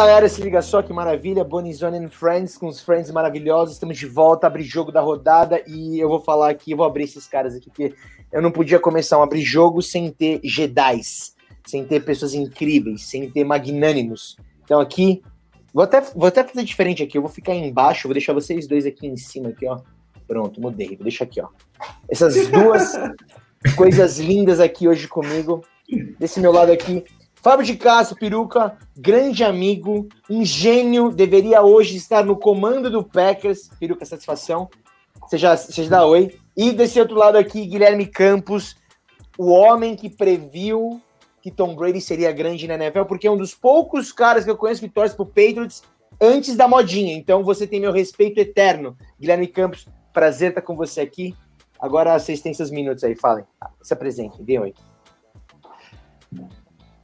[0.00, 4.06] Galera, se liga só que maravilha, Bonizone and Friends, com os friends maravilhosos, estamos de
[4.06, 5.62] volta, abrir jogo da rodada.
[5.66, 7.94] E eu vou falar aqui, eu vou abrir esses caras aqui, porque
[8.32, 11.36] eu não podia começar um abrir jogo sem ter Jedis,
[11.66, 14.38] sem ter pessoas incríveis, sem ter magnânimos.
[14.64, 15.22] Então aqui,
[15.70, 18.86] vou até, vou até fazer diferente aqui, eu vou ficar embaixo, vou deixar vocês dois
[18.86, 19.80] aqui em cima, aqui ó,
[20.26, 21.48] pronto, mudei, vou deixar aqui ó.
[22.08, 22.94] Essas duas
[23.76, 25.62] coisas lindas aqui hoje comigo,
[26.18, 27.04] desse meu lado aqui,
[27.42, 33.70] Fábio de Castro, peruca, grande amigo, um gênio, deveria hoje estar no comando do Packers.
[33.80, 34.68] Peruca, satisfação.
[35.28, 36.38] Seja, seja da oi.
[36.54, 38.76] E desse outro lado aqui, Guilherme Campos,
[39.38, 41.00] o homem que previu
[41.40, 44.56] que Tom Brady seria grande na NFL, porque é um dos poucos caras que eu
[44.56, 45.82] conheço que torce pro Patriots
[46.20, 47.14] antes da modinha.
[47.14, 48.94] Então você tem meu respeito eterno.
[49.18, 51.34] Guilherme Campos, prazer estar com você aqui.
[51.80, 53.46] Agora vocês têm seus minutos aí, falem.
[53.80, 54.74] Se apresentem, dê oi.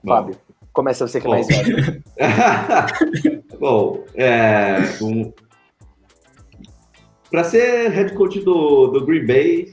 [0.07, 0.37] Fábio,
[0.73, 2.03] começa você que é mais velho.
[3.59, 5.33] Bom, é, um...
[7.31, 9.73] para ser head coach do, do Green Bay,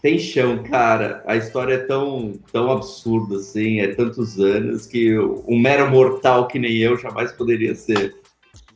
[0.00, 1.22] tem chão, cara.
[1.26, 6.58] A história é tão, tão absurda, assim, é tantos anos que um mero mortal que
[6.58, 8.16] nem eu jamais poderia ser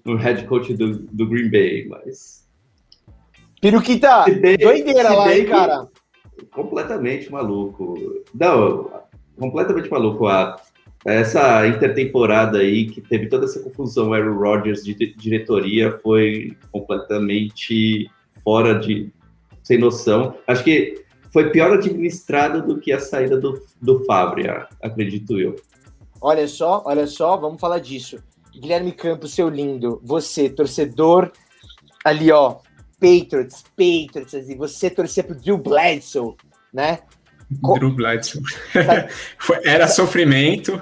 [0.05, 2.47] um head coach do, do Green Bay, mas...
[3.61, 4.27] Piruquita,
[4.61, 5.89] doideira lá, hein, cara?
[6.53, 7.95] Completamente maluco.
[8.35, 8.91] Não,
[9.39, 10.27] completamente maluco.
[10.27, 10.57] A,
[11.07, 18.11] essa intertemporada aí, que teve toda essa confusão, Aaron Rodgers de diretoria, foi completamente
[18.43, 19.13] fora de.
[19.63, 20.37] sem noção.
[20.47, 25.57] Acho que foi pior administrada do que a saída do, do Fábio, acredito eu.
[26.21, 28.19] Olha só, olha só, vamos falar disso.
[28.53, 31.31] Guilherme Campos, seu lindo, você, torcedor
[32.05, 32.57] ali, ó,
[32.99, 36.35] Patriots, Patriots, e você torcer pro Drew Bledsoe,
[36.73, 37.01] né?
[37.51, 38.43] Drew Bledsoe.
[39.65, 40.81] Era sofrimento.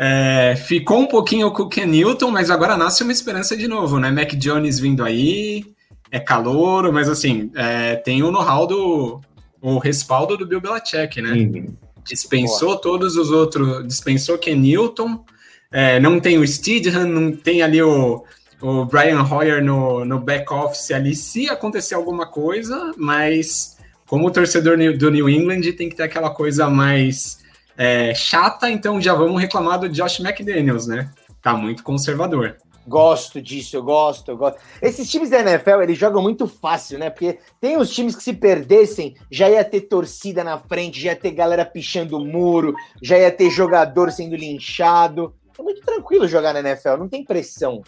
[0.00, 3.98] É, ficou um pouquinho com o Ken Newton, mas agora nasce uma esperança de novo,
[3.98, 4.12] né?
[4.12, 5.64] Mac Jones vindo aí,
[6.08, 9.20] é calouro, mas assim, é, tem o know-how do
[9.60, 11.32] o respaldo do Bill Belichick, né?
[11.32, 11.76] Uhum.
[12.04, 12.80] Dispensou Boa.
[12.80, 15.24] todos os outros, dispensou Ken Newton,
[15.70, 18.24] é, não tem o Steedham, não tem ali o,
[18.62, 23.76] o Brian Hoyer no, no back office ali, se acontecer alguma coisa, mas
[24.06, 27.38] como torcedor do New England tem que ter aquela coisa mais
[27.78, 31.08] é, chata, então já vamos reclamar do Josh McDaniels, né?
[31.40, 32.56] Tá muito conservador.
[32.88, 34.58] Gosto disso, eu gosto, eu gosto.
[34.82, 37.08] Esses times da NFL, eles jogam muito fácil, né?
[37.08, 41.16] Porque tem os times que se perdessem, já ia ter torcida na frente, já ia
[41.16, 45.34] ter galera pichando o muro, já ia ter jogador sendo linchado.
[45.56, 47.82] É muito tranquilo jogar na NFL, não tem pressão.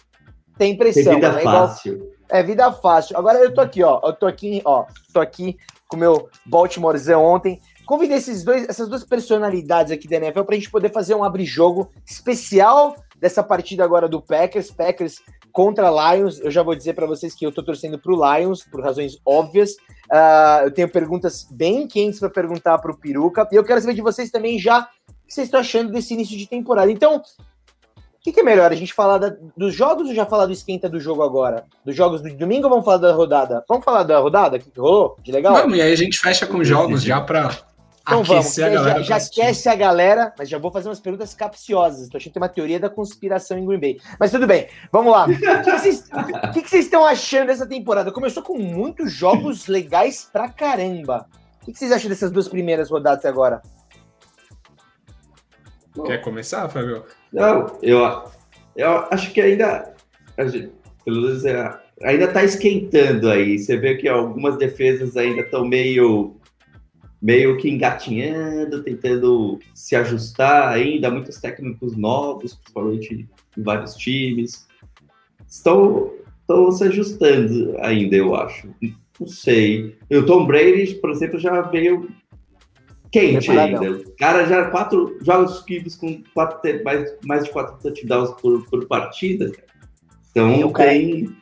[0.57, 1.03] Tem pressão.
[1.03, 1.93] Tem vida é fácil.
[1.95, 2.09] Igual...
[2.29, 3.17] É vida fácil.
[3.17, 3.99] Agora eu tô aqui, ó.
[4.03, 4.85] Eu tô aqui, ó.
[5.11, 5.57] Tô aqui
[5.87, 7.59] com o meu Baltimorzão ontem.
[7.85, 11.23] Convidei esses dois, essas duas personalidades aqui da NFL para a gente poder fazer um
[11.23, 15.21] abre-jogo especial dessa partida agora do Packers, Packers
[15.51, 16.39] contra Lions.
[16.39, 19.17] Eu já vou dizer para vocês que eu estou torcendo para o Lions por razões
[19.25, 19.73] óbvias.
[20.11, 23.93] Uh, eu tenho perguntas bem quentes para perguntar para o Peruca e eu quero saber
[23.93, 26.91] de vocês também já o que vocês estão achando desse início de temporada.
[26.91, 28.71] Então, o que, que, é melhor?
[28.71, 31.65] A gente falar da, dos jogos ou já falar do esquenta do jogo agora?
[31.83, 33.63] Dos jogos do domingo ou vamos falar da rodada?
[33.67, 34.59] Vamos falar da rodada?
[34.59, 35.17] que rolou?
[35.23, 35.55] De legal?
[35.55, 37.49] Vamos, e aí a gente fecha com jogos já para
[38.01, 41.35] então vamos, a galera já, já aquece a galera, mas já vou fazer umas perguntas
[41.35, 42.09] capciosas.
[42.09, 44.01] Tô achando que tem uma teoria da conspiração em Green Bay.
[44.19, 45.27] Mas tudo bem, vamos lá.
[45.27, 48.11] O que, vocês estão achando dessa temporada?
[48.11, 51.27] Começou com muitos jogos legais pra caramba.
[51.61, 53.61] O que, vocês acham dessas duas primeiras rodadas agora?
[56.05, 57.05] Quer começar, Fábio?
[57.31, 58.23] Não, eu,
[58.75, 59.93] eu acho que ainda,
[61.05, 63.59] pelo menos, é, ainda está esquentando aí.
[63.59, 66.35] Você vê que algumas defesas ainda estão meio,
[67.21, 71.11] meio que engatinhando, tentando se ajustar ainda.
[71.11, 74.67] Muitos técnicos novos, principalmente em vários times,
[75.47, 76.11] estão,
[76.41, 78.69] estão se ajustando ainda, eu acho.
[79.19, 79.95] Não sei.
[80.09, 82.09] O Tom Brady, por exemplo, já veio
[83.11, 83.91] quente ainda.
[83.91, 88.87] O cara já quatro jogos seguidos com quatro, mais, mais de quatro touchdowns por, por
[88.87, 89.51] partida.
[90.31, 91.35] Então tem.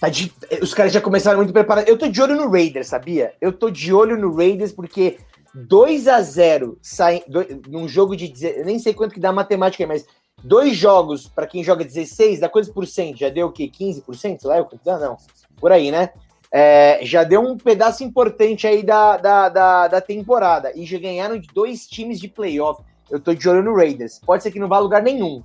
[0.00, 0.32] Tá de,
[0.62, 1.90] os caras já começaram muito preparados.
[1.90, 3.34] Eu tô de olho no Raiders, sabia?
[3.40, 5.18] Eu tô de olho no Raiders porque
[5.54, 8.32] 2 a 0 sai, do, num jogo de.
[8.42, 10.06] Eu nem sei quanto que dá matemática aí, mas
[10.42, 13.18] dois jogos para quem joga 16 dá quantos por cento?
[13.18, 13.70] Já deu o quê?
[13.70, 14.04] 15%?
[14.14, 15.16] Sei lá, eu, não, não.
[15.58, 16.10] Por aí, né?
[16.52, 20.72] é, já deu um pedaço importante aí da, da, da, da, temporada.
[20.74, 22.82] E já ganharam de dois times de playoff.
[23.08, 24.18] Eu tô de olho no Raiders.
[24.18, 25.42] Pode ser que não vá a lugar nenhum.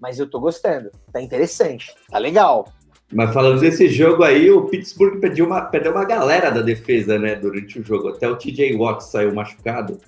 [0.00, 0.90] Mas eu tô gostando.
[1.12, 1.94] Tá interessante.
[2.10, 2.66] Tá legal.
[3.12, 7.36] Mas falando desse jogo aí, o Pittsburgh perdeu uma, perdeu uma galera da defesa, né,
[7.36, 8.08] durante o jogo.
[8.08, 9.98] Até o TJ Watt saiu machucado.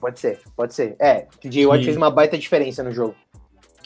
[0.00, 0.96] Pode ser, pode ser.
[0.98, 3.14] É, o TJ Watt fez uma baita diferença no jogo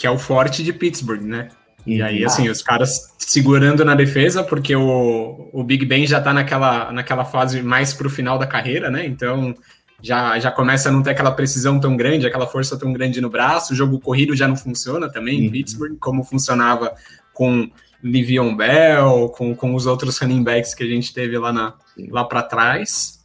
[0.00, 1.50] que é o forte de Pittsburgh, né?
[1.86, 6.32] E aí, assim, os caras segurando na defesa, porque o, o Big Ben já tá
[6.32, 9.04] naquela, naquela fase mais pro final da carreira, né?
[9.04, 9.54] Então
[10.02, 13.28] já, já começa a não ter aquela precisão tão grande, aquela força tão grande no
[13.28, 13.74] braço.
[13.74, 15.44] O jogo corrido já não funciona também uhum.
[15.44, 16.94] em Pittsburgh, como funcionava
[17.34, 17.70] com
[18.02, 21.74] Livion Bell, com, com os outros running backs que a gente teve lá, na,
[22.08, 23.20] lá para trás.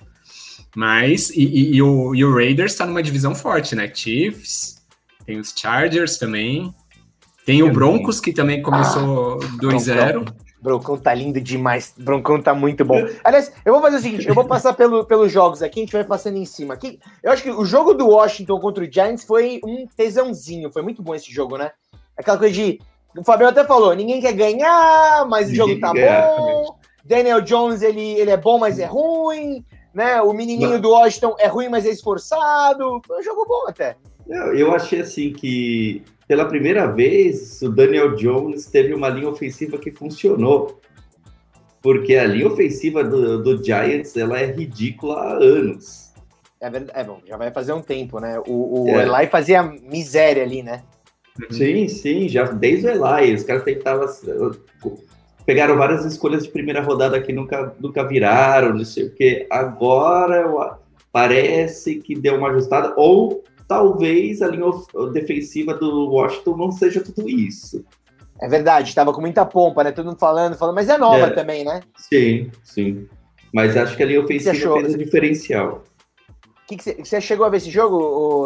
[0.76, 3.90] Mas, e, e, e, o, e o Raiders está numa divisão forte, né?
[3.94, 4.84] Chiefs,
[5.26, 6.74] tem os Chargers também.
[7.46, 10.34] Tem o Broncos, que também começou ah, 2-0.
[10.66, 11.94] Broncão tá lindo demais.
[11.96, 12.98] Broncão tá muito bom.
[13.24, 15.94] Aliás, eu vou fazer o seguinte: eu vou passar pelo, pelos jogos aqui, a gente
[15.94, 16.74] vai passando em cima.
[16.74, 20.72] Aqui, eu acho que o jogo do Washington contra o Giants foi um tesãozinho.
[20.72, 21.72] Foi muito bom esse jogo, né?
[22.18, 22.80] Aquela coisa de.
[23.18, 26.78] O Fabião até falou: ninguém quer ganhar, mas o jogo tá bom.
[27.04, 29.64] Daniel Jones, ele, ele é bom, mas é ruim.
[29.94, 30.22] Né?
[30.22, 33.02] O menininho do Washington é ruim, mas é esforçado.
[33.06, 33.96] Foi um jogo bom até.
[34.28, 39.78] Eu, eu achei assim que pela primeira vez, o Daniel Jones teve uma linha ofensiva
[39.78, 40.80] que funcionou.
[41.82, 46.12] Porque a linha ofensiva do, do Giants ela é ridícula há anos.
[46.60, 48.42] É, é bom, já vai fazer um tempo, né?
[48.48, 49.04] O, o é.
[49.04, 50.82] Eli fazia miséria ali, né?
[51.52, 53.34] Sim, sim, já desde o Eli.
[53.34, 54.08] Os caras tentavam.
[55.46, 59.46] Pegaram várias escolhas de primeira rodada que nunca, nunca viraram, não sei o quê.
[59.50, 60.80] Agora
[61.12, 64.72] parece que deu uma ajustada, ou talvez a linha
[65.14, 67.86] defensiva do Washington não seja tudo isso.
[68.42, 69.92] É verdade, estava com muita pompa, né?
[69.92, 71.30] Todo mundo falando, falando, mas é nova é.
[71.30, 71.82] também, né?
[71.96, 73.08] Sim, sim.
[73.54, 75.84] Mas acho que a linha ofensiva fez o diferencial
[76.68, 77.96] que, que você chegou a ver esse jogo,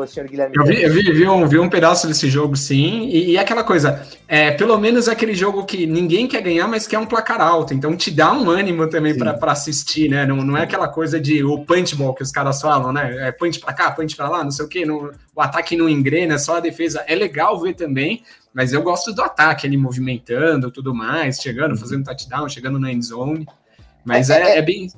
[0.02, 0.54] o senhor Guilherme?
[0.56, 3.08] Eu vi, eu vi, vi, um, vi um pedaço desse jogo, sim.
[3.08, 6.86] E, e aquela coisa, é, pelo menos é aquele jogo que ninguém quer ganhar, mas
[6.86, 7.74] quer um placar alto.
[7.74, 10.26] Então te dá um ânimo também para assistir, né?
[10.26, 13.28] Não, não é aquela coisa de o punchball que os caras falam, né?
[13.30, 14.86] É punch para cá, punch para lá, não sei o quê.
[14.86, 17.04] No, o ataque não engrena, é só a defesa.
[17.08, 18.22] É legal ver também,
[18.54, 23.06] mas eu gosto do ataque, ele movimentando tudo mais, chegando, fazendo touchdown, chegando na end
[23.06, 23.48] zone.
[24.04, 24.90] Mas é, é, é, é bem.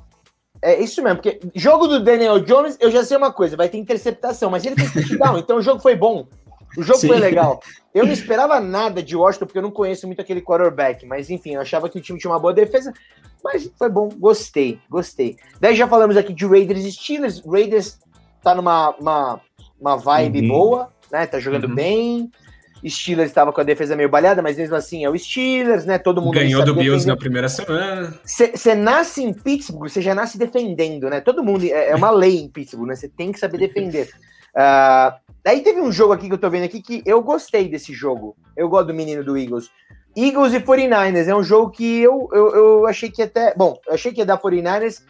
[0.62, 3.78] É isso mesmo, porque jogo do Daniel Jones, eu já sei uma coisa, vai ter
[3.78, 6.26] interceptação, mas ele fez touchdown, então o jogo foi bom.
[6.76, 7.08] O jogo Sim.
[7.08, 7.60] foi legal.
[7.92, 11.54] Eu não esperava nada de Washington, porque eu não conheço muito aquele quarterback, mas enfim,
[11.54, 12.94] eu achava que o time tinha uma boa defesa,
[13.42, 15.36] mas foi bom, gostei, gostei.
[15.60, 17.98] Daí já falamos aqui de Raiders e Steelers, Raiders
[18.40, 19.40] tá numa uma,
[19.80, 20.48] uma vibe uhum.
[20.48, 21.74] boa, né, tá jogando uhum.
[21.74, 22.30] bem,
[22.90, 25.98] Steelers estava com a defesa meio balhada, mas mesmo assim é o Steelers, né?
[25.98, 28.12] Todo mundo ganhou do Bills na primeira semana.
[28.24, 31.20] Você nasce em Pittsburgh, você já nasce defendendo, né?
[31.20, 32.96] Todo mundo é, é uma lei em Pittsburgh, né?
[32.96, 34.10] Você tem que saber defender.
[34.54, 35.14] Uh,
[35.44, 38.36] daí teve um jogo aqui que eu tô vendo aqui que eu gostei desse jogo.
[38.56, 39.70] Eu gosto do menino do Eagles.
[40.16, 43.54] Eagles e 49ers é um jogo que eu, eu, eu achei que até.
[43.54, 45.02] Bom, eu achei que ia dar 49ers,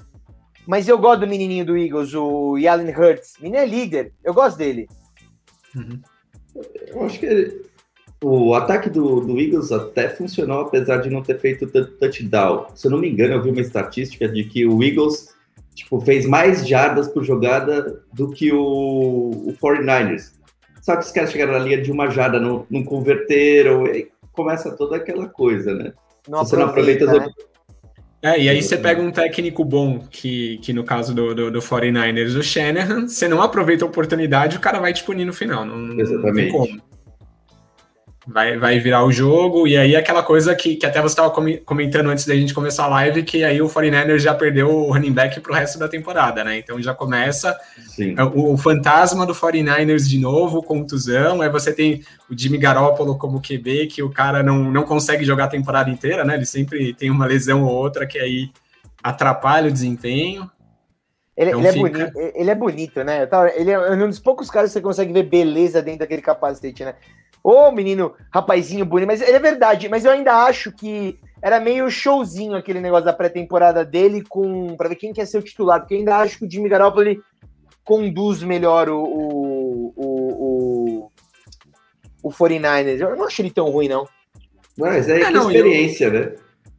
[0.66, 3.34] mas eu gosto do menininho do Eagles, o Yalen Hurts.
[3.40, 4.86] Menino é líder, eu gosto dele.
[5.74, 6.00] Uhum.
[6.54, 7.62] Eu acho que
[8.22, 12.66] o ataque do, do Eagles até funcionou, apesar de não ter feito tanto touchdown.
[12.74, 15.34] Se eu não me engano, eu vi uma estatística de que o Eagles
[15.74, 20.32] tipo, fez mais jardas por jogada do que o, o 49ers.
[20.80, 24.70] Só que os caras chegaram na linha de uma jarda, não, não converteram, e começa
[24.72, 25.92] toda aquela coisa, né?
[26.28, 27.28] Não você não aproveita as né?
[28.22, 31.58] É, e aí você pega um técnico bom, que, que no caso do, do, do
[31.58, 35.66] 49ers, o Shanahan, você não aproveita a oportunidade, o cara vai te punir no final.
[35.66, 36.52] Não, Exatamente.
[36.52, 36.91] Não tem como
[38.26, 41.30] vai, vai virar o jogo, e aí aquela coisa que, que até você estava
[41.64, 45.12] comentando antes da gente começar a live, que aí o 49ers já perdeu o running
[45.12, 46.58] back para o resto da temporada, né?
[46.58, 47.58] Então já começa
[48.34, 53.42] o, o, fantasma do 49ers de novo, contusão, aí você tem o Jimmy Garoppolo como
[53.42, 56.34] QB, que o cara não, não consegue jogar a temporada inteira, né?
[56.34, 58.50] Ele sempre tem uma lesão ou outra que aí
[59.02, 60.48] atrapalha o desempenho.
[61.36, 63.28] Ele, então ele é bonito, ele é bonito, né?
[63.56, 66.94] Ele é um dos poucos casos que você consegue ver beleza dentro daquele capacete, né?
[67.42, 72.54] Ô, menino, rapazinho bonito, mas é verdade, mas eu ainda acho que era meio showzinho
[72.54, 75.98] aquele negócio da pré-temporada dele com para ver quem quer ser o titular, porque eu
[75.98, 77.16] ainda acho que o Jimmy Garoppolo
[77.84, 81.10] conduz melhor o, o, o, o,
[82.22, 83.00] o 49ers.
[83.00, 84.06] Eu não acho ele tão ruim, não.
[84.78, 86.12] Mas é, é não, experiência, eu...
[86.12, 86.34] né?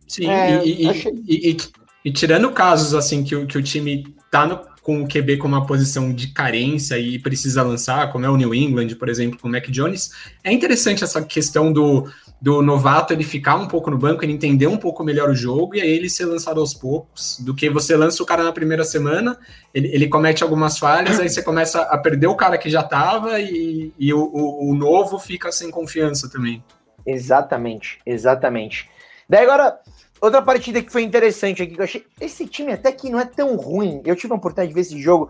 [0.08, 1.12] Sim, é, e, achei...
[1.27, 1.58] e, e,
[2.05, 5.48] e, tirando casos assim que, o, que o time tá no, com o QB com
[5.48, 9.48] uma posição de carência e precisa lançar, como é o New England, por exemplo, com
[9.48, 10.12] o Mac Jones,
[10.44, 12.12] é interessante essa questão do,
[12.42, 15.75] do novato ele ficar um pouco no banco, ele entender um pouco melhor o jogo
[15.75, 18.84] e aí ele ser lançado aos poucos, do que você lança o cara na primeira
[18.84, 19.40] semana,
[19.74, 23.40] ele, ele comete algumas falhas, aí você começa a perder o cara que já estava
[23.40, 26.62] e, e o, o, o novo fica sem confiança também.
[27.06, 28.90] Exatamente, exatamente.
[29.30, 29.80] Daí agora,
[30.24, 32.06] Outra partida que foi interessante aqui, que eu achei.
[32.22, 34.01] Esse time até que não é tão ruim.
[34.06, 35.30] Eu tive a oportunidade de ver esse jogo,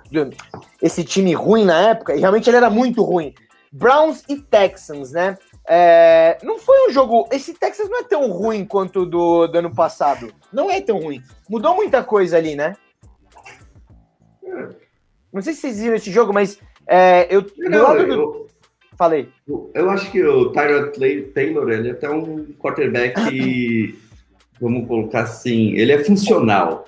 [0.79, 3.33] esse time ruim na época, e realmente ele era muito ruim.
[3.71, 5.35] Browns e Texans, né?
[5.67, 7.27] É, não foi um jogo.
[7.31, 10.31] Esse Texas não é tão ruim quanto o do, do ano passado.
[10.53, 11.23] Não é tão ruim.
[11.49, 12.75] Mudou muita coisa ali, né?
[15.33, 17.43] Não sei se vocês viram esse jogo, mas é, eu.
[17.57, 18.47] Não, eu, do...
[18.95, 19.27] Falei.
[19.73, 20.91] Eu acho que o Tyrod
[21.33, 23.15] Taylor ele é até um quarterback,
[24.63, 26.87] vamos colocar assim, ele é funcional.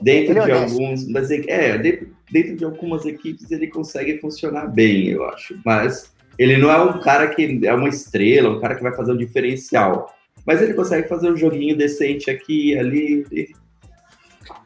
[0.00, 1.06] Dentro é de alguns.
[1.08, 5.60] Mas é, dentro de algumas equipes ele consegue funcionar bem, eu acho.
[5.64, 9.12] Mas ele não é um cara que é uma estrela, um cara que vai fazer
[9.12, 10.12] um diferencial.
[10.46, 13.24] Mas ele consegue fazer um joguinho decente aqui e ali.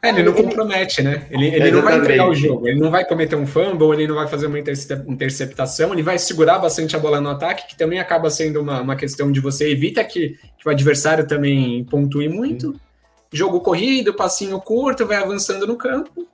[0.01, 1.27] É, ele não compromete, né?
[1.29, 4.15] Ele, ele não vai entregar o jogo, ele não vai cometer um fumble, ele não
[4.15, 8.29] vai fazer uma interceptação, ele vai segurar bastante a bola no ataque, que também acaba
[8.29, 12.79] sendo uma, uma questão de você evita que, que o adversário também pontue muito.
[13.31, 16.27] Jogo corrido, passinho curto, vai avançando no campo.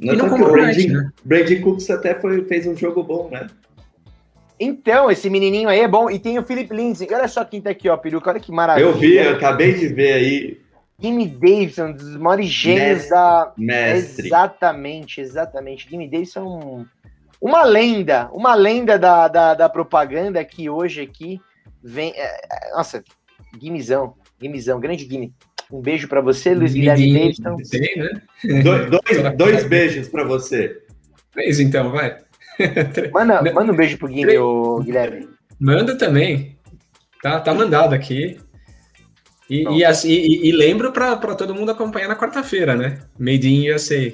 [0.00, 1.10] Não, e não compromete, o Brady, né?
[1.24, 3.48] Brady Cooks até foi, fez um jogo bom, né?
[4.60, 6.10] Então, esse menininho aí é bom.
[6.10, 7.06] E tem o Philip Lindsay.
[7.12, 8.30] Olha só quem tá aqui, ó, peruca.
[8.30, 8.84] Olha que maravilha.
[8.84, 10.60] Eu vi, eu acabei de ver aí.
[11.00, 13.52] Jimmy Davidson, dos maiores gênios da.
[13.56, 14.26] Mestre.
[14.26, 15.88] Exatamente, exatamente.
[15.88, 16.86] Jimmy Davidson é um...
[17.40, 21.40] uma lenda, uma lenda da, da, da, propaganda que hoje aqui
[21.82, 22.12] vem.
[22.16, 23.04] É, é nossa,
[23.56, 25.32] Guimizão, Guimizão, grande Guime.
[25.70, 27.56] Um beijo para você, Luiz Guilherme Davidson.
[27.96, 28.62] né?
[28.62, 30.82] dois, dois, dois beijos para você.
[31.32, 32.16] Três, então, vai.
[33.12, 35.28] Manda, manda um beijo pro Guilherme, o Guilherme.
[35.60, 36.58] Manda também.
[37.22, 38.40] Tá, tá mandado aqui.
[39.48, 42.98] E, e, assim, e, e lembro para todo mundo acompanhar na quarta-feira, né?
[43.18, 44.12] Made in USA.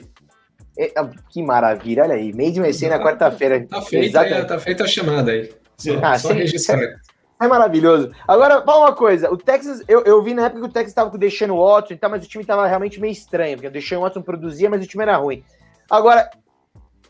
[0.78, 2.32] É, ah, que maravilha, olha aí.
[2.32, 3.66] Made in USA na quarta-feira.
[3.66, 5.50] Tá, feita, tá feita a chamada aí.
[5.76, 6.80] Só, ah, só registrar.
[7.40, 8.12] É maravilhoso.
[8.28, 9.30] Agora, fala uma coisa.
[9.30, 11.96] O Texas, eu, eu vi na época que o Texas estava com o Deshaun Watson,
[11.96, 14.86] tá, mas o time estava realmente meio estranho, porque o Deshaun Watson produzia, mas o
[14.86, 15.44] time era ruim.
[15.90, 16.30] Agora,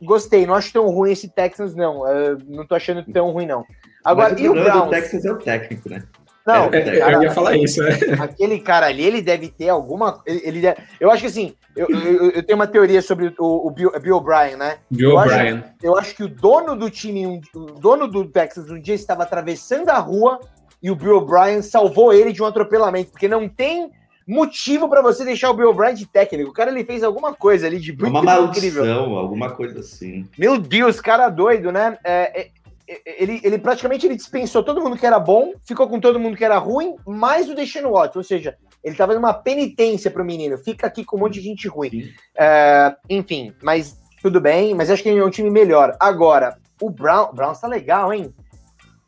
[0.02, 0.46] gostei.
[0.46, 2.08] Não acho tão ruim esse Texas, não.
[2.08, 3.64] Eu não tô achando tão ruim, não.
[4.02, 4.84] Agora, mas o e o Browns?
[4.84, 6.02] do Texas é o técnico, né?
[6.46, 7.90] Não, é, é, eu ia falar isso, né?
[8.20, 10.22] Aquele cara ali, ele deve ter alguma.
[10.26, 13.70] Ele, deve, eu acho que assim, eu, eu, eu, tenho uma teoria sobre o, o
[13.70, 14.76] Bill, Bill O'Brien, né?
[14.90, 15.64] Bill O'Brien.
[15.82, 19.88] Eu acho que o dono do time, o dono do Texas, um dia estava atravessando
[19.88, 20.38] a rua
[20.82, 23.90] e o Bill O'Brien salvou ele de um atropelamento, porque não tem
[24.26, 26.50] motivo para você deixar o Bill O'Brien de técnico.
[26.50, 29.16] O cara ele fez alguma coisa ali de muito uma maldição, incrível.
[29.16, 30.28] alguma coisa assim.
[30.38, 31.96] Meu Deus, cara doido, né?
[32.04, 32.50] É, é,
[32.86, 36.44] ele, ele praticamente ele dispensou todo mundo que era bom, ficou com todo mundo que
[36.44, 38.18] era ruim, mais o deixando Watson.
[38.18, 40.58] Ou seja, ele tava dando uma penitência pro menino.
[40.58, 42.12] Fica aqui com um monte de gente ruim.
[42.36, 44.74] É, enfim, mas tudo bem.
[44.74, 45.96] Mas acho que ele é um time melhor.
[45.98, 48.34] Agora, o Brown, o Brown tá legal, hein?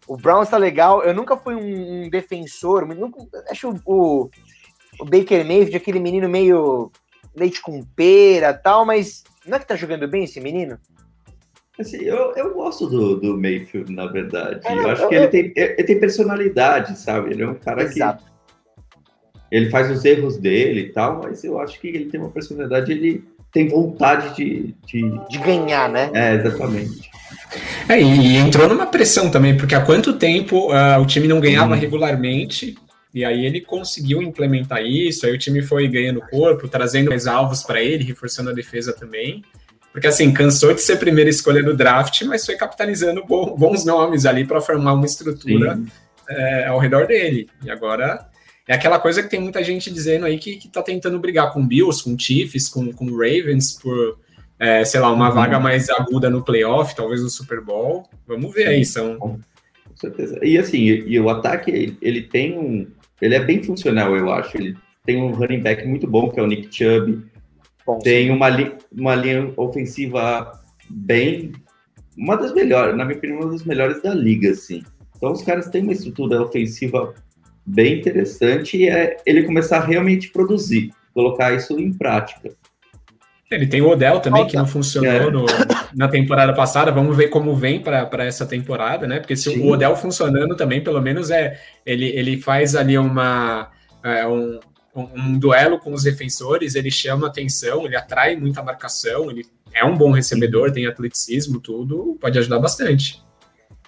[0.09, 1.02] O Brown tá legal.
[1.02, 2.87] Eu nunca fui um, um defensor.
[2.87, 3.18] Nunca,
[3.50, 4.30] acho o,
[4.99, 6.90] o Baker Mayfield aquele menino meio
[7.35, 10.78] leite com pera tal, mas não é que tá jogando bem esse menino?
[11.78, 14.61] Assim, eu, eu gosto do, do Mayfield, na verdade.
[14.64, 17.33] É, eu acho eu, que ele, tem, ele tem personalidade, sabe?
[17.33, 18.25] Ele é um cara Exato.
[18.25, 18.37] que.
[19.50, 22.90] Ele faz os erros dele e tal, mas eu acho que ele tem uma personalidade,
[22.90, 24.75] ele tem vontade de.
[24.87, 26.11] De, de ganhar, né?
[26.14, 27.11] É, exatamente.
[27.88, 31.75] É, e entrou numa pressão também, porque há quanto tempo uh, o time não ganhava
[31.75, 31.78] hum.
[31.78, 32.75] regularmente,
[33.14, 37.62] e aí ele conseguiu implementar isso, aí o time foi ganhando corpo, trazendo mais alvos
[37.62, 39.42] para ele, reforçando a defesa também.
[39.97, 44.47] Porque assim, cansou de ser primeira escolha do draft, mas foi capitalizando bons nomes ali
[44.47, 45.81] para formar uma estrutura
[46.29, 47.49] é, ao redor dele.
[47.65, 48.29] E agora
[48.69, 51.67] é aquela coisa que tem muita gente dizendo aí que, que tá tentando brigar com
[51.67, 54.19] Bills, com Chiefs, com, com Ravens por,
[54.59, 55.35] é, sei lá, uma uhum.
[55.35, 58.07] vaga mais aguda no playoff, talvez no Super Bowl.
[58.29, 59.17] Vamos ver aí, são.
[59.19, 59.41] Com
[59.95, 60.38] certeza.
[60.43, 62.87] E assim, e, o ataque, ele, ele, tem um.
[63.19, 64.59] Ele é bem funcional, eu acho.
[64.59, 64.76] Ele
[65.07, 67.25] tem um running back muito bom, que é o Nick Chubb.
[67.87, 71.52] Bom, tem uma, li uma linha ofensiva bem.
[72.16, 74.83] Uma das melhores, na minha opinião, uma das melhores da liga, assim.
[75.16, 77.14] Então os caras têm uma estrutura ofensiva
[77.64, 82.50] bem interessante e é ele começar a realmente produzir, colocar isso em prática.
[83.50, 85.31] Ele tem o Odell também, que não funcionou é.
[85.31, 85.47] no,
[85.95, 86.90] na temporada passada.
[86.90, 89.21] Vamos ver como vem para essa temporada, né?
[89.21, 89.61] Porque se Sim.
[89.62, 93.71] o Odell funcionando também, pelo menos é ele, ele faz ali uma,
[94.02, 94.59] é, um,
[94.97, 99.97] um, duelo com os defensores, ele chama atenção, ele atrai muita marcação, ele é um
[99.97, 103.23] bom recebedor, tem atleticismo, tudo, pode ajudar bastante.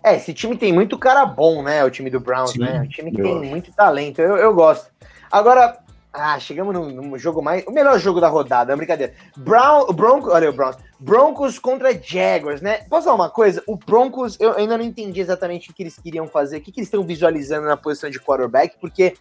[0.05, 1.85] É, esse time tem muito cara bom, né?
[1.85, 2.83] O time do Browns, Sim, né?
[2.85, 4.91] O time que tem muito talento, eu, eu gosto.
[5.31, 5.79] Agora,
[6.13, 7.65] ah, chegamos no, no, jogo mais.
[7.67, 9.13] O melhor jogo da rodada, é brincadeira.
[9.37, 10.77] Brown, Broncos, olha o Browns.
[10.99, 12.79] Broncos contra Jaguars, né?
[12.89, 13.63] Posso falar uma coisa?
[13.67, 16.81] O Broncos, eu ainda não entendi exatamente o que eles queriam fazer, o que, que
[16.81, 19.15] eles estão visualizando na posição de quarterback, porque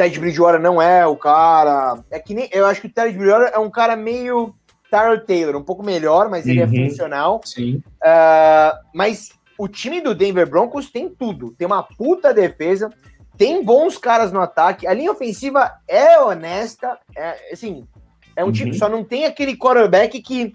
[0.00, 2.02] Ted Bridgewater não é o cara.
[2.10, 2.48] É que nem.
[2.50, 4.54] Eu acho que o Ted Bridgewater é um cara meio
[4.90, 6.86] Tyler Taylor, um pouco melhor, mas ele é uhum.
[6.86, 7.40] é funcional.
[7.44, 7.82] Sim.
[8.02, 9.28] Uh, mas
[9.58, 11.50] o time do Denver Broncos tem tudo.
[11.50, 12.88] Tem uma puta defesa,
[13.36, 14.86] tem bons caras no ataque.
[14.86, 16.98] A linha ofensiva é honesta.
[17.14, 17.86] É, assim,
[18.34, 18.52] é um uhum.
[18.52, 18.74] time.
[18.74, 20.54] Só não tem aquele quarterback que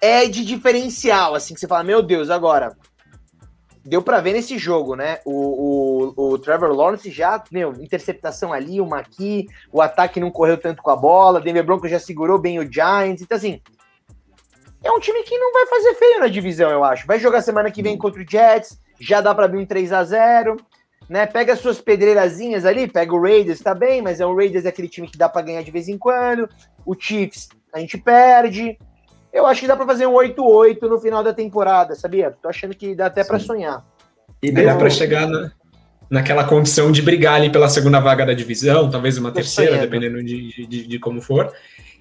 [0.00, 2.76] é de diferencial, assim, que você fala, meu Deus, agora.
[3.84, 5.18] Deu para ver nesse jogo, né?
[5.24, 10.56] O, o, o, Trevor Lawrence já, meu, interceptação ali, uma aqui, o ataque não correu
[10.56, 13.60] tanto com a bola, Denver Broncos já segurou bem o Giants, então assim,
[14.82, 17.06] é um time que não vai fazer feio na divisão, eu acho.
[17.06, 20.02] Vai jogar semana que vem contra o Jets, já dá para abrir um 3 a
[20.02, 20.56] 0
[21.08, 21.26] né?
[21.26, 24.68] Pega as suas pedreirazinhas ali, pega o Raiders, tá bem, mas é o Raiders é
[24.68, 26.48] aquele time que dá para ganhar de vez em quando.
[26.84, 28.78] O Chiefs a gente perde.
[29.34, 32.30] Eu acho que dá para fazer um 8-8 no final da temporada, sabia?
[32.40, 33.84] Tô achando que dá até para sonhar.
[34.40, 35.50] E dá para chegar na,
[36.08, 40.66] naquela condição de brigar ali pela segunda vaga da divisão, talvez uma terceira, dependendo de,
[40.68, 41.52] de, de, como for.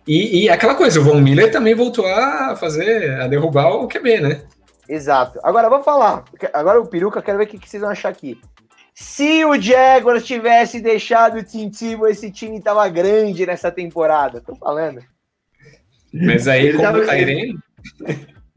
[0.07, 4.19] E, e, aquela coisa, o Von Miller também voltou a fazer, a derrubar o QB,
[4.19, 4.41] né?
[4.87, 5.39] Exato.
[5.41, 6.25] Agora, vamos falar.
[6.53, 8.39] Agora o Peruca, quero ver o que vocês vão achar aqui.
[8.93, 14.39] Se o Jaguars tivesse deixado o Tim Tebow, esse time tava grande nessa temporada.
[14.39, 15.01] Tô falando.
[16.13, 17.59] Mas aí, Ele como tá irendo?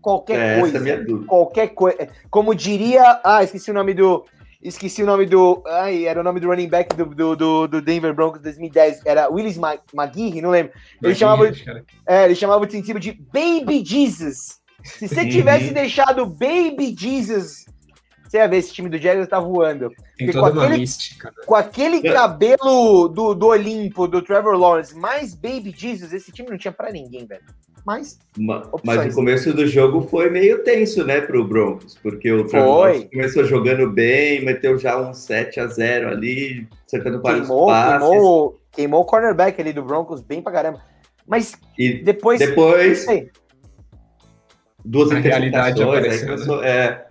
[0.00, 0.88] Qualquer é, coisa.
[0.88, 2.08] É qualquer coisa.
[2.30, 3.20] Como diria.
[3.24, 4.24] Ah, esqueci o nome do.
[4.62, 5.62] Esqueci o nome do.
[5.66, 9.00] Ai, era o nome do running back do, do, do, do Denver Broncos 2010.
[9.04, 10.72] Era Willis McGee, não lembro.
[11.02, 11.50] Ele chamava,
[12.06, 14.60] é, ele chamava o Tebow de Baby Jesus.
[14.84, 17.66] Se você tivesse deixado Baby Jesus
[18.36, 19.90] você ia ver esse time do Jaguars tá voando.
[20.16, 21.32] Tem toda com aquele, mística.
[21.46, 26.58] Com aquele cabelo do, do Olimpo, do Trevor Lawrence, mais Baby Jesus, esse time não
[26.58, 27.42] tinha para ninguém, velho.
[27.84, 28.18] Mas,
[28.84, 33.08] mas o começo do jogo foi meio tenso, né, pro Broncos, porque o Trevor Lawrence
[33.08, 38.08] começou jogando bem, meteu já um 7 a 0 ali, acertando vários queimou, passes.
[38.08, 40.82] Queimou, queimou o cornerback ali do Broncos bem pra caramba.
[41.26, 42.40] Mas e depois...
[42.40, 43.06] Depois...
[44.84, 46.68] Duas a realidade apareceu, né?
[46.68, 47.06] é,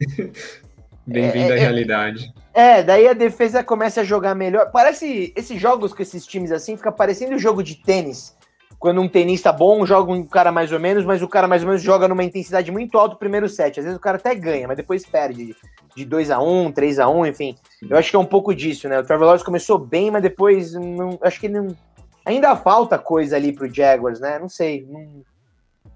[1.06, 2.34] Bem-vindo é, à é, realidade.
[2.52, 4.70] É, daí a defesa começa a jogar melhor.
[4.70, 8.34] Parece esses jogos com esses times assim, fica parecendo jogo de tênis.
[8.78, 11.68] Quando um tenista bom joga um cara mais ou menos, mas o cara mais ou
[11.68, 13.78] menos joga numa intensidade muito alta o primeiro set.
[13.78, 15.54] Às vezes o cara até ganha, mas depois perde
[15.96, 17.56] de 2 a 1 um, 3 a 1 enfim.
[17.88, 18.98] Eu acho que é um pouco disso, né?
[18.98, 21.74] O Trevor Lawrence começou bem, mas depois não, acho que não,
[22.24, 24.38] ainda falta coisa ali pro Jaguars, né?
[24.38, 24.86] Não sei.
[24.88, 25.22] Não,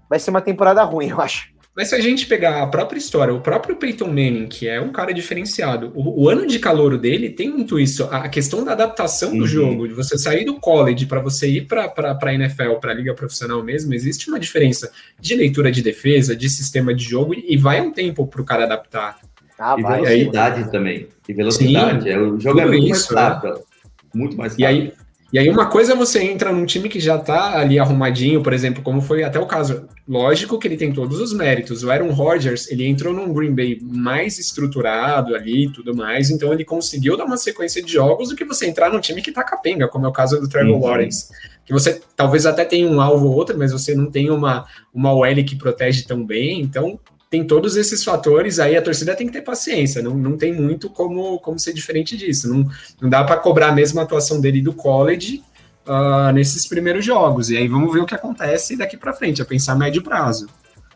[0.09, 1.51] vai ser uma temporada ruim, eu acho.
[1.75, 4.91] Mas se a gente pegar a própria história, o próprio Peyton Manning, que é um
[4.91, 9.31] cara diferenciado, o, o ano de calor dele tem muito isso, a questão da adaptação
[9.31, 9.47] do uhum.
[9.47, 13.13] jogo, de você sair do college para você ir para a NFL, para a liga
[13.13, 17.79] profissional mesmo, existe uma diferença de leitura de defesa, de sistema de jogo, e vai
[17.79, 19.19] um tempo para o cara adaptar.
[19.57, 21.07] Ah, e vai, velocidade aí, também.
[21.27, 22.03] E velocidade.
[22.03, 23.53] Sim, é, o jogo é muito isso, mais rápido.
[23.53, 24.17] É.
[24.17, 24.61] Muito mais rápido.
[24.61, 24.93] E aí,
[25.31, 28.51] e aí, uma coisa é você entra num time que já tá ali arrumadinho, por
[28.51, 29.87] exemplo, como foi até o caso.
[30.07, 31.83] Lógico que ele tem todos os méritos.
[31.83, 36.51] O Aaron Rodgers, ele entrou num Green Bay mais estruturado ali e tudo mais, então
[36.51, 39.43] ele conseguiu dar uma sequência de jogos do que você entrar num time que tá
[39.43, 40.85] capenga, como é o caso do Trevor uhum.
[40.85, 41.27] Lawrence.
[41.63, 45.13] Que você talvez até tenha um alvo ou outro, mas você não tem uma, uma
[45.13, 49.33] OL que protege tão bem, então tem todos esses fatores, aí a torcida tem que
[49.33, 52.51] ter paciência, não, não tem muito como, como ser diferente disso.
[52.51, 52.67] Não,
[52.99, 55.43] não dá para cobrar a mesma atuação dele do college
[55.87, 57.51] uh, nesses primeiros jogos.
[57.51, 60.47] E aí vamos ver o que acontece daqui para frente, a pensar a médio prazo.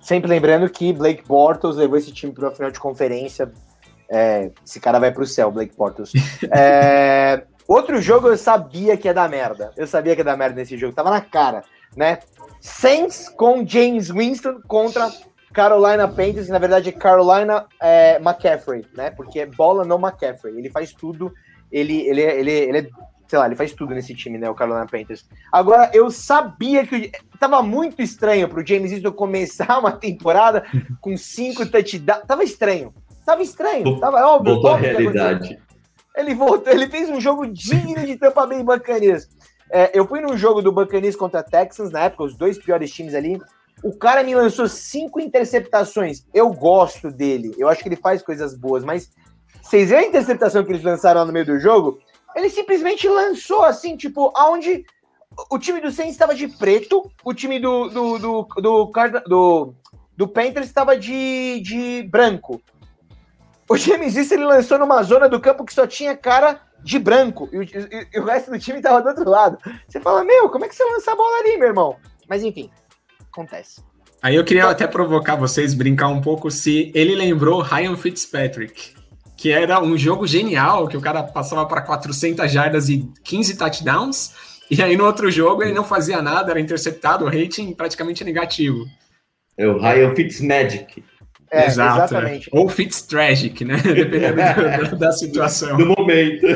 [0.02, 3.52] Sempre lembrando que Blake Bortles levou esse time para a final de conferência.
[4.10, 6.12] É, esse cara vai para o céu, Blake Bortles.
[6.52, 9.72] É, outro jogo eu sabia que ia dar merda.
[9.78, 11.64] Eu sabia que ia dar merda nesse jogo, tava na cara,
[11.96, 12.20] né?
[12.60, 15.12] Saints com James Winston contra
[15.54, 19.12] Carolina Panthers, na verdade é Carolina é, McCaffrey, né?
[19.12, 20.58] Porque é bola no McCaffrey.
[20.58, 21.34] Ele faz tudo.
[21.72, 22.88] Ele, ele, ele, ele é,
[23.28, 24.50] sei lá, ele faz tudo nesse time, né?
[24.50, 25.26] O Carolina Panthers.
[25.52, 30.64] Agora, eu sabia que tava muito estranho pro James Winston começar uma temporada
[31.00, 32.24] com cinco touchdowns.
[32.28, 32.94] Tava estranho.
[33.26, 34.00] Tava estranho.
[34.00, 34.56] Tava óbvio.
[34.56, 35.60] Voltou óbvio realidade.
[36.16, 39.28] Ele voltou, ele fez um jogo digno de Tampa Bay Buccaneers.
[39.72, 43.16] É, eu fui num jogo do Buccaneers contra Texans na época, os dois piores times
[43.16, 43.40] ali.
[43.84, 46.26] O cara me lançou cinco interceptações.
[46.34, 47.54] Eu gosto dele.
[47.58, 49.12] Eu acho que ele faz coisas boas, mas
[49.62, 52.00] vocês viram a interceptação que eles lançaram no meio do jogo?
[52.36, 54.86] Ele simplesmente lançou assim, tipo, aonde
[55.50, 58.92] o time do Saints estava de preto, o time do do, do, do,
[59.28, 59.76] do,
[60.16, 62.62] do Panthers estava de, de branco.
[63.70, 67.50] O James Winston ele lançou numa zona do campo que só tinha cara de branco
[67.52, 69.58] e o, e, e o resto do time estava do outro lado.
[69.88, 71.96] Você fala, meu, como é que você lança a bola ali, meu irmão?
[72.28, 72.70] Mas enfim,
[73.34, 73.82] acontece.
[74.22, 78.94] Aí eu queria até provocar vocês, brincar um pouco se ele lembrou Ryan Fitzpatrick,
[79.36, 84.34] que era um jogo genial, que o cara passava para 400 jardas e 15 touchdowns,
[84.72, 88.86] e aí no outro jogo ele não fazia nada, era interceptado, o rating praticamente negativo.
[89.58, 91.04] É o Ryan Fitzmagic.
[91.52, 92.06] É, Exato, é.
[92.06, 92.50] exatamente.
[92.52, 93.78] Ou Fitztragic, né?
[93.84, 95.78] Dependendo do, da situação.
[95.78, 96.48] Do momento.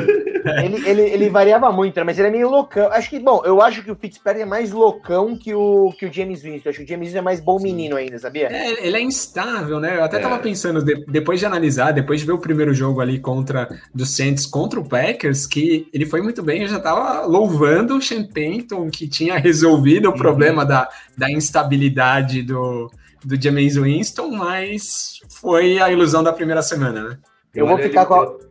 [0.64, 2.04] Ele, ele, ele, variava muito, né?
[2.04, 2.90] mas ele é meio loucão.
[2.92, 6.12] Acho que, bom, eu acho que o Fitzpatrick é mais loucão que o, que o
[6.12, 6.68] James Winston.
[6.68, 8.48] Acho que o James Winston é mais bom menino ainda, sabia?
[8.48, 9.96] É, ele é instável, né?
[9.96, 10.20] Eu até é.
[10.20, 14.06] tava pensando, de, depois de analisar, depois de ver o primeiro jogo ali contra do
[14.06, 18.24] Saints contra o Packers, que ele foi muito bem, eu já tava louvando o Sean
[18.24, 20.18] Payton, que tinha resolvido o uhum.
[20.18, 22.90] problema da, da instabilidade do,
[23.24, 27.18] do James Winston, mas foi a ilusão da primeira semana, né?
[27.54, 28.47] Eu, eu vou ficar com a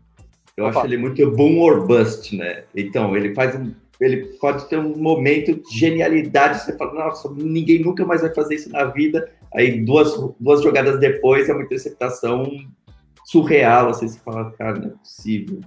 [0.58, 0.80] eu Opa.
[0.80, 2.63] acho ele muito boom or bust, né?
[2.76, 3.72] Então, ele faz um.
[4.00, 8.56] Ele pode ter um momento de genialidade, você fala, nossa, ninguém nunca mais vai fazer
[8.56, 9.28] isso na vida.
[9.56, 12.46] Aí duas, duas jogadas depois é uma interceptação
[13.26, 15.62] surreal, assim, você fala, cara, não é possível.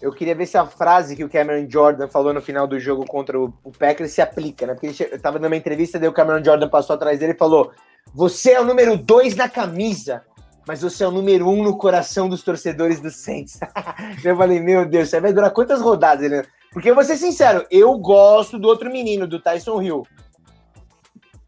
[0.00, 3.04] Eu queria ver se a frase que o Cameron Jordan falou no final do jogo
[3.06, 4.74] contra o, o Packers se aplica, né?
[4.74, 7.70] Porque ele estava numa entrevista, daí o Cameron Jordan passou atrás dele e falou:
[8.12, 10.24] Você é o número dois na camisa
[10.66, 13.58] mas você é o número um no coração dos torcedores do Saints.
[14.24, 16.46] eu falei, meu Deus, você vai durar quantas rodadas, Helena?
[16.72, 20.06] Porque eu vou ser sincero, eu gosto do outro menino, do Tyson Hill.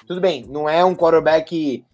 [0.07, 1.85] Tudo bem, não é um quarterback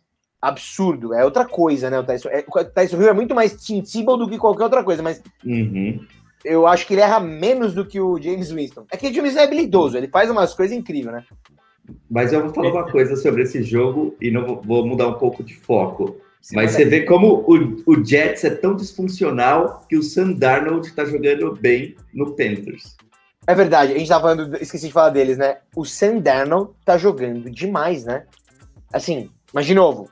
[0.43, 1.99] absurdo, é outra coisa, né?
[1.99, 5.03] O Tyson, é, o Tyson Hill é muito mais sensível do que qualquer outra coisa,
[5.03, 6.05] mas uhum.
[6.45, 8.85] eu acho que ele erra menos do que o James Winston.
[8.91, 11.25] É que o James é habilidoso, ele faz umas coisas incríveis, né?
[12.11, 15.15] Mas eu vou falar uma coisa sobre esse jogo e não vou, vou mudar um
[15.15, 16.21] pouco de foco.
[16.53, 21.05] Mas você vê como o, o Jets é tão disfuncional que o Sam Darnold está
[21.05, 22.97] jogando bem no Panthers.
[23.47, 25.59] É verdade, a gente tava falando, esqueci de falar deles, né?
[25.75, 28.25] O Sam Darnold tá jogando demais, né?
[28.93, 30.09] Assim, mas de novo,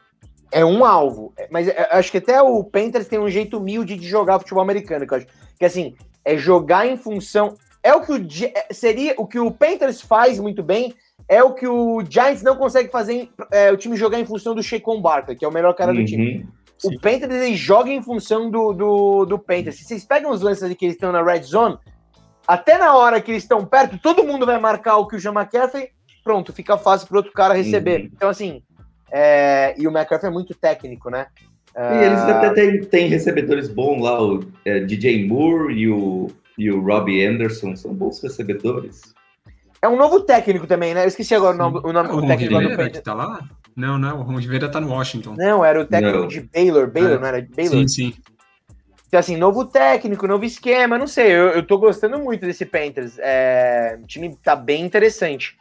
[0.53, 1.33] é um alvo.
[1.51, 5.07] Mas é, acho que até o Panthers tem um jeito humilde de jogar futebol americano,
[5.07, 5.27] que eu acho.
[5.59, 7.55] Que assim, é jogar em função.
[7.83, 10.95] É o que o é, seria o que o Panthers faz muito bem,
[11.29, 14.63] é o que o Giants não consegue fazer é, o time jogar em função do
[14.63, 16.49] Sheikon Barkley, que é o melhor cara uhum, do time.
[16.79, 16.95] Sim.
[16.95, 19.77] O Panthers ele joga em função do, do, do Panthers.
[19.77, 21.77] Se vocês pegam os lances que eles estão na red zone,
[22.47, 25.35] até na hora que eles estão perto, todo mundo vai marcar o que o Jean
[25.35, 25.91] McCaffrey,
[26.25, 28.01] pronto, fica fácil para outro cara receber.
[28.01, 28.11] Uhum.
[28.15, 28.63] Então, assim,
[29.11, 31.27] é, e o McCaffrey é muito técnico, né?
[31.77, 36.29] E eles até ah, têm, têm recebedores bons lá, o é, DJ Moore e o,
[36.57, 39.15] e o Robbie Anderson, são bons recebedores.
[39.81, 41.05] É um novo técnico também, né?
[41.05, 43.49] Eu esqueci agora o nome, o nome o técnico lá do que tá lá?
[43.77, 45.35] Não, não, o Ron Rivera tá no Washington.
[45.37, 46.27] Não, era o técnico não.
[46.27, 46.91] de Baylor.
[46.91, 47.19] Baylor, é.
[47.19, 47.49] não era?
[47.55, 47.79] Baylor?
[47.79, 48.15] Sim, sim.
[49.07, 51.29] Então, assim, novo técnico, novo esquema, não sei.
[51.29, 53.19] Eu, eu tô gostando muito desse Panthers.
[53.19, 55.57] É, o time tá bem interessante.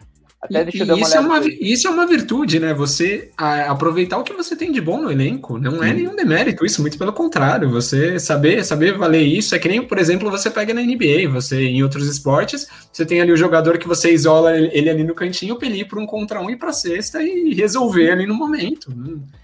[0.50, 2.74] Até deixa eu dar uma isso, é uma, isso é uma virtude, né?
[2.74, 5.58] Você a, aproveitar o que você tem de bom no elenco.
[5.58, 7.70] Não é nenhum demérito isso, muito pelo contrário.
[7.70, 11.62] Você saber, saber valer isso é que nem, por exemplo, você pega na NBA, você
[11.62, 15.56] em outros esportes, você tem ali o jogador que você isola ele ali no cantinho
[15.56, 18.92] para ele ir para um contra um e para cesta e resolver ali no momento.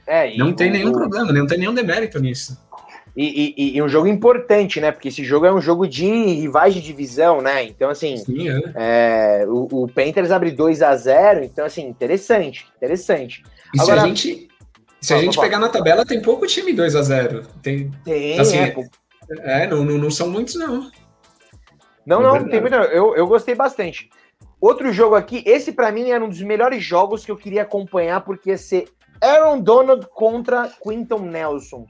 [0.06, 2.58] É, não tem nenhum problema, não tem nenhum demérito nisso.
[3.16, 4.92] E, e, e, um jogo importante, né?
[4.92, 7.64] Porque esse jogo é um jogo de rivais de divisão, né?
[7.64, 9.42] Então, assim, Sim, é.
[9.44, 13.44] É, o, o, Panthers abre 2 a 0 então, assim, interessante, interessante.
[13.72, 14.48] E Agora, se a gente,
[15.00, 18.58] se a gente pegar na tabela, tem pouco time 2 a 0 Tem, tem assim,
[18.58, 18.74] é,
[19.44, 20.90] é não, não, não, são muitos, não.
[22.06, 24.10] Não, é não, tem muito, eu, eu gostei bastante.
[24.60, 28.22] Outro jogo aqui, esse para mim era um dos melhores jogos que eu queria acompanhar,
[28.22, 28.88] porque ia ser
[29.22, 31.86] Aaron Donald contra Quinton Nelson.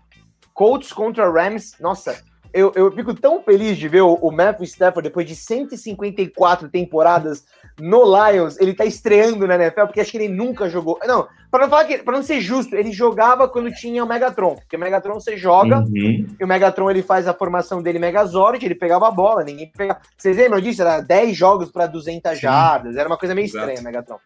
[0.54, 2.22] Colts contra Rams, nossa,
[2.54, 7.46] eu, eu fico tão feliz de ver o, o Matthew Stafford depois de 154 temporadas
[7.80, 11.00] no Lions, ele tá estreando na NFL, porque acho que ele nunca jogou.
[11.06, 14.56] Não, para não falar que, para não ser justo, ele jogava quando tinha o Megatron,
[14.56, 16.28] porque o Megatron você joga uhum.
[16.40, 20.00] e o Megatron ele faz a formação dele Megazord, ele pegava a bola, ninguém pegava.
[20.16, 20.84] Vocês lembram disso?
[20.84, 23.68] Era 10 jogos para 200 jardas, era uma coisa meio Exato.
[23.68, 24.20] estranha, Megatron.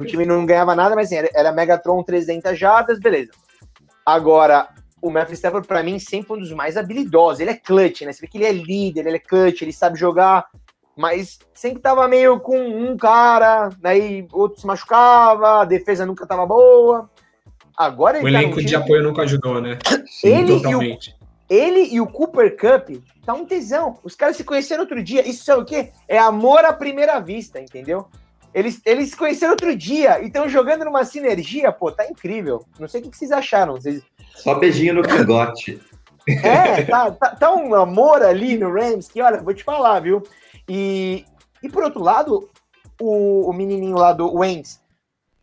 [0.00, 3.32] O time não ganhava nada, mas assim, era, era Megatron 300 jardas, beleza.
[4.06, 4.68] Agora,
[5.04, 7.40] o Matthew Stafford, para mim, sempre um dos mais habilidosos.
[7.40, 8.12] Ele é clutch, né?
[8.12, 10.46] Você vê que ele é líder, ele é clutch, ele sabe jogar,
[10.96, 16.46] mas sempre tava meio com um cara, daí outro se machucava, a defesa nunca tava
[16.46, 17.10] boa.
[17.76, 19.78] Agora ele O tá elenco de apoio nunca ajudou, né?
[20.24, 21.10] Ele totalmente.
[21.10, 23.98] E o, ele e o Cooper Cup tá um tesão.
[24.02, 25.28] Os caras se conheceram outro dia.
[25.28, 25.90] Isso é o quê?
[26.08, 28.06] É amor à primeira vista, entendeu?
[28.54, 32.64] Eles, eles se conheceram outro dia e estão jogando numa sinergia, pô, tá incrível.
[32.78, 33.74] Não sei o que vocês acharam.
[33.74, 34.00] Vocês,
[34.34, 35.80] só beijinho no cangote.
[36.26, 40.22] É, tá, tá, tá, um amor ali no Rams que, olha, vou te falar, viu?
[40.66, 41.22] E,
[41.62, 42.48] e por outro lado,
[42.98, 44.80] o, o menininho lá do Wentz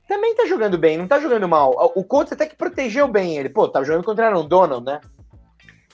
[0.07, 1.93] também tá jogando bem, não tá jogando mal.
[1.95, 3.47] O Colts até que protegeu bem ele.
[3.47, 4.99] Pô, tá jogando contra o Donald, né?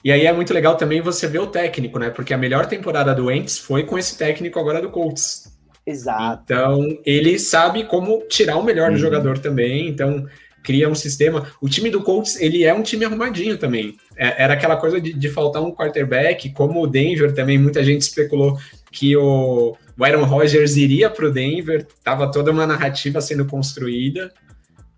[0.02, 2.10] E aí é muito legal também você ver o técnico, né?
[2.10, 5.56] Porque a melhor temporada do Wentz foi com esse técnico agora do Colts.
[5.86, 6.42] Exato.
[6.44, 8.94] Então, ele sabe como tirar o melhor uhum.
[8.94, 9.88] do jogador também.
[9.88, 10.26] Então,
[10.62, 11.50] cria um sistema.
[11.60, 13.96] O time do Colts, ele é um time arrumadinho também.
[14.16, 18.02] É, era aquela coisa de, de, faltar um quarterback, como o Denver também, muita gente
[18.02, 18.58] especulou
[18.90, 24.32] que o, o Aaron Rodgers iria para o Denver, tava toda uma narrativa sendo construída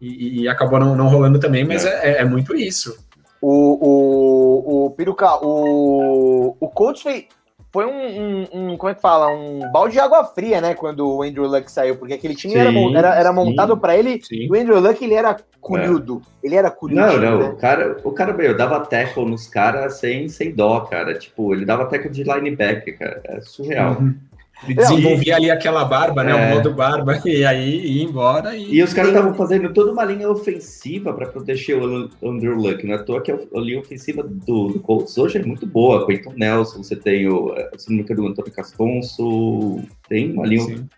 [0.01, 2.97] e, e acabou não, não, rolando também, mas é, é, é muito isso.
[3.41, 7.27] O, o, o Piruca, o, o Colts foi,
[7.73, 11.09] foi um, um, um, como é que fala, um balde de água fria, né, quando
[11.09, 14.49] o Andrew Luck saiu, porque aquele time sim, era, era, era, montado para ele, sim.
[14.51, 16.47] o Andrew Luck, ele era culhudo, é.
[16.47, 17.01] ele era culhudo.
[17.01, 17.49] Não, não, né?
[17.51, 21.65] o cara, o cara, meu, dava tackle nos caras sem, sem dó, cara, tipo, ele
[21.65, 23.99] dava tackle de linebacker, cara, é surreal.
[24.01, 24.17] Uhum.
[24.65, 26.33] Ele desenvolvia ali aquela barba, né?
[26.33, 26.35] É.
[26.35, 28.55] O modo barba, e aí ia embora.
[28.55, 32.85] E, e os caras estavam fazendo toda uma linha ofensiva para proteger o Andrew Luck.
[32.87, 36.07] Não é à toa que a linha ofensiva do, do Colts hoje é muito boa.
[36.07, 40.65] Quentin Nelson, você tem o, se não me engano, o Antônio Castonso, tem uma linha
[40.65, 40.89] Sim.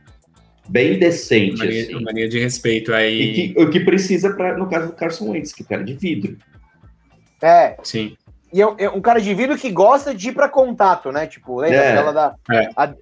[0.69, 1.57] bem decente.
[1.57, 1.95] Uma linha, assim.
[1.95, 3.23] uma linha de respeito aí.
[3.23, 5.95] E que, o que precisa, pra, no caso do Carson Wentz, que é cara de
[5.95, 6.37] vidro.
[7.41, 7.77] É.
[7.85, 8.17] Sim.
[8.53, 11.27] E é, é um cara de vidro que gosta de ir para contato, né?
[11.27, 11.93] Tipo, lembra é.
[11.93, 12.35] aquela da.
[12.51, 12.69] É.
[12.77, 12.93] A,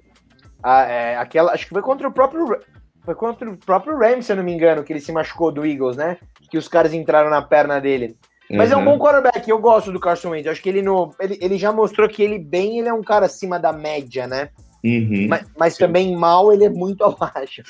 [0.63, 2.59] a, é, aquela, acho que foi contra o próprio.
[3.03, 5.65] Foi contra o próprio Rams, se eu não me engano, que ele se machucou do
[5.65, 6.19] Eagles, né?
[6.51, 8.15] Que os caras entraram na perna dele.
[8.51, 8.79] Mas uhum.
[8.79, 10.49] é um bom quarterback, eu gosto do Carson Wentz.
[10.49, 13.27] Acho que ele, no, ele, ele já mostrou que ele bem, ele é um cara
[13.27, 14.51] acima da média, né?
[14.85, 15.27] Uhum.
[15.29, 17.63] Mas, mas também mal, ele é muito abaixo.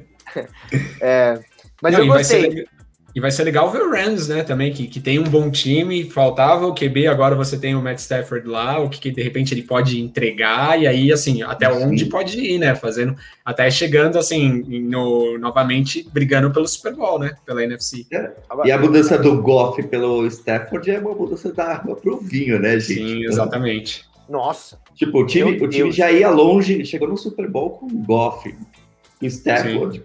[1.00, 1.38] é,
[1.82, 2.66] mas não, eu gostei.
[3.14, 6.04] E vai ser legal ver o Rams, né, também, que, que tem um bom time,
[6.04, 9.54] faltava o QB, agora você tem o Matt Stafford lá, o que, que de repente
[9.54, 14.62] ele pode entregar, e aí, assim, até onde pode ir, né, fazendo, até chegando, assim,
[14.80, 18.06] no, novamente brigando pelo Super Bowl, né, pela NFC.
[18.12, 18.30] É.
[18.64, 22.78] E a mudança do Goff pelo Stafford é uma mudança da arma pro vinho, né,
[22.78, 22.98] gente?
[22.98, 24.04] Sim, exatamente.
[24.28, 24.78] Nossa.
[24.94, 28.54] Tipo, o time, o time já ia longe, chegou no Super Bowl com o Goff.
[29.20, 30.02] O Stafford,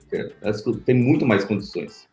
[0.86, 2.08] tem muito mais condições.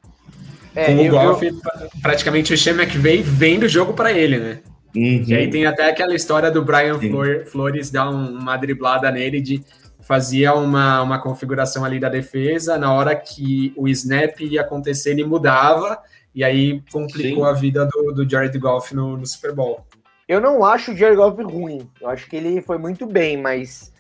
[0.74, 1.54] É, com o Goff, eu...
[2.00, 4.58] praticamente o Shane McVay vendo o jogo para ele, né?
[4.94, 5.24] Uhum.
[5.26, 9.62] E aí tem até aquela história do Brian Flor, Flores dar uma driblada nele de
[10.00, 15.24] fazia uma, uma configuração ali da defesa, na hora que o snap ia acontecer, ele
[15.24, 16.00] mudava,
[16.34, 17.50] e aí complicou Sim.
[17.50, 19.86] a vida do, do Jared Goff no, no Super Bowl.
[20.26, 23.92] Eu não acho o Jared Goff ruim, eu acho que ele foi muito bem, mas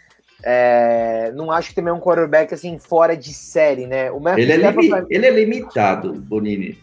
[0.42, 4.10] é, não acho que também é um quarterback assim fora de série, né?
[4.10, 6.78] O ele, é limi, ele é limitado, Bonini.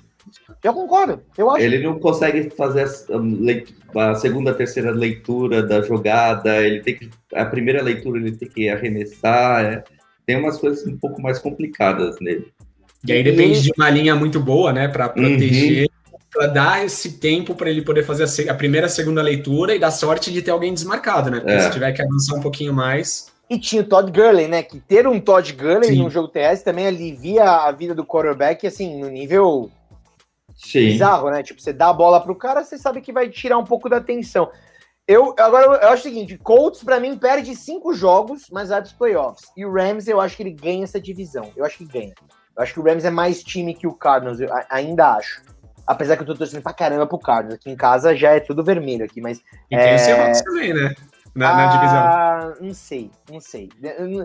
[0.64, 1.64] Eu concordo, eu acho.
[1.64, 2.86] Ele não consegue fazer
[3.96, 6.66] a, a segunda, terceira leitura da jogada.
[6.66, 9.66] Ele tem que a primeira leitura ele tem que arremessar.
[9.66, 9.84] É,
[10.26, 12.52] tem umas coisas um pouco mais complicadas nele.
[13.08, 13.62] E aí depende e...
[13.62, 15.84] de uma linha muito boa, né, para proteger.
[15.84, 15.98] Uhum
[16.38, 19.80] para dar esse tempo para ele poder fazer a, a, primeira, a segunda leitura e
[19.80, 21.40] dar sorte de ter alguém desmarcado, né?
[21.40, 21.62] Porque é.
[21.62, 24.62] se tiver que avançar um pouquinho mais, e tinha o Todd Gurley, né?
[24.62, 26.04] Que ter um Todd Gurley Sim.
[26.04, 29.72] no jogo TS também alivia a vida do quarterback, assim, no nível
[30.56, 30.88] Sim.
[30.88, 31.42] bizarro, né?
[31.44, 33.98] Tipo, você dá a bola pro cara, você sabe que vai tirar um pouco da
[33.98, 34.50] atenção.
[35.08, 38.92] Eu, agora, eu acho o seguinte, Colts, para mim, perde cinco jogos, mas vai dos
[38.92, 39.50] playoffs.
[39.56, 41.50] E o Rams, eu acho que ele ganha essa divisão.
[41.56, 42.14] Eu acho que ganha.
[42.58, 45.42] Eu acho que o Rams é mais time que o Cardinals, eu ainda acho.
[45.86, 47.56] Apesar que eu tô torcendo pra caramba pro Cardinals.
[47.56, 49.40] Aqui em casa já é tudo vermelho aqui, mas...
[49.72, 49.96] E tem é...
[49.96, 50.94] o Seahawks também, né?
[51.38, 52.68] Na, na ah, divisão?
[52.68, 53.70] Não sei, não sei.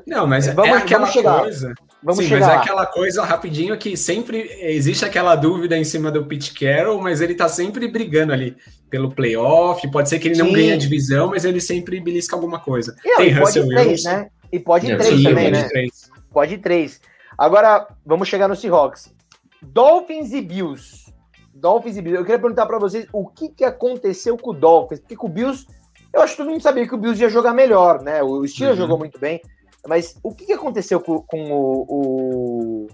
[0.07, 1.41] Não, mas vamos, é aquela vamos chegar.
[1.41, 1.75] coisa.
[2.03, 6.11] Vamos Sim, chegar mas é aquela coisa rapidinho que sempre existe aquela dúvida em cima
[6.11, 8.57] do Pete Carroll, mas ele tá sempre brigando ali
[8.89, 9.87] pelo playoff.
[9.91, 10.43] Pode ser que ele Sim.
[10.43, 12.97] não ganhe a divisão, mas ele sempre belisca alguma coisa.
[13.05, 14.31] E, Tem Russell pode três, né?
[14.51, 15.69] E pode é, três Sim, também, pode né?
[15.69, 16.11] Três.
[16.33, 17.01] Pode três.
[17.37, 19.13] Agora, vamos chegar no Seahawks.
[19.61, 21.13] Dolphins e Bills.
[21.55, 22.19] Dolphins e Bills.
[22.19, 25.01] Eu queria perguntar para vocês o que, que aconteceu com o Dolphins.
[25.01, 25.67] Porque com o Bills
[26.15, 28.23] eu acho que todo mundo sabia que o Bills ia jogar melhor, né?
[28.23, 28.85] O Steelers uhum.
[28.85, 29.41] jogou muito bem.
[29.87, 32.87] Mas o que, aconteceu com, com o, o,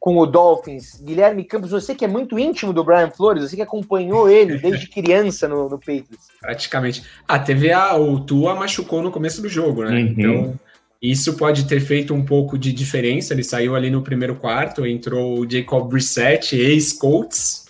[0.00, 1.00] com o Dolphins?
[1.02, 4.88] Guilherme Campos, você que é muito íntimo do Brian Flores, você que acompanhou ele desde
[4.88, 6.28] criança no, no Patriots.
[6.40, 7.04] Praticamente.
[7.28, 7.96] Ah, teve a.
[7.96, 9.90] O Tua machucou no começo do jogo, né?
[9.90, 9.98] Uhum.
[9.98, 10.60] Então.
[11.02, 13.34] Isso pode ter feito um pouco de diferença.
[13.34, 17.63] Ele saiu ali no primeiro quarto, entrou o Jacob Brissett, ex-Colts,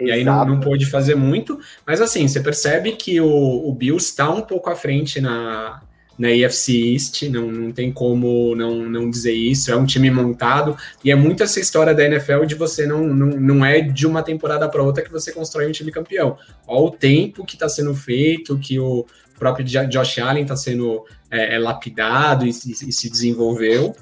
[0.00, 1.58] e aí não, não pôde fazer muito.
[1.86, 5.80] Mas assim, você percebe que o, o Bills está um pouco à frente na,
[6.18, 9.70] na AFC East, não, não tem como não, não dizer isso.
[9.70, 10.76] É um time montado.
[11.04, 14.22] E é muito essa história da NFL de você não, não, não é de uma
[14.22, 16.36] temporada para outra que você constrói um time campeão.
[16.66, 19.06] Olha o tempo que está sendo feito, que o
[19.38, 23.94] próprio Josh Allen está sendo é, é, lapidado e, e, e se desenvolveu.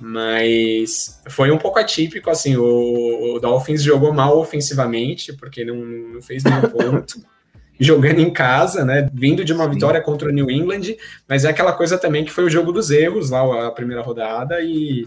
[0.00, 6.22] Mas foi um pouco atípico, assim, o, o Dolphins jogou mal ofensivamente, porque não, não
[6.22, 7.20] fez nenhum ponto.
[7.78, 9.10] jogando em casa, né?
[9.12, 9.70] Vindo de uma Sim.
[9.70, 10.96] vitória contra o New England,
[11.28, 14.60] mas é aquela coisa também que foi o jogo dos erros lá, a primeira rodada,
[14.62, 15.06] e,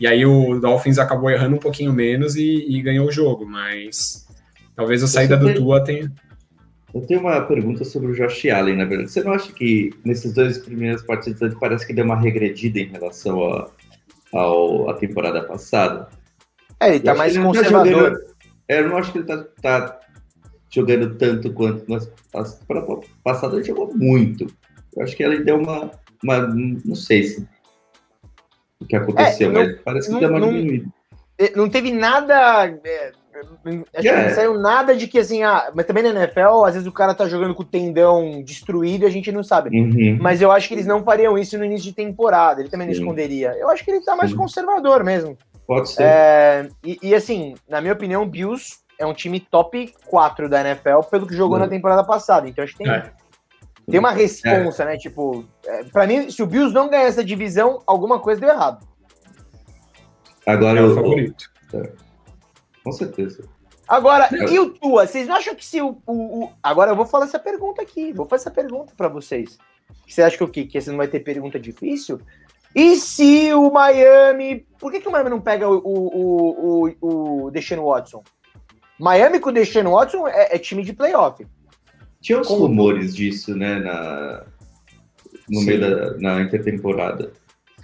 [0.00, 4.26] E aí o Dolphins acabou errando um pouquinho menos e, e ganhou o jogo, mas
[4.74, 6.10] talvez a saída do Tua tenha.
[6.92, 9.10] Eu tenho uma pergunta sobre o Josh Allen, na verdade.
[9.10, 12.86] Você não acha que nesses dois primeiros partidos ele parece que deu uma regredida em
[12.86, 13.68] relação à
[14.34, 16.08] a, a, temporada passada?
[16.80, 17.84] É, ele tá mais conservador.
[17.84, 18.34] Tá jogando,
[18.68, 20.00] é, eu não acho que ele tá, tá
[20.70, 22.06] jogando tanto quanto nas
[22.58, 24.46] temporada passada ele jogou muito.
[24.96, 25.90] Eu acho que ele deu uma,
[26.22, 27.48] uma não sei se
[28.80, 30.88] o que aconteceu, é, não, mas parece que não, deu uma diminuída.
[31.56, 33.12] Não teve nada é,
[33.94, 34.22] Acho yeah.
[34.22, 36.92] que não saiu nada de que assim, ah, mas também na NFL, às vezes o
[36.92, 39.70] cara tá jogando com o tendão destruído e a gente não sabe.
[39.78, 40.18] Uhum.
[40.20, 42.94] Mas eu acho que eles não fariam isso no início de temporada, ele também Sim.
[42.94, 43.54] não esconderia.
[43.58, 44.36] Eu acho que ele tá mais Sim.
[44.36, 45.36] conservador mesmo.
[45.66, 46.02] Pode ser.
[46.02, 50.60] É, e, e, assim, na minha opinião, o Bills é um time top 4 da
[50.60, 51.64] NFL pelo que jogou uhum.
[51.64, 52.48] na temporada passada.
[52.48, 53.10] Então acho que tem, é.
[53.90, 54.86] tem uma responsa, é.
[54.86, 54.96] né?
[54.96, 58.86] Tipo, é, pra mim, se o Bills não ganhar essa divisão, alguma coisa deu errado.
[60.46, 61.50] Agora é o favorito.
[61.72, 62.03] É.
[62.84, 63.48] Com certeza.
[63.88, 65.06] Agora, e o Tua?
[65.06, 68.12] Vocês não acham que se o, o, o, Agora eu vou falar essa pergunta aqui.
[68.12, 69.58] Vou fazer essa pergunta para vocês.
[70.06, 70.64] Você acha que o quê?
[70.64, 72.20] Que você não vai ter pergunta difícil?
[72.74, 74.66] E se o Miami.
[74.78, 78.22] Por que, que o Miami não pega o, o, o, o Deshaun Watson?
[78.98, 81.46] Miami com o Deshaun Watson é, é time de playoff.
[82.20, 83.80] Tinha os rumores disso, né?
[83.80, 84.44] Na,
[85.48, 85.66] no Sim.
[85.66, 87.32] meio da na intertemporada.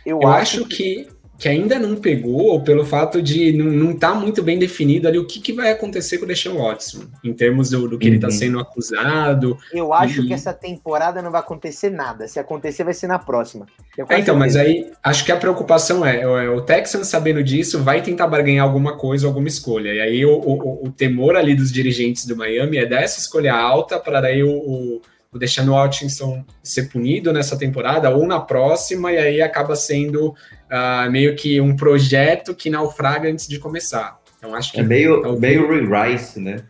[0.04, 1.04] Eu, eu acho, acho que...
[1.04, 5.08] que que ainda não pegou, ou pelo fato de não estar tá muito bem definido
[5.08, 8.04] ali o que, que vai acontecer com o Deshaun Watson, em termos do, do que
[8.04, 8.08] tá uhum.
[8.08, 9.56] ele está sendo acusado.
[9.72, 10.26] Eu acho e...
[10.26, 12.28] que essa temporada não vai acontecer nada.
[12.28, 13.64] Se acontecer, vai ser na próxima.
[14.10, 18.02] É, então, mas aí acho que a preocupação é, é, o Texans sabendo disso vai
[18.02, 19.94] tentar barganhar alguma coisa, alguma escolha.
[19.94, 23.54] E aí o, o, o temor ali dos dirigentes do Miami é dar essa escolha
[23.54, 25.00] alta para daí o, o
[25.32, 30.34] o Deshaun Watson ser punido nessa temporada ou na próxima, e aí acaba sendo
[30.70, 34.18] uh, meio que um projeto que naufraga antes de começar.
[34.38, 34.80] Então acho que.
[34.80, 35.40] É meio, talvez...
[35.40, 36.62] meio Rice, né?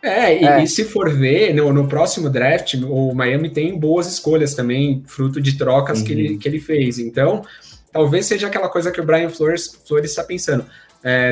[0.00, 4.06] É e, é, e, se for ver, no, no, próximo draft, o Miami tem boas
[4.06, 6.04] escolhas também, fruto de trocas uhum.
[6.04, 6.38] que, ele, uhum.
[6.38, 7.00] que ele fez.
[7.00, 7.42] Então,
[7.92, 10.64] talvez seja aquela coisa que o Brian Flores está pensando.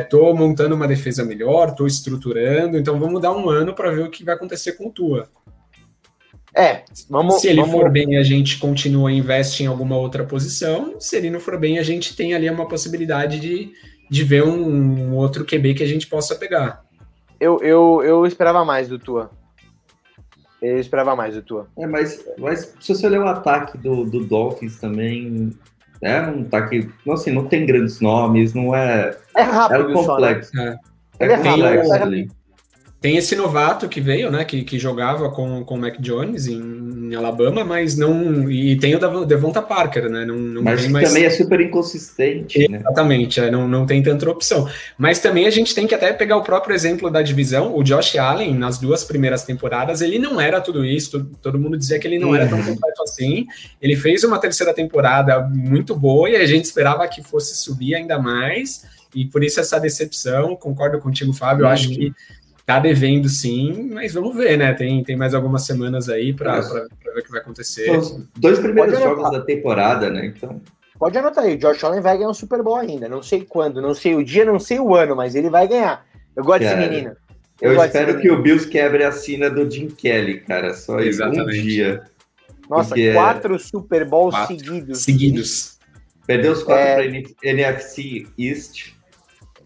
[0.03, 4.03] Estou é, montando uma defesa melhor, estou estruturando, então vamos dar um ano para ver
[4.03, 5.29] o que vai acontecer com o Tua.
[6.57, 7.43] É, vamos.
[7.43, 7.77] Se ele vamos...
[7.79, 10.95] for bem, a gente continua e investe em alguma outra posição.
[10.99, 13.73] Se ele não for bem, a gente tem ali uma possibilidade de,
[14.11, 16.83] de ver um, um outro QB que a gente possa pegar.
[17.39, 19.31] Eu, eu, eu esperava mais do Tua.
[20.63, 21.69] Eu esperava mais do Tua.
[21.77, 25.53] É, mas, mas se você olhar o ataque do, do Dolphins também,
[26.01, 26.89] é um ataque.
[27.05, 29.15] Não, assim, não tem grandes nomes, não é.
[29.37, 30.51] É rápido, é complexo.
[30.57, 30.79] Só, né?
[31.19, 32.31] É, é, é complexo ali.
[32.99, 34.45] Tem esse novato que veio, né?
[34.45, 36.59] Que, que jogava com, com o Mac Jones em,
[37.11, 38.51] em Alabama, mas não.
[38.51, 40.25] E tem o Devonta Parker, né?
[40.25, 41.09] Não, não mas tem mais...
[41.09, 42.67] também é super inconsistente.
[42.69, 42.79] Né?
[42.79, 44.67] Exatamente, é, não, não tem tanta opção.
[44.97, 47.77] Mas também a gente tem que até pegar o próprio exemplo da divisão.
[47.77, 51.31] O Josh Allen, nas duas primeiras temporadas, ele não era tudo isso.
[51.43, 52.65] Todo, mundo dizia que ele não era tão uhum.
[52.65, 53.47] completo assim.
[53.81, 58.19] Ele fez uma terceira temporada muito boa e a gente esperava que fosse subir ainda
[58.19, 58.85] mais.
[59.15, 61.65] E por isso essa decepção, concordo contigo, Fábio.
[61.65, 61.95] Eu acho uhum.
[61.95, 62.13] que
[62.67, 64.75] Tá devendo sim, mas vamos ver, né?
[64.75, 67.97] Tem, tem mais algumas semanas aí para ver o que vai acontecer.
[67.97, 70.27] Os dois primeiros jogos da temporada, né?
[70.27, 70.61] Então.
[70.99, 73.09] Pode anotar aí, o Josh Allen vai ganhar um Super Bowl ainda.
[73.09, 76.05] Não sei quando, não sei o dia, não sei o ano, mas ele vai ganhar.
[76.35, 77.17] Eu gosto cara, desse menino.
[77.61, 80.75] Eu, eu espero que o Bills quebre a sina do Jim Kelly, cara.
[80.75, 81.61] Só Exatamente.
[81.61, 82.03] um dia.
[82.69, 83.59] Nossa, é quatro é...
[83.59, 84.57] Super Bowls quatro.
[84.57, 85.03] seguidos.
[85.03, 85.79] Seguidos.
[86.27, 86.95] Perdeu os quatro é...
[86.97, 88.93] para NFC East.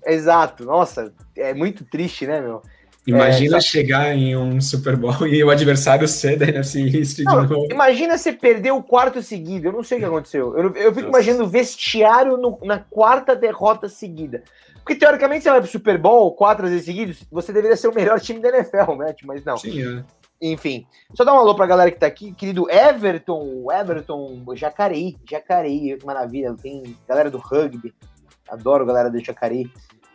[0.04, 0.66] Exato.
[0.66, 2.62] Nossa, é muito triste, né, meu?
[3.11, 7.25] Imagina é, chegar em um Super Bowl e o adversário ser da NFC East de
[7.25, 7.66] novo.
[7.70, 9.68] Imagina você perder o quarto seguido.
[9.68, 10.57] Eu não sei o que aconteceu.
[10.57, 11.09] Eu, eu fico Nossa.
[11.09, 14.42] imaginando o vestiário no, na quarta derrota seguida.
[14.77, 18.18] Porque teoricamente você vai pro Super Bowl quatro vezes seguidos, você deveria ser o melhor
[18.20, 19.14] time da NFL, né?
[19.24, 19.57] Mas não.
[19.57, 20.05] Sim, é.
[20.43, 25.99] Enfim, só dar um alô pra galera que tá aqui, querido Everton, Everton, Jacareí, Jacareí,
[25.99, 27.93] que maravilha, tem galera do rugby,
[28.49, 29.70] adoro galera do Jacareí.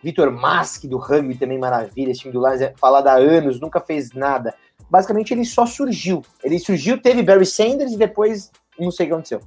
[0.06, 2.12] Vitor Mask, do rugby, também maravilha.
[2.12, 4.53] Esse time do Lions é falado há anos, nunca fez nada.
[4.88, 6.22] Basicamente, ele só surgiu.
[6.43, 9.39] Ele surgiu, teve Barry Sanders e depois não sei o que aconteceu.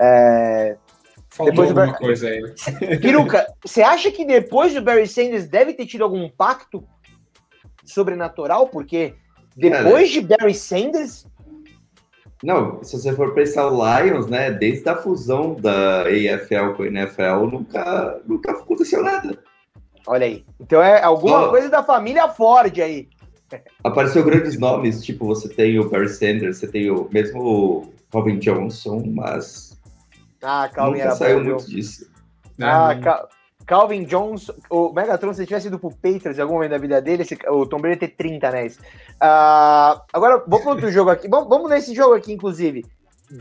[0.00, 0.78] É...
[1.28, 1.98] Faltou depois alguma do...
[1.98, 2.40] coisa aí.
[2.40, 2.96] Né?
[2.96, 6.82] Piruca, você acha que depois do Barry Sanders deve ter tido algum impacto
[7.84, 8.66] sobrenatural?
[8.68, 9.14] Porque
[9.54, 11.26] depois de Barry Sanders.
[12.42, 16.86] Não, se você for pensar o Lions, né, desde a fusão da AFL com a
[16.86, 19.38] NFL, nunca, nunca aconteceu nada.
[20.08, 20.44] Olha aí.
[20.58, 21.50] Então é alguma oh.
[21.50, 23.08] coisa da família Ford aí.
[23.84, 28.38] Apareceu grandes nomes, tipo, você tem o Barry Sanders, você tem o mesmo o Robin
[28.38, 29.78] Johnson, mas
[30.42, 32.10] ah, Calvin nunca saiu bom, muito disso.
[32.60, 33.28] Ah, Cal
[33.66, 37.20] Calvin Jones, o Megatron, se tivesse ido pro Patriots em algum momento da vida dele,
[37.20, 38.78] esse, o Tom Brady ia ter 30 anéis.
[38.78, 41.28] Uh, agora, vamos para outro jogo aqui.
[41.28, 42.86] Vamos, vamos nesse jogo aqui, inclusive.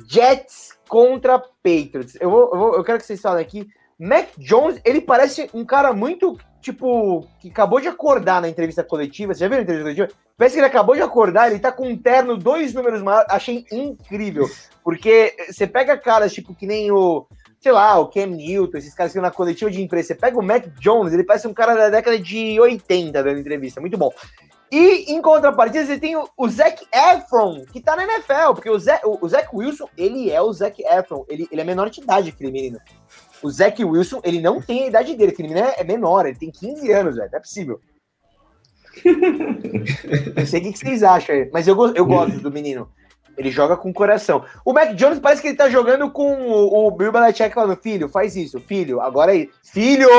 [0.05, 2.17] Jets contra Patriots.
[2.19, 3.69] Eu, vou, eu, vou, eu quero que vocês falem aqui.
[3.97, 6.37] Mac Jones, ele parece um cara muito,
[6.71, 9.33] tipo, que acabou de acordar na entrevista coletiva.
[9.33, 10.19] Você já viu a entrevista coletiva?
[10.37, 13.29] Parece que ele acabou de acordar, ele tá com um terno dois números maiores.
[13.29, 14.49] Achei incrível.
[14.83, 17.25] Porque você pega caras, tipo, que nem o
[17.59, 20.09] sei lá, o Cam Newton, esses caras que na coletiva de imprensa.
[20.09, 23.81] Você pega o Mac Jones, ele parece um cara da década de 80 dando entrevista,
[23.81, 24.11] muito bom.
[24.71, 29.29] E em contrapartida, você tem o, Zac Efron, que tá na NFL, porque o, o
[29.29, 32.79] Zac Wilson, ele é o Zac Efron, ele, ele é menor de idade, aquele menino.
[33.41, 36.37] O Zac Wilson, ele não tem a idade dele, aquele menino é, é menor, ele
[36.37, 37.81] tem 15 anos, velho, não é possível.
[40.35, 42.89] não sei o que, que vocês acham, mas eu, eu gosto do menino.
[43.37, 44.43] Ele joga com coração.
[44.65, 48.09] O Mac Jones parece que ele tá jogando com o, o Bill Belichick falando, filho,
[48.09, 49.51] faz isso, filho, agora aí.
[49.63, 50.09] Filho,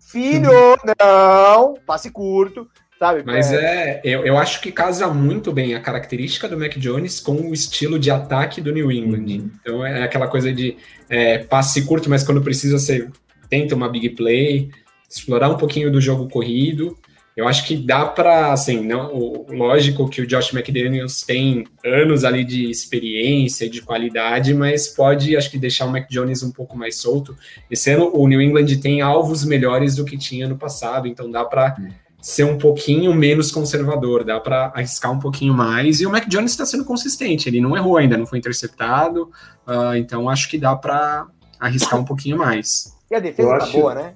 [0.00, 0.50] filho,
[0.98, 2.66] não, passe curto,
[3.04, 3.22] sabe?
[3.24, 7.20] Mas é, é eu, eu acho que casa muito bem a característica do Mac Jones
[7.20, 9.26] com o estilo de ataque do New England.
[9.26, 9.50] Uhum.
[9.60, 10.76] Então é aquela coisa de
[11.08, 13.08] é, passe curto, mas quando precisa você
[13.50, 14.70] tenta uma big play,
[15.08, 16.96] explorar um pouquinho do jogo corrido.
[17.36, 22.22] Eu acho que dá para, assim, não, o, lógico que o Josh McDaniels tem anos
[22.22, 26.78] ali de experiência, de qualidade, mas pode, acho que, deixar o Mac Jones um pouco
[26.78, 27.36] mais solto.
[27.68, 31.44] Esse ano o New England tem alvos melhores do que tinha no passado, então dá
[31.44, 31.88] para hum.
[32.24, 36.00] Ser um pouquinho menos conservador, dá para arriscar um pouquinho mais.
[36.00, 39.24] E o Mac Jones está sendo consistente, ele não errou ainda, não foi interceptado,
[39.68, 41.26] uh, então acho que dá para
[41.60, 42.96] arriscar um pouquinho mais.
[43.10, 43.72] E a defesa tá acho...
[43.78, 44.14] boa, né?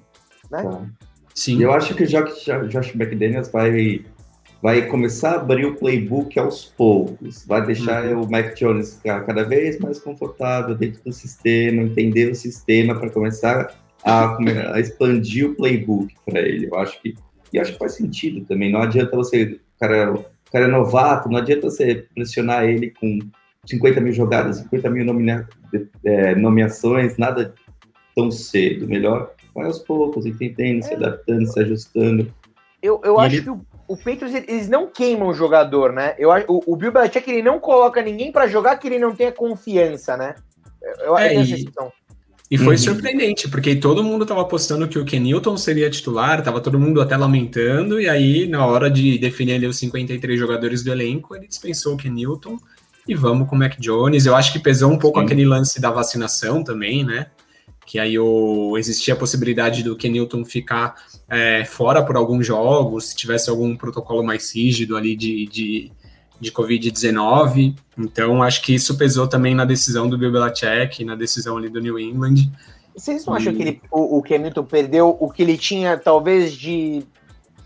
[0.49, 0.63] né?
[0.63, 0.81] Tá.
[1.35, 1.61] Sim.
[1.61, 4.03] Eu acho que o Josh, Josh McDaniels vai,
[4.59, 8.23] vai começar a abrir o playbook aos poucos, vai deixar uhum.
[8.23, 13.11] o Mac Jones ficar cada vez mais confortável dentro do sistema, entender o sistema para
[13.11, 13.71] começar
[14.03, 14.35] a,
[14.73, 16.65] a, expandir o playbook para ele.
[16.65, 17.13] Eu acho que
[17.51, 18.71] e acho que faz sentido também.
[18.71, 23.19] Não adianta você, cara, o cara é novato, não adianta você pressionar ele com
[23.65, 25.47] 50 mil jogadas, 50 mil nomina,
[26.03, 27.53] é, nomeações, nada
[28.15, 28.87] tão cedo.
[28.87, 30.81] Melhor vai aos poucos, entendendo, é.
[30.81, 32.33] se adaptando, se ajustando.
[32.81, 33.43] Eu, eu acho ele...
[33.43, 36.15] que o, o Patriots, eles não queimam o jogador, né?
[36.17, 39.31] Eu, o, o Bill Belichick, ele não coloca ninguém para jogar que ele não tenha
[39.31, 40.35] confiança, né?
[41.01, 41.65] Eu, é, eu e,
[42.49, 42.77] e foi uhum.
[42.77, 47.15] surpreendente, porque todo mundo tava apostando que o Kenilton seria titular, tava todo mundo até
[47.15, 51.93] lamentando, e aí, na hora de definir ali os 53 jogadores do elenco, ele dispensou
[51.93, 52.57] o Kenilton
[53.07, 54.25] e vamos com o Mac Jones.
[54.25, 55.25] Eu acho que pesou um pouco Sim.
[55.25, 57.27] aquele lance da vacinação também, né?
[57.89, 60.93] que aí o, existia a possibilidade do Kenilton ficar
[61.27, 65.91] é, fora por alguns jogos, se tivesse algum protocolo mais rígido ali de, de,
[66.39, 67.75] de Covid-19.
[67.97, 71.79] Então, acho que isso pesou também na decisão do Bill Belichick, na decisão ali do
[71.79, 72.35] New England.
[72.95, 73.37] Vocês não e...
[73.37, 77.03] acham que ele, o, o Kenilton perdeu o que ele tinha, talvez, de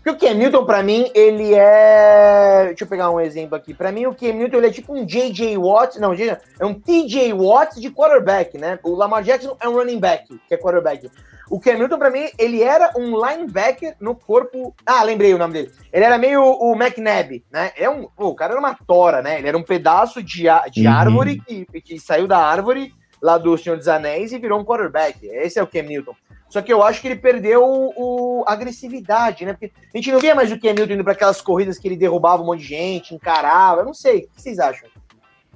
[0.04, 2.66] porque o Cam Newton, pra mim, ele é.
[2.66, 3.72] Deixa eu pegar um exemplo aqui.
[3.72, 5.56] Pra mim, o Cam Newton ele é tipo um J.J.
[5.56, 5.98] Watt.
[5.98, 7.32] Não, é um T.J.
[7.32, 8.78] Watt de quarterback, né?
[8.82, 11.10] O Lamar Jackson é um running back, que é quarterback.
[11.50, 14.74] O Cam Newton, pra mim, ele era um linebacker no corpo.
[14.84, 15.72] Ah, lembrei o nome dele.
[15.90, 17.72] Ele era meio o McNabb, né?
[17.74, 18.06] É um...
[18.14, 19.38] Pô, o cara era uma tora, né?
[19.38, 20.92] Ele era um pedaço de, de uhum.
[20.92, 22.92] árvore que, que saiu da árvore
[23.22, 25.26] lá do Senhor dos Anéis e virou um quarterback.
[25.26, 26.14] Esse é o Cam Newton.
[26.54, 29.54] Só que eu acho que ele perdeu o, a agressividade, né?
[29.54, 31.96] Porque a gente não via mais o Cam Newton indo para aquelas corridas que ele
[31.96, 33.80] derrubava um monte de gente, encarava.
[33.80, 34.18] Eu não sei.
[34.18, 34.88] O que vocês acham?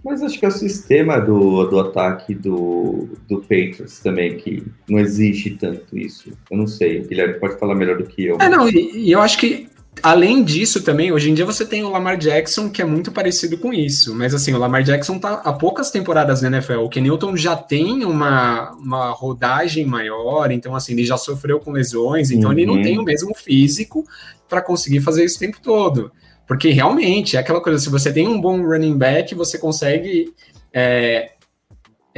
[0.05, 4.99] Mas acho que é o sistema do, do ataque do, do Patriots também, que não
[4.99, 6.33] existe tanto isso.
[6.51, 6.99] Eu não sei.
[6.99, 8.37] O Guilherme pode falar melhor do que eu.
[8.41, 9.69] É, não, e, e eu acho que
[10.03, 13.59] Além disso, também, hoje em dia você tem o Lamar Jackson, que é muito parecido
[13.59, 14.15] com isso.
[14.15, 16.81] Mas assim, o Lamar Jackson tá há poucas temporadas na NFL.
[16.81, 22.31] O Kenilton já tem uma, uma rodagem maior, então assim, ele já sofreu com lesões,
[22.31, 22.57] então uhum.
[22.57, 22.83] ele não uhum.
[22.83, 24.05] tem o mesmo físico
[24.49, 26.11] para conseguir fazer isso o tempo todo.
[26.47, 30.33] Porque realmente é aquela coisa, se você tem um bom running back, você consegue
[30.73, 31.33] é,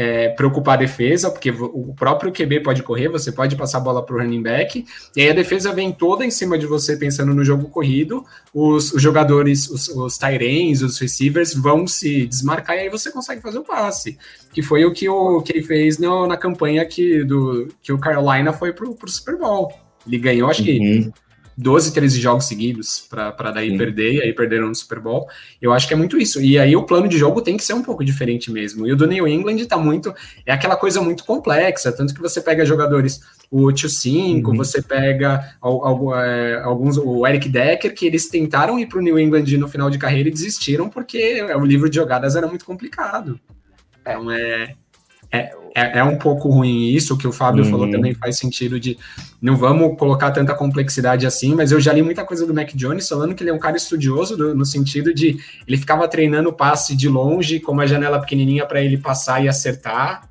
[0.01, 4.03] é, preocupar a defesa, porque o próprio QB pode correr, você pode passar a bola
[4.03, 7.35] para o running back, e aí a defesa vem toda em cima de você pensando
[7.35, 8.25] no jogo corrido,
[8.55, 13.43] os, os jogadores, os, os Tyrens, os receivers vão se desmarcar e aí você consegue
[13.43, 14.17] fazer o passe,
[14.55, 17.99] que foi o que, o, que ele fez no, na campanha que, do, que o
[17.99, 19.71] Carolina foi para o Super Bowl.
[20.07, 21.13] Ele ganhou, acho que uhum.
[21.61, 23.79] 12, 13 jogos seguidos para daí Sim.
[23.79, 25.29] perder, e aí perderam no Super Bowl.
[25.61, 26.41] Eu acho que é muito isso.
[26.41, 28.87] E aí o plano de jogo tem que ser um pouco diferente mesmo.
[28.87, 30.15] E o do New England tá muito.
[30.47, 34.57] É aquela coisa muito complexa, tanto que você pega jogadores, o Tio 5, uhum.
[34.57, 35.55] você pega
[36.17, 39.91] é, alguns, o Eric Decker, que eles tentaram ir para o New England no final
[39.91, 43.39] de carreira e desistiram porque o livro de jogadas era muito complicado.
[44.01, 44.75] Então é.
[45.33, 47.71] É, é, é, um pouco ruim isso, o que o Fábio uhum.
[47.71, 48.99] falou também faz sentido de
[49.41, 53.09] não vamos colocar tanta complexidade assim, mas eu já li muita coisa do Mac Jones
[53.09, 56.97] falando que ele é um cara estudioso do, no sentido de ele ficava treinando passe
[56.97, 60.29] de longe com uma janela pequenininha para ele passar e acertar.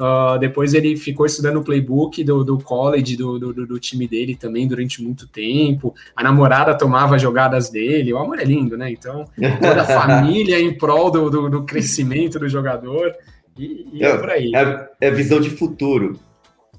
[0.00, 4.34] Uh, depois ele ficou estudando o playbook do, do college, do, do, do, time dele
[4.34, 5.94] também durante muito tempo.
[6.16, 8.10] A namorada tomava jogadas dele.
[8.10, 8.90] O amor é lindo, né?
[8.90, 9.26] Então,
[9.60, 13.14] toda a família em prol do, do, do crescimento do jogador.
[13.60, 14.52] E, e é, é, por aí.
[14.54, 16.18] É, é, visão de futuro.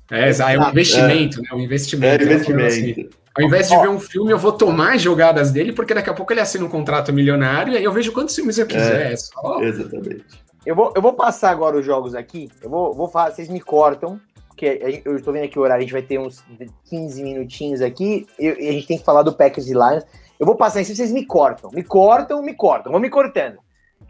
[0.09, 1.41] É, é um investimento, é.
[1.43, 1.49] né?
[1.53, 2.23] Um investimento.
[2.23, 2.65] É investimento.
[2.65, 6.09] Assim, ao invés de ver um filme, eu vou tomar as jogadas dele, porque daqui
[6.09, 9.11] a pouco ele assina um contrato milionário e aí eu vejo quantos filmes eu quiser.
[9.11, 9.61] É, só...
[9.61, 10.25] Exatamente.
[10.65, 12.49] Eu vou, eu vou passar agora os jogos aqui.
[12.61, 15.83] Eu vou, vou falar, vocês me cortam, porque eu estou vendo aqui o horário, a
[15.83, 16.43] gente vai ter uns
[16.89, 20.03] 15 minutinhos aqui, e a gente tem que falar do Packers e Lions.
[20.39, 21.69] Eu vou passar em cima, vocês me cortam.
[21.71, 22.91] Me cortam, me cortam.
[22.91, 23.59] Vão me cortando.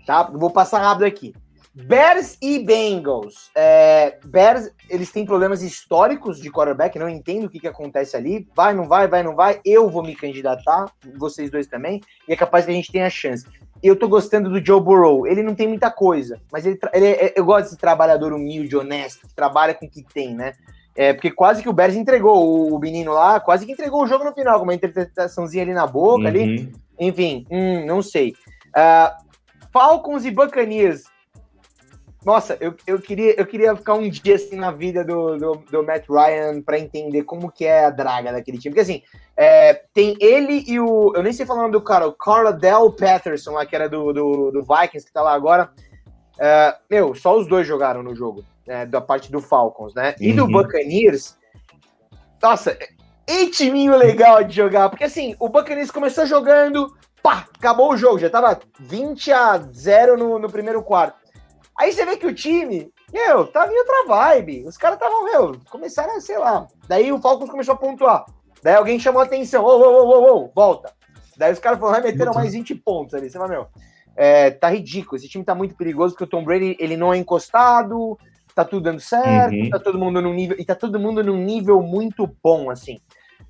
[0.05, 0.29] Tá?
[0.33, 1.33] Eu vou passar rápido aqui.
[1.73, 3.49] Bears e Bengals.
[3.55, 8.47] É, Bears, eles têm problemas históricos de quarterback, não entendo o que, que acontece ali.
[8.53, 9.61] Vai, não vai, vai, não vai.
[9.63, 13.45] Eu vou me candidatar, vocês dois também, e é capaz que a gente tenha chance.
[13.81, 15.25] Eu tô gostando do Joe Burrow.
[15.25, 19.27] Ele não tem muita coisa, mas ele, ele é, eu gosto desse trabalhador humilde, honesto,
[19.27, 20.53] que trabalha com o que tem, né?
[20.93, 24.07] É, porque quase que o Bears entregou o, o, menino lá, quase que entregou o
[24.07, 26.27] jogo no final, com uma interpretaçãozinha ali na boca, uhum.
[26.27, 26.71] ali.
[26.99, 28.35] Enfim, hum, não sei.
[28.75, 29.31] Uh,
[29.71, 31.10] Falcons e Buccaneers.
[32.23, 35.83] Nossa, eu, eu, queria, eu queria ficar um dia assim na vida do, do, do
[35.83, 38.73] Matt Ryan para entender como que é a draga daquele time.
[38.73, 39.01] Porque assim,
[39.35, 41.13] é, tem ele e o.
[41.15, 43.89] Eu nem sei falar o nome do cara, o Carla Del Patterson, lá, que era
[43.89, 45.71] do, do, do Vikings, que tá lá agora.
[46.39, 50.15] É, meu, só os dois jogaram no jogo, né, da parte do Falcons, né?
[50.19, 50.35] E uhum.
[50.35, 51.37] do Buccaneers.
[52.41, 52.77] Nossa,
[53.27, 56.91] e timinho legal de jogar, porque assim, o Buccaneers começou jogando,
[57.21, 61.20] pá, acabou o jogo, já tava 20 a 0 no, no primeiro quarto.
[61.81, 64.65] Aí você vê que o time, meu, tava em outra vibe.
[64.67, 66.67] Os caras estavam, meu, começaram a, sei lá.
[66.87, 68.23] Daí o Falcons começou a pontuar.
[68.61, 69.65] Daí alguém chamou a atenção.
[69.65, 70.93] Ô, ô, ô, ô, ô, volta.
[71.35, 73.31] Daí os caras foram lá meteram mais 20 pontos ali.
[73.31, 73.65] Você fala, meu,
[74.15, 75.17] é, tá ridículo.
[75.17, 78.15] Esse time tá muito perigoso porque o Tom Brady, ele não é encostado,
[78.53, 79.69] tá tudo dando certo, uhum.
[79.71, 82.97] tá todo mundo num nível, e tá todo mundo num nível muito bom, assim.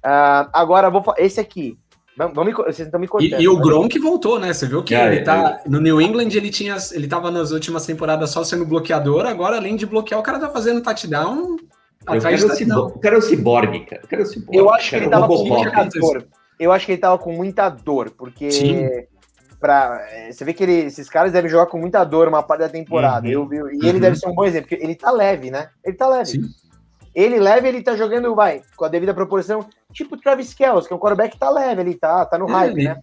[0.05, 1.77] Uh, agora, vou esse aqui,
[2.17, 3.39] Vamos me, vocês estão me cortando.
[3.39, 3.61] E, e o né?
[3.61, 4.53] Gronk voltou, né?
[4.53, 5.61] Você viu que é, ele tá.
[5.65, 5.69] É.
[5.69, 6.75] No New England ele tinha.
[6.91, 10.49] Ele tava nas últimas temporadas só sendo bloqueador, agora, além de bloquear, o cara tá
[10.49, 11.55] fazendo touchdown.
[12.07, 14.01] Eu quero, o quero o ciborgue, cara.
[14.01, 16.27] Eu, quero o ciborgue, eu acho que ele tava com muita dor.
[16.59, 18.51] Eu acho que ele tava com muita dor, porque.
[18.51, 18.87] Sim.
[19.59, 22.61] Pra, é, você vê que ele, esses caras devem jogar com muita dor uma parte
[22.61, 23.27] da temporada.
[23.27, 23.31] Uhum.
[23.31, 23.99] Eu, eu, e ele uhum.
[23.99, 25.69] deve ser um bom exemplo, porque ele tá leve, né?
[25.85, 26.25] Ele tá leve.
[26.25, 26.41] Sim.
[27.13, 30.95] Ele leve, ele tá jogando, vai, com a devida proporção, tipo Travis Kelce, que é
[30.95, 32.97] um quarterback que tá leve, ele tá, tá no é, hype, né?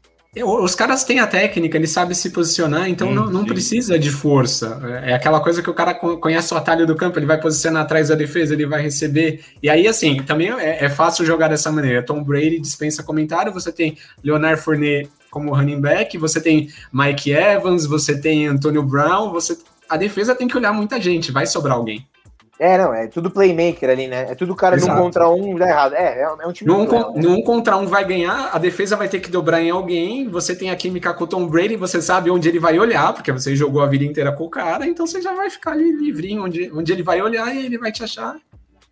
[0.44, 4.78] Os caras têm a técnica, ele sabe se posicionar, então não, não precisa de força.
[5.02, 8.08] É aquela coisa que o cara conhece o atalho do campo, ele vai posicionar atrás
[8.08, 9.42] da defesa, ele vai receber.
[9.62, 12.04] E aí, assim, também é, é fácil jogar dessa maneira.
[12.04, 17.86] Tom Brady dispensa comentário, você tem Leonard Fournette como running back, você tem Mike Evans,
[17.86, 19.56] você tem Antonio Brown, você...
[19.88, 22.06] a defesa tem que olhar muita gente, vai sobrar alguém.
[22.58, 24.26] É, não, é tudo playmaker ali, né?
[24.30, 24.92] É tudo cara Exato.
[24.92, 25.94] num contra um dá errado.
[25.94, 26.68] É, é, um time.
[26.68, 30.28] Num, com, num contra um vai ganhar, a defesa vai ter que dobrar em alguém.
[30.28, 33.30] Você tem a química com o Tom Brady, você sabe onde ele vai olhar, porque
[33.30, 36.44] você jogou a vida inteira com o cara, então você já vai ficar ali livrinho
[36.44, 38.36] onde, onde ele vai olhar e ele vai te achar.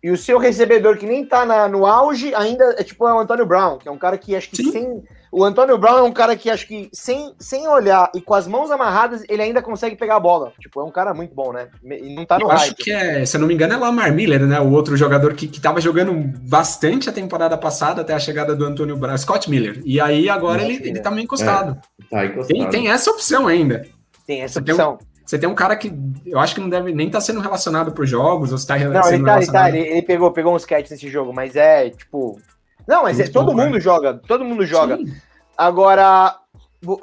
[0.01, 3.19] E o seu recebedor, que nem tá na, no auge, ainda é tipo é o
[3.19, 4.71] Antônio Brown, que é um cara que acho que Sim.
[4.71, 8.33] sem o Antônio Brown é um cara que acho que sem, sem olhar e com
[8.33, 10.53] as mãos amarradas, ele ainda consegue pegar a bola.
[10.59, 11.67] Tipo, é um cara muito bom, né?
[11.83, 12.61] E não tá no eu hype.
[12.61, 14.59] Acho que é, se eu não me engano, é Lamar Miller, né?
[14.59, 16.13] O outro jogador que, que tava jogando
[16.47, 19.81] bastante a temporada passada até a chegada do Antônio Brown, Scott Miller.
[19.85, 21.77] E aí agora ele, ele tá meio encostado.
[22.11, 22.57] É, tá encostado.
[22.57, 23.85] Tem, tem essa opção ainda.
[24.25, 24.97] Tem essa você opção.
[24.97, 25.93] Tem um, você tem um cara que
[26.25, 28.85] eu acho que não deve nem estar tá sendo relacionado por jogos, ou está Não,
[28.85, 32.39] ele tá, ele, tá, ele, ele, pegou, pegou uns catch nesse jogo, mas é tipo.
[32.87, 33.79] Não, mas é, todo bom, mundo né?
[33.79, 34.97] joga, todo mundo joga.
[34.97, 35.13] Sim.
[35.57, 36.39] Agora,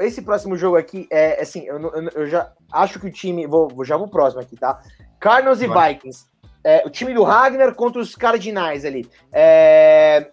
[0.01, 3.47] esse próximo jogo aqui é assim, eu, eu, eu já acho que o time.
[3.47, 4.81] Vou, já vou próximo aqui, tá?
[5.21, 6.27] Cardinals e Vikings.
[6.63, 9.07] É, o time do Ragnar contra os Cardinais ali.
[9.31, 10.31] É,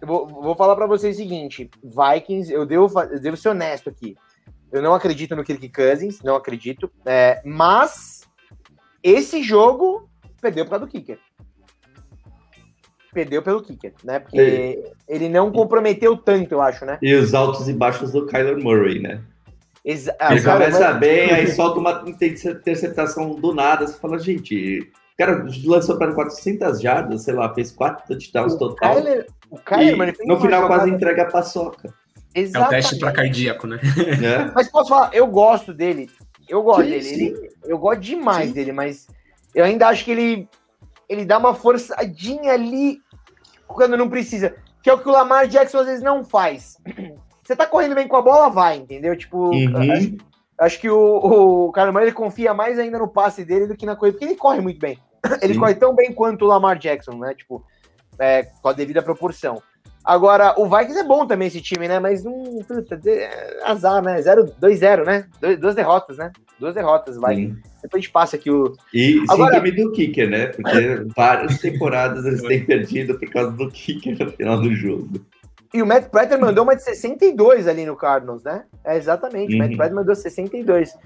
[0.00, 3.90] eu vou, vou falar para vocês o seguinte: Vikings, eu devo, eu devo ser honesto
[3.90, 4.16] aqui.
[4.72, 6.90] Eu não acredito no Kirk Cousins, não acredito.
[7.04, 8.22] É, mas
[9.02, 10.08] esse jogo
[10.40, 11.18] perdeu por causa do Kicker
[13.14, 14.18] perdeu pelo kicker, né?
[14.18, 14.92] Porque é.
[15.08, 16.98] ele não comprometeu tanto, eu acho, né?
[17.00, 19.20] E os altos e baixos do Kyler Murray, né?
[19.84, 25.16] Exa ah, ele começa bem, aí solta uma interceptação do nada, você fala, gente, o
[25.16, 28.94] cara lançou para 400 jardas, sei lá, fez quatro touchdowns o total.
[28.94, 31.94] Kyler, o Kyler, no final quase entrega a paçoca.
[32.34, 32.74] Exatamente.
[32.74, 33.78] É o teste para cardíaco, né?
[34.22, 34.50] É.
[34.56, 36.10] Mas posso falar, eu gosto dele.
[36.48, 37.08] Eu gosto sim, dele.
[37.08, 38.54] Ele, eu gosto demais sim.
[38.54, 39.06] dele, mas
[39.54, 40.48] Eu ainda acho que ele,
[41.08, 42.98] ele dá uma forçadinha ali
[43.66, 44.54] quando não precisa.
[44.82, 46.76] Que é o que o Lamar Jackson às vezes não faz.
[47.42, 49.16] Você tá correndo bem com a bola, vai, entendeu?
[49.16, 49.92] Tipo, uhum.
[49.92, 50.16] acho,
[50.58, 53.94] acho, que o, o Carlos ele confia mais ainda no passe dele do que na
[53.94, 54.98] corrida, porque ele corre muito bem.
[55.42, 55.60] Ele Sim.
[55.60, 57.34] corre tão bem quanto o Lamar Jackson, né?
[57.34, 57.64] Tipo,
[58.18, 59.62] é, com a devida proporção.
[60.04, 61.98] Agora, o Vikings é bom também esse time, né?
[61.98, 62.62] Mas não.
[62.68, 64.20] Puta, é azar, né?
[64.20, 65.26] 2-0, né?
[65.58, 66.30] Duas derrotas, né?
[66.64, 67.36] Duas derrotas, vai.
[67.36, 67.58] Sim.
[67.82, 68.74] Depois a gente passa aqui o.
[68.94, 69.56] E Agora...
[69.56, 70.46] síndrome do kicker, né?
[70.46, 75.10] Porque várias temporadas eles têm perdido por causa do kicker no final do jogo.
[75.74, 78.64] E o Matt Prater mandou uma de 62 ali no Cardinals, né?
[78.82, 79.52] É, exatamente.
[79.52, 79.56] Uhum.
[79.56, 79.76] O Matt uhum.
[79.76, 80.92] Prater mandou 62.
[80.92, 80.96] Uh,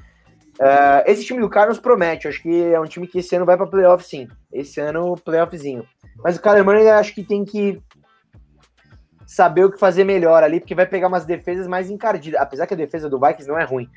[0.61, 2.29] é, esse time do Cardinals promete.
[2.29, 4.29] Acho que é um time que esse ano vai para playoff, sim.
[4.53, 5.85] Esse ano, playoffzinho.
[6.23, 7.83] Mas o Kyler Murray acho que tem que
[9.27, 12.41] saber o que fazer melhor ali, porque vai pegar umas defesas mais encardidas.
[12.41, 13.91] Apesar que a defesa do Vikings não é ruim.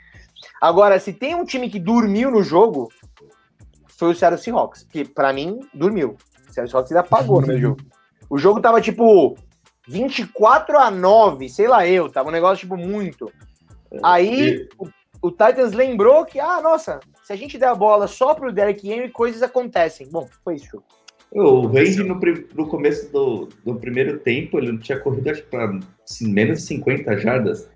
[0.62, 2.90] Agora, se tem um time que dormiu no jogo,
[3.98, 4.84] foi o Seattle Seahawks.
[4.84, 6.18] Que para mim, dormiu.
[6.50, 7.82] O Seattle Seahawks ainda apagou no meu jogo.
[8.30, 9.38] O jogo tava tipo
[9.88, 13.32] 24 a 9, sei lá eu, tava um negócio tipo muito.
[14.04, 14.88] Aí o,
[15.22, 18.90] o, Titans lembrou que, ah, nossa, se a gente der a bola só pro Derek
[18.90, 20.08] Henry, coisas acontecem.
[20.10, 20.82] Bom, foi isso.
[21.32, 22.20] O Randy no,
[22.56, 25.80] no começo do, do primeiro tempo, ele não tinha corrido acho para
[26.22, 27.70] menos de 50 jardas.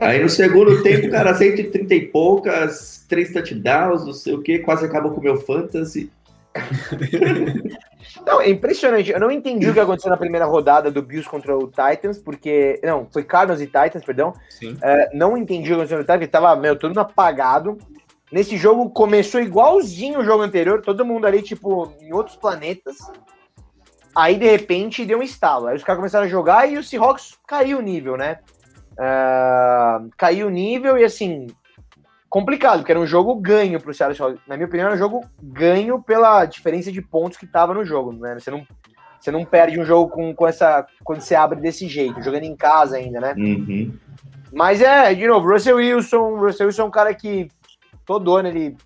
[0.00, 4.84] Aí no segundo tempo, cara, 130 e poucas, três touchdowns, não sei o que, quase
[4.84, 6.10] acabou com o meu fantasy.
[8.26, 9.10] Não, é impressionante.
[9.10, 12.80] Eu não entendi o que aconteceu na primeira rodada do Bills contra o Titans, porque.
[12.82, 14.32] Não, foi Cardinals e Titans, perdão.
[14.82, 17.78] É, não entendi o que aconteceu no Titans, porque tava, meu, todo mundo apagado.
[18.30, 22.96] Nesse jogo começou igualzinho o jogo anterior, todo mundo ali, tipo, em outros planetas.
[24.14, 25.66] Aí, de repente, deu um estalo.
[25.66, 28.38] Aí os caras começaram a jogar e o Seahawks caiu o nível, né?
[28.92, 31.46] Uh, caiu o nível e, assim,
[32.32, 36.02] complicado, porque era um jogo ganho pro Seattle Na minha opinião, era um jogo ganho
[36.02, 38.38] pela diferença de pontos que tava no jogo, né?
[38.38, 38.66] Você não,
[39.20, 40.86] você não perde um jogo com, com essa.
[41.04, 43.34] quando você abre desse jeito, jogando em casa ainda, né?
[43.36, 43.92] Uhum.
[44.52, 47.48] Mas é, de novo, Russell Wilson, Russell Wilson é um cara que
[48.06, 48.76] todo ano ele,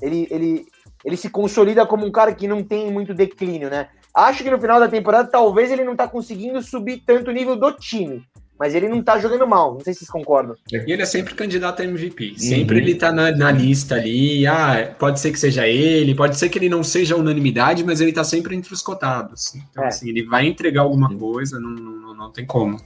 [0.00, 0.66] ele, ele,
[1.04, 3.88] ele se consolida como um cara que não tem muito declínio, né?
[4.14, 7.56] Acho que no final da temporada talvez ele não tá conseguindo subir tanto o nível
[7.56, 8.24] do time
[8.58, 9.74] mas ele não tá jogando mal.
[9.74, 10.56] Não sei se vocês concordam.
[10.70, 12.30] E ele é sempre candidato a MVP.
[12.30, 12.38] Uhum.
[12.38, 14.46] Sempre ele tá na, na, lista ali.
[14.46, 18.12] Ah, pode ser que seja ele, pode ser que ele não seja unanimidade, mas ele
[18.12, 19.54] tá sempre entre os cotados.
[19.54, 19.88] Então, é.
[19.88, 22.78] assim, ele vai entregar alguma coisa, não, não, não tem como.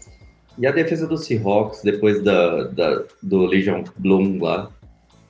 [0.58, 4.70] E a defesa do Seahawks, depois da, da do Legion Bloom lá?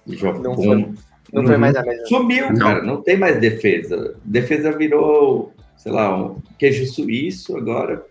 [0.07, 0.95] Legion não, Bloom, foi,
[1.33, 2.07] não foi mais a mesma.
[2.07, 2.59] Sumiu, não.
[2.59, 2.83] cara.
[2.83, 4.15] Não tem mais defesa.
[4.25, 8.03] Defesa virou, sei lá, um queijo suíço agora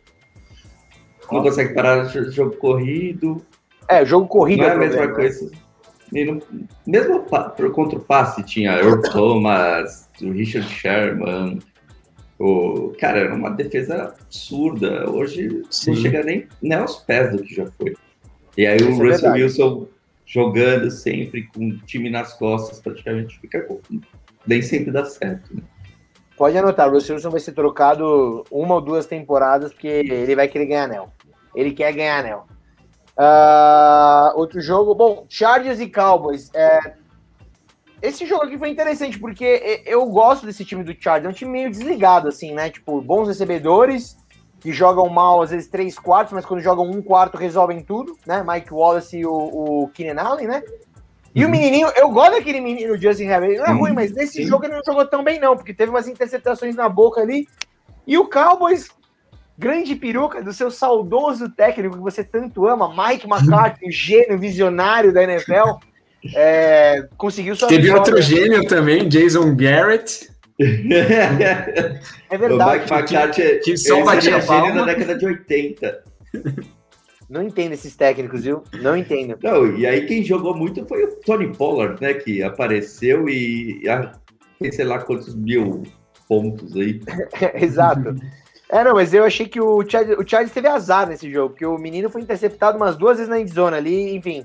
[1.31, 3.41] não consegue parar jogo corrido.
[3.89, 5.51] É, jogo corrido não é a mesma coisa.
[6.11, 6.41] Não,
[6.85, 7.25] mesmo
[7.73, 11.59] contra o passe tinha Earl Thomas, o Richard Sherman.
[12.39, 15.09] O, cara, era uma defesa absurda.
[15.09, 15.91] Hoje Sim.
[15.91, 17.95] não chega nem, nem aos pés do que já foi.
[18.55, 19.87] E aí Isso o é Russell Wilson
[20.25, 23.65] jogando sempre com o time nas costas, praticamente fica
[24.45, 25.55] nem sempre dá certo.
[25.55, 25.61] Né?
[26.35, 30.47] Pode anotar, o Russell Wilson vai ser trocado uma ou duas temporadas, porque ele vai
[30.47, 31.11] querer ganhar anel.
[31.57, 32.45] Ele quer ganhar anel.
[33.17, 36.51] Uh, outro jogo, bom, Chargers e Cowboys.
[36.53, 36.93] É,
[37.99, 41.25] esse jogo aqui foi interessante, porque eu gosto desse time do Chargers.
[41.25, 42.69] É um time meio desligado, assim, né?
[42.69, 44.15] Tipo, bons recebedores,
[44.59, 48.45] que jogam mal, às vezes, três quartos, mas quando jogam um quarto resolvem tudo, né?
[48.47, 50.61] Mike Wallace e o, o Keenan Allen, né?
[51.33, 51.49] E uhum.
[51.49, 53.49] o menininho, eu gosto daquele menino, Justin Herbert.
[53.49, 53.79] Ele não é uhum.
[53.79, 56.87] ruim, mas nesse jogo ele não jogou tão bem, não, porque teve umas interceptações na
[56.87, 57.47] boca ali.
[58.05, 58.89] E o Cowboys
[59.57, 65.23] grande peruca do seu saudoso técnico que você tanto ama, Mike McCarthy, gênio visionário da
[65.23, 65.79] NFL,
[66.35, 68.01] é, conseguiu sua Teve vitória.
[68.01, 70.29] outro gênio também, Jason Garrett.
[70.59, 72.79] é verdade.
[72.79, 76.03] O Mike McCarthy que, que só batia gênio na década de 80.
[77.29, 78.63] Não entendo esses técnicos, viu?
[78.81, 79.37] Não entendo.
[79.43, 82.13] Não, e aí quem jogou muito foi o Tony Pollard, né?
[82.13, 83.81] Que apareceu e
[84.57, 85.83] fez sei lá quantos mil
[86.27, 87.01] pontos aí.
[87.55, 88.15] Exato.
[88.69, 91.65] É, não, mas eu achei que o Chargers, o Chargers teve azar nesse jogo, porque
[91.65, 94.43] o menino foi interceptado umas duas vezes na endzone ali, enfim.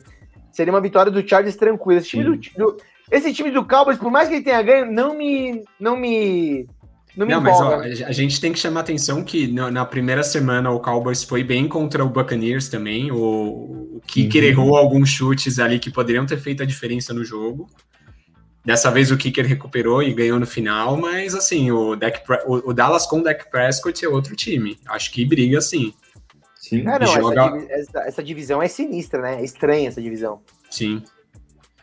[0.53, 1.99] Seria uma vitória do Chargers tranquila.
[1.99, 2.77] Esse time do, do,
[3.11, 5.63] esse time do Cowboys, por mais que ele tenha ganho, não me.
[5.81, 6.67] Não me.
[7.17, 10.23] Não, me não mas ó, a gente tem que chamar atenção que na, na, primeira
[10.23, 13.13] semana o Cowboys foi bem contra o Buccaneers também.
[13.13, 14.49] O, o Kicker uhum.
[14.49, 17.69] errou alguns chutes ali que poderiam ter feito a diferença no jogo.
[18.65, 22.73] Dessa vez o Kicker recuperou e ganhou no final, mas assim, o, Dak, o, o
[22.73, 24.79] Dallas com o Dak Prescott é outro time.
[24.87, 25.93] Acho que briga sim.
[26.55, 26.89] Sim.
[26.89, 27.57] É, não, joga...
[27.69, 29.41] essa, essa, essa, divisão é sinistra, né?
[29.41, 30.41] É estranha essa divisão.
[30.71, 31.03] Sim.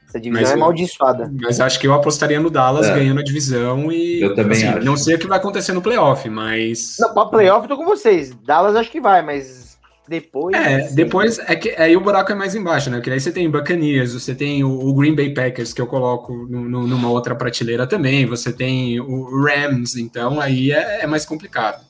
[0.08, 1.32] Essa divisão mas é amaldiçoada.
[1.42, 2.96] Mas acho que eu apostaria no Dallas é.
[2.96, 4.22] ganhando a divisão e.
[4.22, 4.86] Eu também assim, acho.
[4.86, 6.96] Não sei o que vai acontecer no playoff, mas.
[6.98, 8.34] Não, pra playoff eu tô com vocês.
[8.46, 9.69] Dallas acho que vai, mas
[10.10, 10.56] depois.
[10.56, 12.98] É, depois é que aí o buraco é mais embaixo, né?
[12.98, 16.34] Porque aí você tem Buccaneers, você tem o, o Green Bay Packers, que eu coloco
[16.34, 21.26] no, no, numa outra prateleira também, você tem o Rams, então aí é, é mais
[21.26, 21.86] complicado.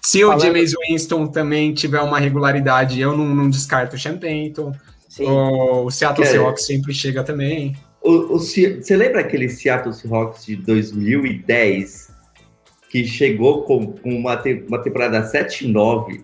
[0.00, 0.38] Se Falando...
[0.38, 4.54] o James Winston também tiver uma regularidade, eu não, não descarto o Champagne.
[5.20, 6.30] O Seattle é.
[6.30, 7.76] Seahawks sempre chega também.
[8.00, 12.08] O, o, você lembra aquele Seattle Seahawks de 2010
[12.88, 16.22] que chegou com, com uma, te, uma temporada 7-9?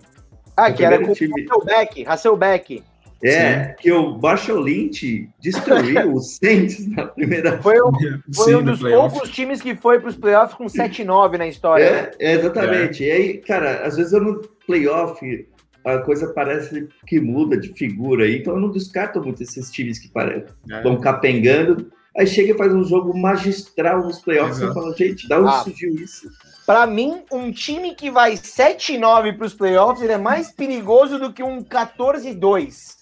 [0.56, 1.42] Ah, que era com o time...
[1.42, 2.82] Hasselbeck, Hasselbeck.
[3.22, 3.74] É, Sim.
[3.80, 7.90] que o Marshall Lynch destruiu os Saints na primeira Foi um,
[8.34, 11.84] foi Sim, um dos poucos times que foi para os playoffs com 7-9 na história.
[11.84, 12.10] É, né?
[12.18, 13.02] exatamente.
[13.02, 13.08] É.
[13.08, 15.46] E aí, cara, às vezes eu no playoff
[15.84, 19.98] a coisa parece que muda de figura aí, então eu não descarto muito esses times
[19.98, 20.82] que parecem, é.
[20.82, 21.92] vão capengando.
[22.16, 24.70] Aí chega e faz um jogo magistral nos playoffs Exato.
[24.70, 26.30] e fala, gente, da onde ah, surgiu isso?
[26.66, 31.32] Para mim, um time que vai 7-9 para os playoffs ele é mais perigoso do
[31.32, 32.96] que um 14-2.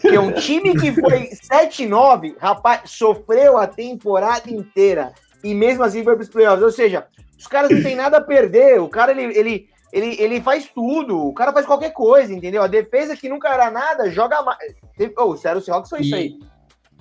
[0.00, 5.12] Que é um time que foi 7-9, rapaz, sofreu a temporada inteira.
[5.42, 6.62] E mesmo assim foi para os playoffs.
[6.62, 7.06] Ou seja,
[7.38, 8.80] os caras não têm nada a perder.
[8.80, 11.18] O cara, ele, ele, ele, ele faz tudo.
[11.18, 12.62] O cara faz qualquer coisa, entendeu?
[12.62, 14.74] A defesa que nunca era nada, joga mais.
[15.18, 16.38] Oh, o Seattle Seahawks foi e, isso aí.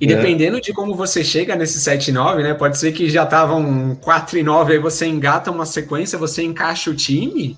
[0.02, 2.54] E dependendo de como você chega nesse 7-9, né?
[2.54, 6.96] Pode ser que já estavam 4 9, aí você engata uma sequência, você encaixa o
[6.96, 7.58] time.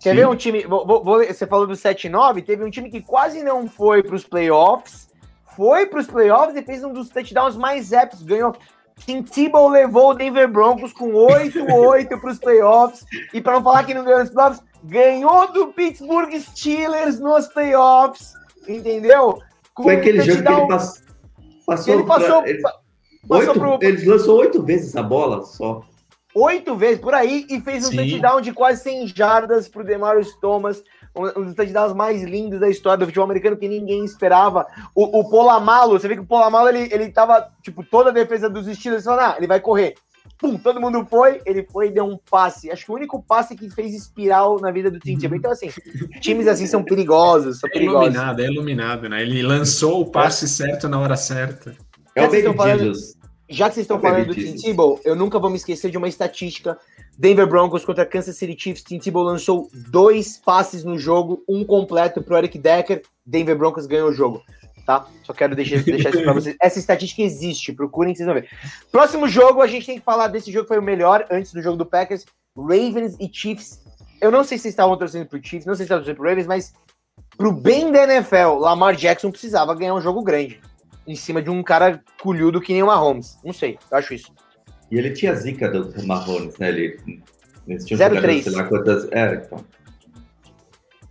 [0.00, 0.16] Quer Sim.
[0.16, 0.64] ver um time?
[0.64, 4.24] Vou, vou, você falou do 7-9, teve um time que quase não foi para os
[4.24, 5.08] playoffs,
[5.56, 8.54] foi para os playoffs e fez um dos touchdowns mais épicos, ganhou
[8.96, 13.04] Tim Tebow levou o Denver Broncos com 8-8 para os playoffs.
[13.32, 18.34] E para não falar que não ganhou nos playoffs, ganhou do Pittsburgh Steelers nos playoffs.
[18.66, 19.42] Entendeu?
[19.74, 21.02] Com Foi aquele jogo que ele passou.
[21.66, 22.42] passou ele passou.
[22.42, 22.62] Pra, ele,
[23.28, 23.78] passou oito, pro...
[23.82, 25.82] Ele lançou oito vezes a bola só.
[26.34, 27.96] Oito vezes por aí e fez um Sim.
[27.96, 30.82] touchdown de quase 100 jardas para o Demarius Thomas
[31.16, 34.66] um dos touchdowns mais lindos da história do futebol americano que ninguém esperava.
[34.94, 38.50] O, o Polamalo, você vê que o Polamalo ele, ele tava, tipo, toda a defesa
[38.50, 39.94] dos Steelers falando, ah, ele vai correr.
[40.44, 42.70] Pum, todo mundo foi, ele foi e deu um passe.
[42.70, 45.38] Acho que o único passe que fez espiral na vida do Tim Tebow.
[45.38, 45.70] Então, assim,
[46.20, 48.08] times assim são perigosos, são é perigosos.
[48.08, 49.22] iluminado, é iluminado, né?
[49.22, 50.48] Ele lançou o passe é.
[50.48, 51.74] certo na hora certa.
[52.14, 52.92] É o Baby falando,
[53.48, 55.96] Já que vocês estão é falando do Tim Tebow, eu nunca vou me esquecer de
[55.96, 56.76] uma estatística
[57.18, 58.84] Denver Broncos contra Kansas City Chiefs.
[58.84, 63.00] Tim Tebow lançou dois passes no jogo, um completo para Eric Decker.
[63.24, 64.42] Denver Broncos ganhou o jogo.
[64.84, 65.06] Tá?
[65.22, 66.56] Só quero deixar, deixar isso para vocês.
[66.60, 68.48] Essa estatística existe, procurem que vocês vão ver.
[68.92, 71.62] Próximo jogo, a gente tem que falar desse jogo que foi o melhor antes do
[71.62, 72.24] jogo do Packers.
[72.56, 73.82] Ravens e Chiefs.
[74.20, 76.28] Eu não sei se vocês estavam torcendo pro Chiefs, não sei se estavam torcendo pro
[76.28, 76.72] Ravens, mas
[77.36, 80.60] pro bem da NFL, Lamar Jackson precisava ganhar um jogo grande.
[81.06, 83.38] Em cima de um cara culhudo que nem o Mahomes.
[83.44, 84.32] Não sei, eu acho isso.
[84.90, 86.68] E ele tinha zica do Marrones, né?
[86.68, 86.98] Ele,
[87.66, 88.68] eles tinham 0-3.
[88.68, 89.10] Quantas...
[89.12, 89.64] É, então.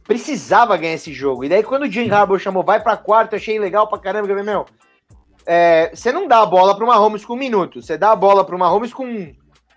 [0.04, 1.44] Precisava ganhar esse jogo.
[1.44, 4.28] E daí, quando o Jim Harbaugh chamou, vai pra quarto, eu achei legal pra caramba.
[4.28, 4.66] Eu falei, meu,
[5.46, 7.82] é, você não dá a bola pro Mahomes com um minuto.
[7.82, 9.34] Você dá a bola pro Mahomes com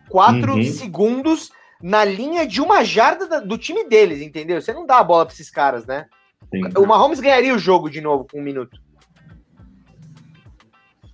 [0.08, 0.64] quatro uhum.
[0.64, 1.50] segundos
[1.82, 4.60] na linha de uma jarda do time deles, entendeu?
[4.60, 6.06] Você não dá a bola pra esses caras, né?
[6.52, 6.62] Sim.
[6.76, 8.80] O Mahomes ganharia o jogo de novo com um minuto.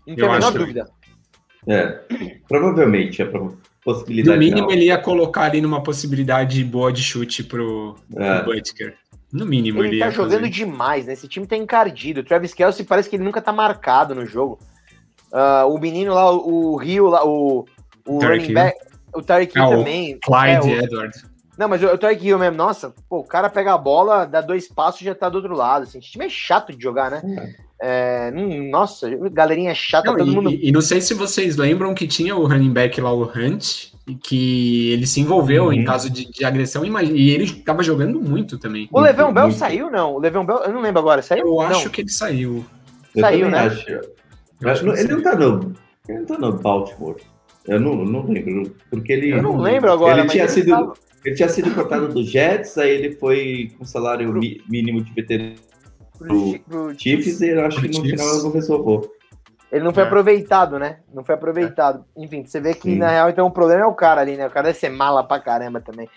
[0.07, 0.91] Não tem a menor dúvida.
[1.67, 2.01] É,
[2.49, 3.27] provavelmente a
[3.85, 4.37] possibilidade.
[4.37, 8.41] No mínimo, ele ia colocar ali numa possibilidade boa de chute pro, é.
[8.41, 8.97] pro Butker.
[9.33, 10.51] No mínimo, ele, ele tá jogando fazer.
[10.51, 11.15] demais, né?
[11.15, 12.21] Esse time tá encardido.
[12.21, 14.59] O Travis Kelsey parece que ele nunca tá marcado no jogo.
[15.33, 17.65] Uh, o menino lá, o Rio, lá, o,
[18.07, 18.79] o running back,
[19.15, 20.19] o Tarek Hill ah, também.
[20.23, 20.85] Clyde é, o...
[20.85, 21.25] Edwards.
[21.57, 24.43] Não, mas o, o Tarek Hill mesmo, nossa, pô, o cara pega a bola, dá
[24.43, 25.85] dois passos e já tá do outro lado.
[25.85, 25.99] Assim.
[25.99, 27.23] Esse time é chato de jogar, né?
[27.59, 27.73] É.
[27.85, 28.31] É,
[28.71, 30.51] nossa, galerinha chata, não, todo e, mundo.
[30.53, 33.92] E, não sei se vocês lembram que tinha o running back lá, o Hunt,
[34.23, 35.73] que ele se envolveu uhum.
[35.73, 38.89] em caso de, de agressão e ele estava jogando muito também.
[38.93, 40.15] O Levan Bell saiu, não?
[40.15, 41.47] O Levan Bell, eu não lembro agora, saiu?
[41.47, 41.91] Eu acho não.
[41.93, 42.65] que ele saiu.
[43.19, 43.59] saiu, né?
[43.59, 43.91] Acho.
[43.91, 45.75] Eu acho ele, não tá no,
[46.09, 47.17] ele não tá no Baltimore.
[47.67, 48.75] Eu não, não lembro.
[48.91, 49.31] Porque ele.
[49.31, 50.21] Eu não lembro agora.
[50.21, 50.95] Ele tinha, ele sido, tava...
[51.25, 54.33] ele tinha sido cortado do Jets, aí ele foi com salário
[54.69, 55.55] mínimo de veterano
[56.19, 58.11] pro, pro Chiefs e eu acho que no Chiefs.
[58.11, 59.13] final não resolveu.
[59.73, 60.07] Ele não foi é.
[60.07, 60.99] aproveitado, né?
[61.15, 62.05] Não foi aproveitado.
[62.15, 62.23] É.
[62.23, 62.99] Enfim, você vê que Sim.
[62.99, 64.47] na real então o problema é o cara ali, né?
[64.47, 66.11] O cara deve ser mala pra caramba também.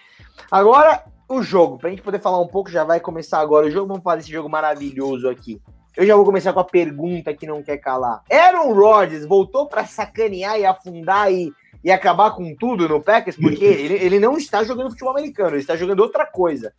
[0.51, 3.87] Agora, o jogo, pra gente poder falar um pouco, já vai começar agora o jogo.
[3.87, 5.61] Vamos fazer esse jogo maravilhoso aqui.
[5.95, 8.21] Eu já vou começar com a pergunta que não quer calar.
[8.29, 13.37] Aaron Rodgers voltou para sacanear e afundar e, e acabar com tudo no Packers?
[13.37, 16.73] Porque ele, ele não está jogando futebol americano, ele está jogando outra coisa.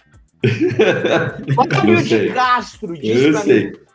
[1.56, 3.85] Fábio de Castro disse Eu sei.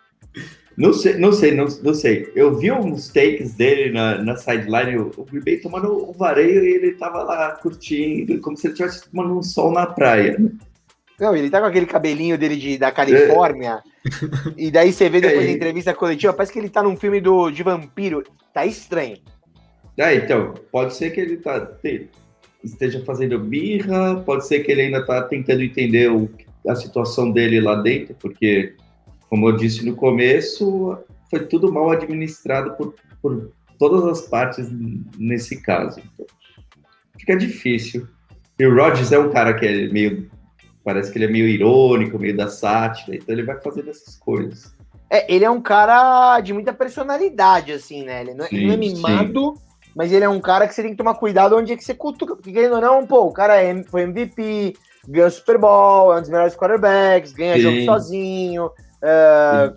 [0.81, 2.31] Não sei, não sei, não, não sei.
[2.35, 6.65] Eu vi uns takes dele na, na sideline, o, o Green Bay tomando o vareio
[6.65, 10.43] e ele tava lá curtindo, como se ele estivesse tomando um sol na praia.
[11.19, 13.83] Não, ele tá com aquele cabelinho dele de, da Califórnia.
[14.07, 14.53] É.
[14.57, 15.45] E daí você vê depois é.
[15.45, 18.23] da entrevista coletiva, parece que ele tá num filme do, de vampiro.
[18.51, 19.17] Tá estranho.
[19.99, 21.77] Ah, então, pode ser que ele tá,
[22.63, 26.27] esteja fazendo birra, pode ser que ele ainda tá tentando entender o,
[26.67, 28.73] a situação dele lá dentro, porque
[29.31, 30.97] como eu disse no começo,
[31.29, 34.67] foi tudo mal administrado por, por todas as partes
[35.17, 36.01] nesse caso.
[36.01, 36.25] Então,
[37.17, 38.05] fica difícil.
[38.59, 40.29] E o Rodgers é um cara que é meio.
[40.83, 44.75] Parece que ele é meio irônico, meio da sátira, então ele vai fazendo essesse coisas.
[45.09, 48.21] É, ele é um cara de muita personalidade, assim, né?
[48.21, 49.91] Ele não, é, sim, não é mimado, sim.
[49.95, 51.93] mas ele é um cara que você tem que tomar cuidado onde é que você
[51.93, 52.35] cutuca.
[52.35, 54.75] Porque, querendo ou não, pô, o cara é, foi MVP,
[55.07, 57.61] ganhou Super Bowl, é um dos melhores quarterbacks, ganha sim.
[57.61, 58.71] jogo sozinho.
[59.01, 59.75] Uh,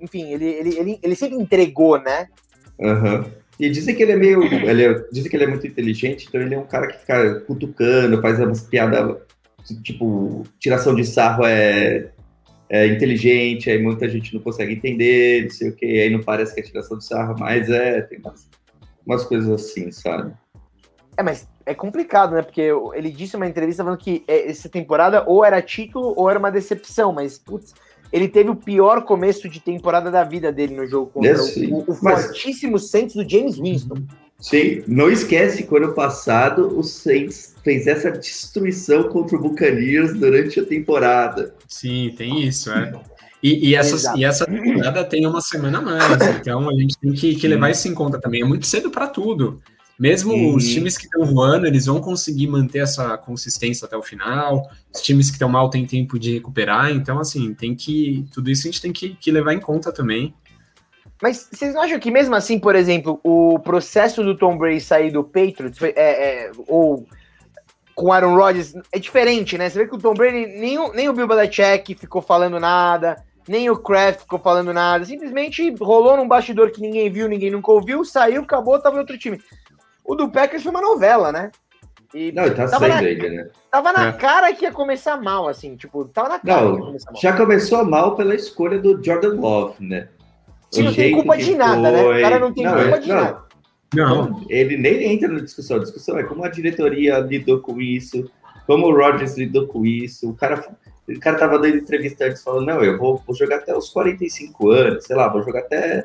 [0.00, 2.28] enfim, ele, ele, ele, ele sempre entregou, né?
[2.78, 3.24] Uhum.
[3.58, 4.42] E dizem que ele é meio.
[4.44, 7.40] Ele é, dizem que ele é muito inteligente, então ele é um cara que fica
[7.40, 9.18] cutucando, faz umas piadas,
[9.82, 12.10] tipo, tiração de sarro é,
[12.68, 16.54] é inteligente, aí muita gente não consegue entender, não sei o que, aí não parece
[16.54, 18.48] que é tiração de sarro, mas é, tem umas,
[19.06, 20.32] umas coisas assim, sabe?
[21.16, 22.42] É, mas é complicado, né?
[22.42, 26.38] Porque ele disse uma entrevista falando que é, essa temporada ou era título ou era
[26.38, 27.74] uma decepção, mas, putz,
[28.12, 31.84] ele teve o pior começo de temporada da vida dele no jogo contra Esse, o,
[31.86, 33.96] o, fortíssimo Saints do James Winston.
[34.38, 40.60] Sim, não esquece que ano passado o Saints fez essa destruição contra o Buccaneers durante
[40.60, 41.54] a temporada.
[41.66, 42.92] Sim, tem isso, é.
[43.42, 47.12] E, e, essa, e essa temporada tem uma semana a mais, então a gente tem
[47.12, 48.42] que, que levar isso em conta também.
[48.42, 49.60] É muito cedo para tudo.
[49.98, 50.54] Mesmo uhum.
[50.54, 54.68] os times que estão voando, eles vão conseguir manter essa consistência até o final.
[54.94, 56.90] Os times que estão mal têm tempo de recuperar.
[56.90, 58.26] Então, assim, tem que.
[58.32, 60.34] Tudo isso a gente tem que, que levar em conta também.
[61.22, 65.10] Mas vocês não acham que mesmo assim, por exemplo, o processo do Tom Brady sair
[65.10, 67.06] do Patriots é, é, ou
[67.94, 69.70] com Aaron Rodgers é diferente, né?
[69.70, 73.16] Você vê que o Tom Brady, nem o, nem o Bill Belichick ficou falando nada,
[73.48, 75.06] nem o Kraft ficou falando nada.
[75.06, 79.16] Simplesmente rolou num bastidor que ninguém viu, ninguém nunca ouviu, saiu, acabou, tava em outro
[79.16, 79.40] time.
[80.06, 81.50] O do Packers foi uma novela, né?
[82.14, 83.48] E não, tá tava na, ainda, né?
[83.70, 84.12] Tava na é.
[84.12, 87.20] cara que ia começar mal, assim, tipo, tava na cara não, começar mal.
[87.20, 90.08] Já começou mal pela escolha do Jordan Love, né?
[90.70, 92.02] Sim, não tem culpa de nada, né?
[92.04, 93.16] O cara não tem não, culpa é, de não.
[93.16, 93.46] nada.
[93.94, 94.44] Não.
[94.48, 95.76] Ele nem entra na discussão.
[95.76, 98.30] A discussão é como a diretoria lidou com isso,
[98.66, 100.30] como o Rodgers lidou com isso.
[100.30, 100.64] O cara,
[101.08, 104.70] o cara tava dando entrevista antes falando, não, eu vou, vou jogar até os 45
[104.70, 106.04] anos, sei lá, vou jogar até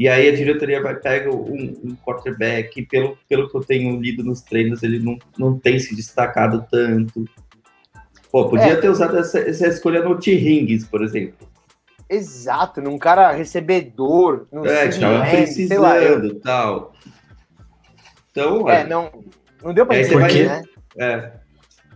[0.00, 4.24] e aí a diretoria vai pegar um, um quarterback, pelo, pelo que eu tenho lido
[4.24, 7.26] nos treinos, ele não, não tem se destacado tanto.
[8.32, 10.34] Pô, podia é, ter usado essa, essa escolha no T.
[10.34, 11.46] Rings, por exemplo.
[12.08, 16.40] Exato, num cara recebedor, no é, tava precisando sei lá, eu...
[16.40, 16.94] tal.
[18.30, 19.22] Então, é, não,
[19.62, 20.62] não deu pra é, receber, né?
[20.96, 21.32] É.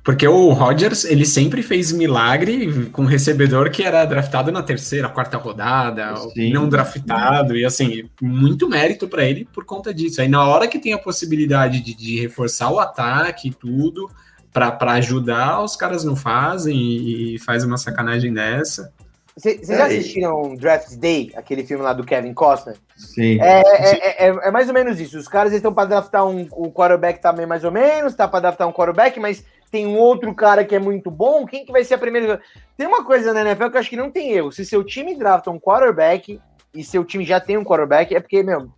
[0.04, 5.08] Porque o Rodgers, ele sempre fez milagre com um recebedor que era draftado na terceira,
[5.08, 6.52] quarta rodada, Sim.
[6.52, 10.20] não draftado, e assim, muito mérito para ele por conta disso.
[10.20, 14.10] Aí na hora que tem a possibilidade de, de reforçar o ataque e tudo,
[14.52, 18.92] para ajudar, os caras não fazem e, e faz uma sacanagem dessa.
[19.36, 22.76] Vocês já assistiram Draft Day, aquele filme lá do Kevin Costner?
[22.96, 23.40] Sim.
[23.40, 25.18] É, é, é, é mais ou menos isso.
[25.18, 28.68] Os caras estão para draftar um, um quarterback também mais ou menos, tá para draftar
[28.68, 29.42] um quarterback, mas
[29.74, 32.40] tem um outro cara que é muito bom, quem que vai ser a primeira?
[32.76, 34.52] Tem uma coisa na NFL que eu acho que não tem erro.
[34.52, 36.40] Se seu time drafta um quarterback
[36.72, 38.70] e seu time já tem um quarterback, é porque, meu,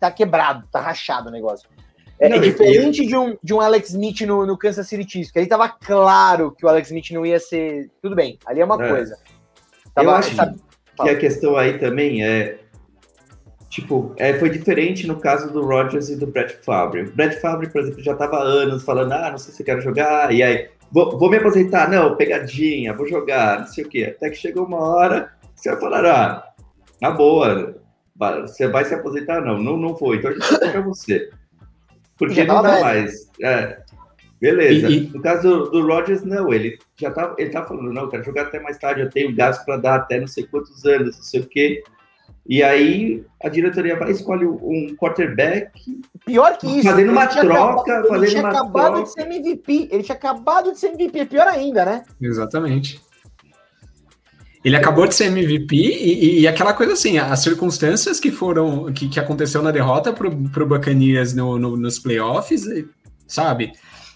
[0.00, 1.68] tá quebrado, tá rachado o negócio.
[2.18, 3.06] É, não, é diferente eu...
[3.06, 6.50] de, um, de um Alex Smith no, no Kansas City Chiefs, que aí tava claro
[6.50, 7.88] que o Alex Smith não ia ser.
[8.02, 8.88] Tudo bem, ali é uma é.
[8.88, 9.16] coisa.
[9.94, 10.58] Tava, eu acho sabe...
[11.00, 12.58] que a questão aí também é
[13.72, 17.04] Tipo, é, foi diferente no caso do Rodgers e do Brett Favre.
[17.04, 19.64] O Brett Favre, por exemplo, já estava há anos falando, ah, não sei se eu
[19.64, 23.88] quero jogar, e aí, vou, vou, me aposentar, não, pegadinha, vou jogar, não sei o
[23.88, 24.14] quê.
[24.14, 26.52] Até que chegou uma hora, você vai falar, ah,
[27.00, 27.74] na boa,
[28.42, 29.40] você vai se aposentar?
[29.40, 31.30] Não, não, não foi, então a gente vai pra você.
[32.18, 33.26] Porque não dá mais.
[33.42, 33.78] É,
[34.38, 34.86] beleza.
[34.86, 35.08] E, e...
[35.08, 38.22] No caso do, do Rodgers, não, ele já tá, ele tá falando, não, eu quero
[38.22, 41.24] jogar até mais tarde, eu tenho gasto para dar até não sei quantos anos, não
[41.24, 41.82] sei o quê.
[42.46, 46.00] E aí a diretoria vai escolhe um quarterback.
[46.24, 46.88] Pior que isso.
[46.88, 49.02] Fazendo uma troca, acabado, fazendo ele tinha uma acabado troca.
[49.02, 49.88] de ser MVP.
[49.90, 52.02] Ele tinha acabado de ser MVP, é pior ainda, né?
[52.20, 53.00] Exatamente.
[54.64, 59.08] Ele acabou de ser MVP e, e, aquela coisa assim, as circunstâncias que foram, que,
[59.08, 62.64] que aconteceu na derrota pro, pro Buccaneers no, no, nos playoffs,
[63.26, 63.72] sabe?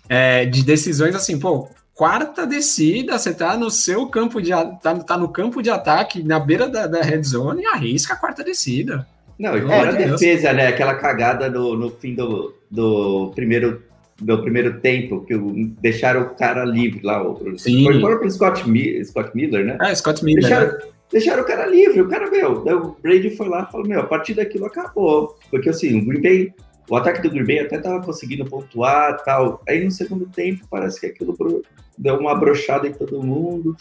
[0.08, 5.16] É, de decisões assim, pô, quarta descida, você tá no seu campo de tá, tá
[5.16, 9.06] no campo de ataque, na beira da, da red zone e arrisca a quarta descida.
[9.38, 10.68] Não, e fora a defesa, né?
[10.68, 13.82] Aquela cagada no, no fim do, do primeiro
[14.20, 15.36] do primeiro tempo, que
[15.80, 17.22] deixaram o cara livre lá.
[17.22, 17.84] O, Sim.
[17.84, 18.64] Foi o próprio Scott,
[19.04, 19.76] Scott Miller, né?
[19.78, 20.42] Ah, Scott Miller.
[20.42, 20.78] Deixaram, né?
[21.12, 22.00] deixaram o cara livre.
[22.00, 25.36] O cara, meu, o Brady foi lá e falou, meu, a partir daquilo acabou.
[25.50, 26.54] Porque assim, o Green Bay,
[26.88, 29.62] o ataque do Green Bay até tava conseguindo pontuar tal.
[29.68, 31.62] Aí no segundo tempo parece que aquilo
[31.98, 33.76] deu uma brochada em todo mundo.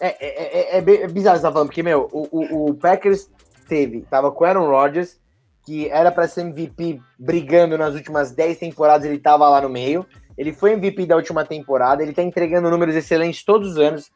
[0.00, 3.30] É, é, é, é, é bizarro você tá falando, porque, meu, o, o, o Packers
[3.68, 5.18] teve, tava com Aaron Rodgers,
[5.64, 10.06] que era para ser MVP brigando nas últimas 10 temporadas, ele tava lá no meio.
[10.36, 14.10] Ele foi MVP da última temporada, ele tá entregando números excelentes todos os anos.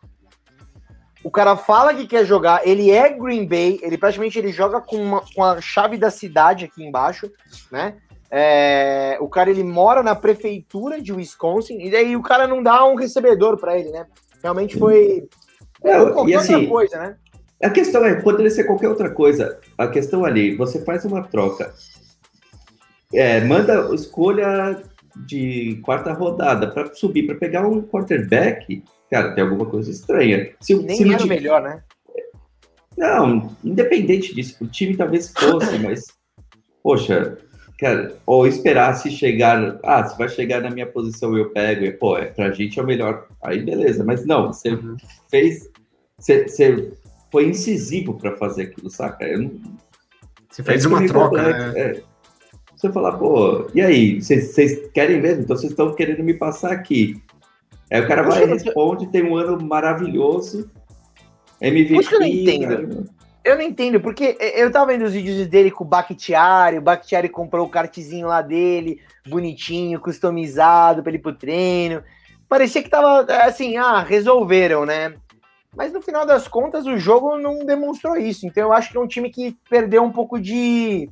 [1.23, 4.97] O cara fala que quer jogar, ele é Green Bay, ele praticamente ele joga com,
[4.97, 7.31] uma, com a chave da cidade aqui embaixo,
[7.73, 7.97] né?
[8.31, 12.85] É, o cara ele mora na prefeitura de Wisconsin e daí o cara não dá
[12.85, 14.07] um recebedor para ele, né?
[14.43, 15.27] Realmente foi
[15.83, 15.97] é,
[16.27, 17.17] e assim, coisa, né?
[17.63, 19.59] A questão é, poderia ser qualquer outra coisa.
[19.77, 21.75] A questão ali, você faz uma troca,
[23.13, 24.83] é, manda escolha
[25.27, 30.51] de quarta rodada para subir, para pegar um quarterback, cara, tem alguma coisa estranha.
[30.61, 31.29] Se, Nem se era time...
[31.35, 31.83] melhor, né?
[32.97, 36.07] Não, independente disso, o time talvez fosse, mas,
[36.83, 37.39] poxa,
[37.79, 41.93] cara, ou esperar se chegar, ah, se vai chegar na minha posição eu pego, e,
[41.93, 44.97] pô, é, pra gente é o melhor, aí beleza, mas não, você uhum.
[45.31, 45.71] fez,
[46.19, 46.93] você, você
[47.31, 49.27] foi incisivo para fazer aquilo, saca?
[49.37, 49.53] Não...
[50.51, 51.81] Você fez é uma troca, né?
[51.81, 52.03] É.
[52.75, 55.43] Você falar, pô, e aí, vocês querem mesmo?
[55.43, 57.21] Então vocês estão querendo me passar aqui.
[57.91, 60.71] Aí o cara vai e responde, tem um ano maravilhoso,
[61.61, 61.97] MVP.
[61.97, 62.69] Isso que eu não entendo.
[62.69, 63.19] Cara.
[63.45, 67.31] Eu não entendo, porque eu tava vendo os vídeos dele com o Bakhtiari, o Bakhtiari
[67.31, 72.03] comprou o kartzinho lá dele, bonitinho, customizado pra ele ir pro treino.
[72.47, 75.15] Parecia que tava assim, ah, resolveram, né?
[75.75, 78.47] Mas no final das contas, o jogo não demonstrou isso.
[78.47, 81.09] Então eu acho que é um time que perdeu um pouco de.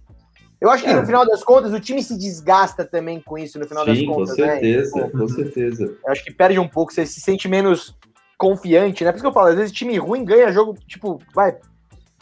[0.60, 0.94] Eu acho que é.
[0.94, 4.04] no final das contas o time se desgasta também com isso, no final Sim, das
[4.04, 4.36] contas.
[4.36, 4.52] Com né?
[4.52, 5.10] certeza, né?
[5.10, 5.84] com certeza.
[6.04, 7.94] Eu acho que perde um pouco, você se sente menos
[8.38, 9.10] confiante, né?
[9.10, 11.56] Por isso que eu falo, às vezes time ruim ganha jogo, tipo, vai.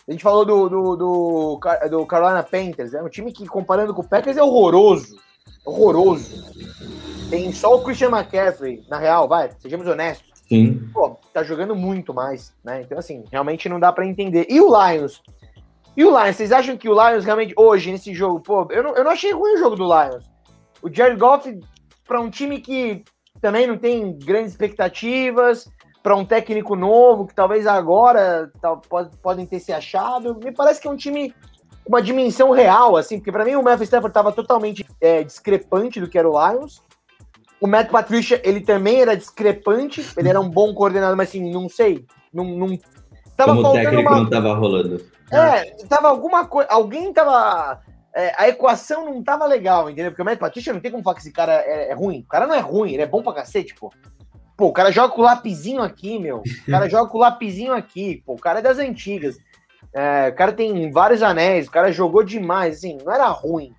[0.07, 1.61] A gente falou do, do, do,
[1.91, 5.17] do Carolina Panthers, é um time que, comparando com o Packers, é horroroso.
[5.65, 6.45] Horroroso.
[7.31, 10.35] Tem só o Christian McCaffrey, na real, vai, sejamos honestos.
[10.47, 10.91] Sim.
[10.93, 12.83] Pô, tá jogando muito mais, né?
[12.83, 14.47] Então, assim, realmente não dá para entender.
[14.51, 15.23] E o Lions?
[15.97, 18.97] E o Lions, vocês acham que o Lions realmente, hoje, nesse jogo, pô, eu não,
[18.97, 20.25] eu não achei ruim o jogo do Lions.
[20.83, 21.61] O Jared Goff,
[22.07, 23.05] para um time que
[23.41, 25.69] também não tem grandes expectativas,
[26.03, 30.79] para um técnico novo, que talvez agora tal, pode, podem ter se achado, me parece
[30.79, 31.31] que é um time
[31.83, 36.01] com uma dimensão real, assim, porque para mim o Matthew Stafford estava totalmente é, discrepante
[36.01, 36.83] do que era o Lions.
[37.59, 41.71] O Matt Patricia, ele também era discrepante, ele era um bom coordenador, mas assim, não
[41.71, 42.79] sei, não, não
[43.35, 44.21] tava Como técnico uma...
[44.21, 45.01] não tava rolando.
[45.37, 47.81] É, tava alguma coisa, alguém tava
[48.15, 50.13] é, a equação não tava legal, entendeu?
[50.13, 52.21] Porque o Matt Patricia não tem como falar que esse cara é, é, ruim.
[52.21, 53.93] O cara não é ruim, ele é bom pra cacete, pô.
[54.57, 56.39] Pô, o cara joga com o lapizinho aqui, meu.
[56.39, 58.35] O cara joga com o lapizinho aqui, pô.
[58.35, 59.37] O cara é das antigas.
[59.93, 63.75] É, o cara tem vários anéis, o cara jogou demais, assim, não era ruim.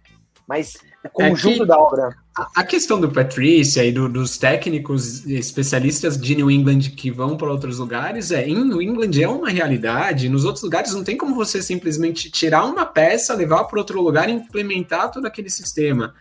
[0.45, 0.77] Mas
[1.09, 1.65] conjunto é que...
[1.65, 2.15] da obra.
[2.55, 7.49] A questão do Patrícia e do, dos técnicos especialistas de New England que vão para
[7.49, 11.33] outros lugares é em New England é uma realidade, nos outros lugares não tem como
[11.33, 16.13] você simplesmente tirar uma peça, levar para outro lugar e implementar todo aquele sistema.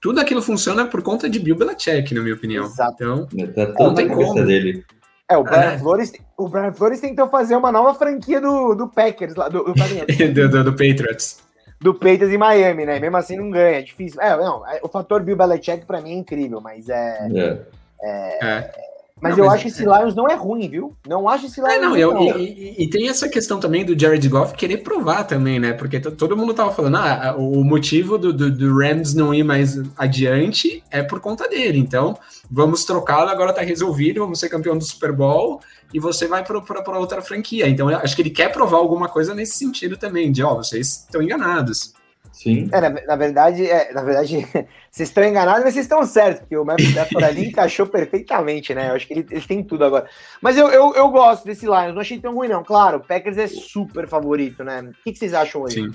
[0.00, 2.64] Tudo aquilo funciona por conta de Bill Belichick, na minha opinião.
[2.64, 3.26] Exato.
[3.34, 4.44] Então, tá não tem como.
[4.44, 4.84] Dele.
[5.30, 5.78] É, o Brian, é.
[5.78, 9.74] Flores, o Brian Flores tentou fazer uma nova franquia do, do Packers, lá, do, do,
[10.32, 11.46] do, do, do Patriots
[11.80, 12.98] do Peitas em Miami, né?
[12.98, 14.20] Mesmo assim não ganha, é difícil.
[14.20, 17.28] É, não, é, o fator Bill Belichick pra mim é incrível, mas é.
[17.34, 17.60] é.
[18.02, 18.88] é, é.
[19.20, 20.94] Mas não, eu mas acho que esse Lions não é ruim, viu?
[21.06, 22.38] Não acho esse Lions é, não, eu, não.
[22.38, 25.72] E, e, e, tem essa questão também do Jared Goff querer provar também, né?
[25.72, 29.76] Porque todo mundo tava falando, ah, o motivo do, do, do Rams não ir mais
[29.96, 31.78] adiante é por conta dele.
[31.78, 32.16] Então,
[32.48, 35.60] vamos trocá-lo, agora tá resolvido, vamos ser campeão do Super Bowl
[35.92, 37.68] e você vai para outra franquia.
[37.68, 41.04] Então, acho que ele quer provar alguma coisa nesse sentido também, de ó, oh, vocês
[41.04, 41.94] estão enganados.
[42.32, 42.68] Sim.
[42.70, 44.46] É, na, na, verdade, é, na verdade,
[44.88, 48.90] vocês estão enganados, mas vocês estão certos, porque o Matthew Stafford ali encaixou perfeitamente, né?
[48.90, 50.08] Eu acho que ele, ele tem tudo agora.
[50.40, 52.62] Mas eu, eu, eu gosto desse Lions, não achei tão ruim, não.
[52.62, 54.82] Claro, o Packers é super favorito, né?
[54.82, 55.82] O que, que vocês acham hoje?
[55.82, 55.90] Sim.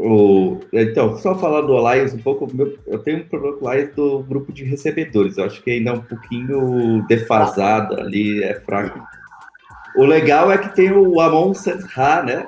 [0.00, 2.48] O, então, só falar do Alliance um pouco,
[2.86, 5.36] eu tenho um problema com o Alliance do grupo de recebedores.
[5.36, 9.04] Eu acho que ainda é um pouquinho defasado ali, é fraco.
[9.96, 11.84] O legal é que tem o Amon St.
[11.96, 12.46] Ha, né?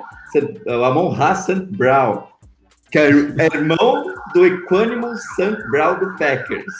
[0.65, 1.65] O Amon Ha St.
[1.71, 2.23] Brown,
[2.89, 5.57] que é, é irmão do Equanimous St.
[5.71, 6.73] Brown do Packers.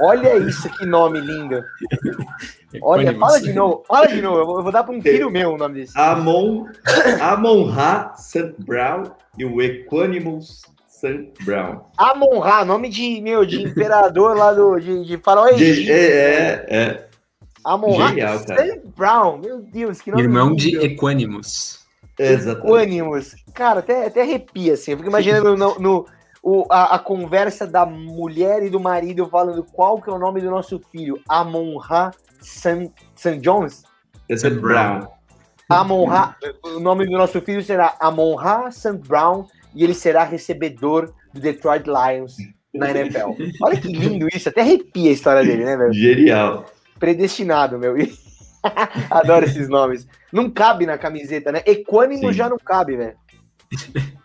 [0.00, 1.62] Olha isso, que nome lindo.
[2.82, 4.58] Olha, fala de novo, fala de novo.
[4.58, 5.98] Eu vou dar para um filho meu o nome desse.
[5.98, 6.66] Amon,
[7.20, 8.54] Amon Ra St.
[8.58, 9.04] Brown
[9.36, 11.32] e o Equanimus St.
[11.44, 11.80] Brown.
[11.96, 15.92] Amon Ra, nome de, meu, de imperador lá do, de, de faraó egípcio.
[15.92, 17.08] É, é, é.
[17.64, 18.82] Amon Ra St.
[18.96, 21.80] Brown, meu Deus, que nome Irmão de Equanimus.
[22.18, 22.66] Exatamente.
[22.66, 23.34] Equanimus.
[23.54, 24.92] Cara, até, até arrepia, assim.
[24.92, 26.06] Eu fico imaginando no, no
[26.42, 30.40] o, a, a, conversa da mulher e do marido falando qual que é o nome
[30.40, 31.20] do nosso filho.
[31.28, 32.92] Amon-Ra St.
[33.40, 33.82] Jones?
[34.30, 34.50] St.
[34.50, 35.06] Brown.
[35.68, 38.98] Amon-Ra, o nome do nosso filho será Amon-Ra St.
[39.06, 42.36] Brown e ele será recebedor do Detroit Lions
[42.74, 43.30] na NFL.
[43.62, 45.92] Olha que lindo isso, até arrepia a história dele, né, velho?
[45.92, 46.66] Genial.
[46.98, 47.94] Predestinado, meu.
[49.10, 50.06] Adoro esses nomes.
[50.32, 51.62] Não cabe na camiseta, né?
[51.66, 52.32] Equânimo Sim.
[52.32, 53.16] já não cabe, velho.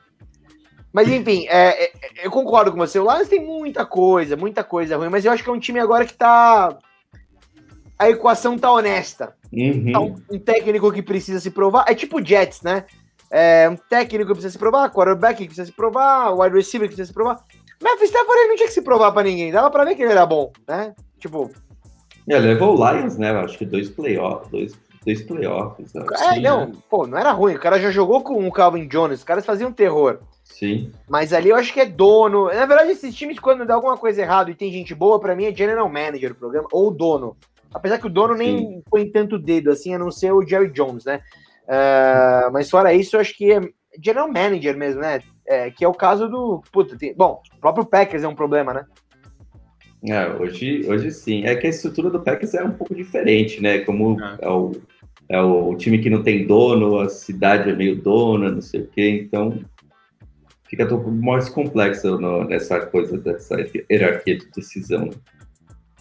[0.96, 1.92] Mas enfim, é, é,
[2.24, 2.98] eu concordo com você.
[2.98, 5.78] O Lions tem muita coisa, muita coisa ruim, mas eu acho que é um time
[5.78, 6.78] agora que tá.
[8.00, 9.36] A equação tá honesta.
[9.52, 9.92] Uhum.
[9.92, 11.84] Tá um, um, técnico que precisa se provar.
[11.86, 12.86] É tipo Jets, né?
[13.30, 16.96] É um técnico que precisa se provar, quarterback que precisa se provar, wide receiver que
[16.96, 17.44] precisa se provar.
[17.84, 19.52] Memphis Stafford não tinha que se provar pra ninguém.
[19.52, 20.96] Dava pra ver que ele era bom, né?
[21.20, 21.52] Tipo.
[22.30, 23.32] É, levou o Lions, né?
[23.32, 25.94] Acho que dois playoffs, dois, dois playoffs.
[25.94, 26.72] É, não, né?
[26.90, 27.56] pô, não era ruim.
[27.56, 30.20] O cara já jogou com o Calvin Jones, os caras faziam terror.
[30.58, 30.90] Sim.
[31.10, 32.46] Mas ali eu acho que é dono.
[32.46, 35.44] Na verdade, esses times, quando dá alguma coisa errada e tem gente boa, para mim
[35.44, 37.36] é general manager o programa, ou dono.
[37.74, 38.84] Apesar que o dono nem Sim.
[38.90, 41.20] põe tanto dedo assim, a não ser o Jerry Jones, né?
[41.66, 43.60] Uh, mas fora isso, eu acho que é
[44.02, 45.22] general manager mesmo, né?
[45.46, 46.64] É, que é o caso do.
[46.72, 47.14] Puta, tem...
[47.14, 48.86] Bom, o próprio Packers é um problema, né?
[50.08, 51.44] É, hoje, hoje sim.
[51.44, 53.80] É que a estrutura do Packers é um pouco diferente, né?
[53.80, 54.72] Como é, é o,
[55.28, 58.88] é o time que não tem dono, a cidade é meio dona, não sei o
[58.88, 59.60] quê, então
[60.76, 63.56] fica mais complexo no, nessa coisa dessa
[63.90, 65.10] hierarquia de decisão.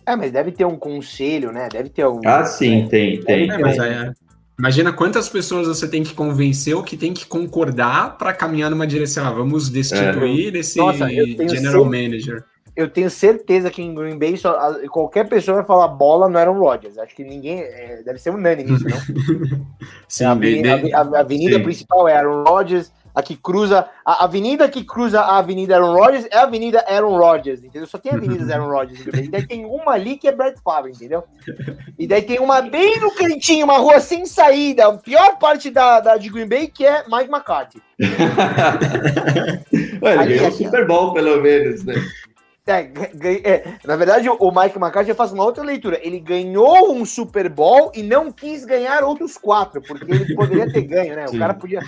[0.07, 1.69] É, mas deve ter um conselho, né?
[1.71, 2.27] Deve ter algum.
[2.27, 3.51] Ah, sim, tem, tem.
[3.51, 4.13] É, mas é,
[4.59, 8.87] imagina quantas pessoas você tem que convencer ou que tem que concordar para caminhar numa
[8.87, 9.27] direção.
[9.27, 10.59] Ah, vamos destituir é.
[10.59, 12.45] esse Nossa, general manager
[12.77, 16.59] eu tenho certeza que em Green Bay só, qualquer pessoa vai falar bola no Aaron
[16.59, 16.99] Rodgers.
[16.99, 17.61] Acho que ninguém.
[17.61, 19.67] É, deve ser unânime isso, não?
[20.09, 21.63] sim, a, avenida, a, a avenida sim.
[21.63, 23.87] principal é Aaron Rodgers, a que cruza.
[24.05, 27.87] A avenida que cruza a Avenida Aaron Rodgers é a Avenida Aaron Rodgers, entendeu?
[27.87, 29.01] Só tem avenidas Aaron Rodgers.
[29.07, 31.25] E daí tem uma ali que é Brett Favre, entendeu?
[31.99, 36.01] E daí tem uma bem no cantinho, uma rua sem saída, a pior parte da,
[36.01, 37.81] da de Green Bay, que é Mike McCarthy.
[40.03, 41.95] Ué, ele ganhou o Super Bowl, pelo menos, né?
[42.67, 42.91] É,
[43.45, 46.01] é, na verdade, o Mike McCarthy faz uma outra leitura.
[46.03, 50.81] Ele ganhou um Super Bowl e não quis ganhar outros quatro, porque ele poderia ter
[50.83, 51.27] ganho, né?
[51.27, 51.37] Sim.
[51.37, 51.81] O cara podia.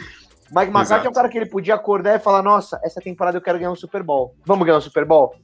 [0.50, 1.06] Mike McCarthy Exato.
[1.06, 3.70] é um cara que ele podia acordar e falar: Nossa, essa temporada eu quero ganhar
[3.70, 4.34] um Super Bowl.
[4.44, 5.34] Vamos ganhar um Super Bowl?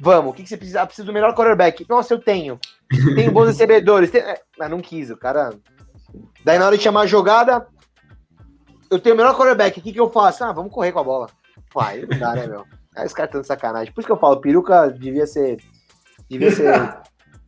[0.00, 0.30] Vamos.
[0.30, 0.82] O que, que você precisa?
[0.82, 1.84] Ah, preciso do melhor quarterback.
[1.88, 2.58] Nossa, eu tenho.
[3.14, 4.10] Tenho bons recebedores.
[4.10, 4.20] Tem...
[4.20, 5.50] É, mas não quis, o cara.
[6.44, 7.66] Daí na hora de chamar a jogada,
[8.90, 9.78] eu tenho o melhor quarterback.
[9.78, 10.44] O que, que eu faço?
[10.44, 11.28] Ah, vamos correr com a bola.
[11.74, 12.64] Vai, não dá, né, meu?
[12.96, 13.92] Aí os caras estão de sacanagem.
[13.92, 15.58] Por isso que eu falo, peruca devia ser.
[16.28, 16.98] Devia ser.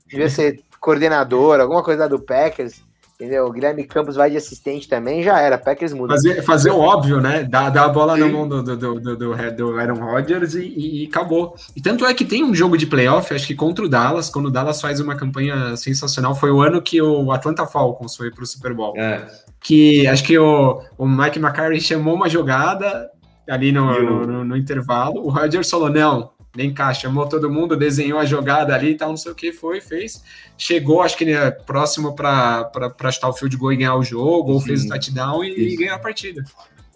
[0.06, 2.82] devia ser coordenador, alguma coisa do Packers.
[3.20, 3.44] Entendeu?
[3.44, 5.58] O Guilherme Campos vai de assistente também, já era.
[5.58, 6.14] Packers muda.
[6.14, 7.44] Fazer, fazer o óbvio, né?
[7.44, 8.20] Dar, dar a bola Sim.
[8.20, 11.54] na mão do, do, do, do, do Aaron Rodgers e, e, e, acabou.
[11.76, 14.46] E tanto é que tem um jogo de playoff, acho que contra o Dallas, quando
[14.46, 18.42] o Dallas faz uma campanha sensacional, foi o ano que o Atlanta Falcons foi para
[18.42, 18.96] o Super Bowl.
[18.96, 19.26] É.
[19.60, 23.10] Que acho que o, o Mike McCarthy chamou uma jogada,
[23.46, 25.26] ali no, no, no, no, intervalo.
[25.26, 29.10] O Roger falou: não, vem cá, chamou todo mundo, desenhou a jogada ali e tal,
[29.10, 30.22] não sei o que, foi, fez.
[30.58, 32.70] Chegou, acho que ele é próximo para
[33.12, 35.94] chutar o field goal e ganhar o jogo, ou fez o touchdown e, e ganhou
[35.94, 36.44] a partida.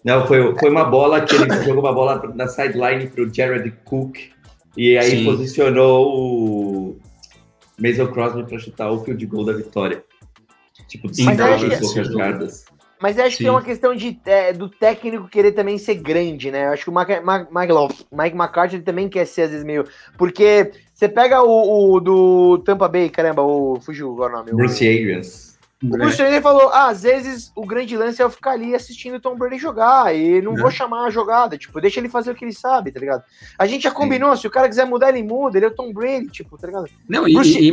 [0.03, 3.73] Não, foi, foi uma bola que ele jogou uma bola na sideline para o Jared
[3.85, 4.17] Cook,
[4.77, 5.25] e aí Sim.
[5.25, 6.99] posicionou o
[7.79, 10.03] Mason Crosby para chutar o field goal da vitória.
[10.87, 12.65] Tipo, de 50 e poucas jardas.
[13.05, 13.43] Mas acho Sim.
[13.43, 16.65] que é uma questão de, é, do técnico querer também ser grande, né?
[16.65, 17.73] Eu acho que o Mike, Mike,
[18.11, 19.85] Mike McCarthy também quer ser, às vezes, meio.
[20.17, 23.79] Porque você pega o, o do Tampa Bay, caramba, o.
[23.79, 24.53] Fugiu agora o nome.
[24.53, 25.55] Bruce o, Arians.
[25.83, 29.17] O Bruce Arians falou: ah, às vezes o grande lance é eu ficar ali assistindo
[29.17, 32.31] o Tom Brady jogar e não, não vou chamar a jogada, tipo, deixa ele fazer
[32.31, 33.23] o que ele sabe, tá ligado?
[33.55, 34.41] A gente já combinou, Sim.
[34.41, 36.87] se o cara quiser mudar, ele muda, ele é o Tom Brady, tipo, tá ligado?
[37.07, 37.55] Não, Bruce...
[37.55, 37.71] e, e,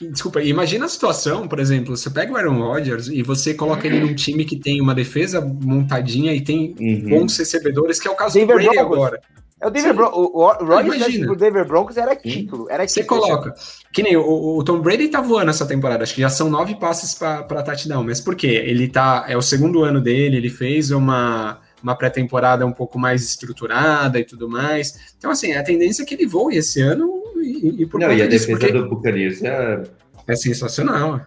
[0.00, 3.98] Desculpa, imagina a situação, por exemplo, você pega o Aaron Rodgers e você coloca ele
[3.98, 7.08] num time que tem uma defesa montadinha e tem uhum.
[7.08, 8.96] bons recebedores, que é o caso Denver do Brady Broncos.
[8.96, 9.20] agora.
[9.60, 10.18] É o Denver Broncos.
[10.18, 12.70] O, o Rodgers pro Denver Broncos era título.
[12.70, 13.52] Era você coloca.
[13.92, 16.04] Que nem o, o, Tom Brady tá voando essa temporada.
[16.04, 18.04] Acho que já são nove passes para touchdown.
[18.04, 18.62] Mas por quê?
[18.66, 19.24] Ele tá.
[19.28, 24.24] É o segundo ano dele, ele fez uma uma pré-temporada um pouco mais estruturada e
[24.24, 25.12] tudo mais.
[25.16, 27.17] Então, assim, a tendência é que ele voe esse ano
[27.48, 29.82] e, e por Não, e a disso, defesa do Buccaneers é...
[30.26, 31.20] é sensacional.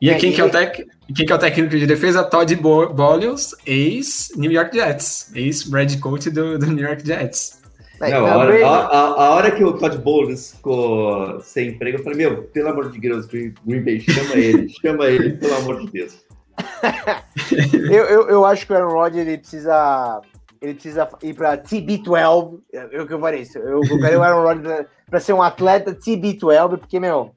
[0.00, 0.86] E é, quem, que é o tec...
[1.14, 2.22] quem que é o técnico de defesa?
[2.22, 7.62] Todd Bowles, ex-New York Jets, ex-Brad Coach do, do New York Jets.
[7.98, 12.18] Não, a, hora, a, a, hora, que o Todd Bowles ficou sem emprego, eu falei,
[12.18, 16.26] meu, pelo amor de Deus, Green Bay, chama ele, chama ele, pelo amor de Deus.
[17.90, 20.20] eu, eu, eu acho que o Aaron Rodgers ele precisa
[20.60, 22.60] ele precisa ir para TB12.
[22.72, 23.58] Eu é que eu falei isso.
[23.58, 27.32] Eu quero o Aaron Rodgers para ser um atleta TB12, porque, meu,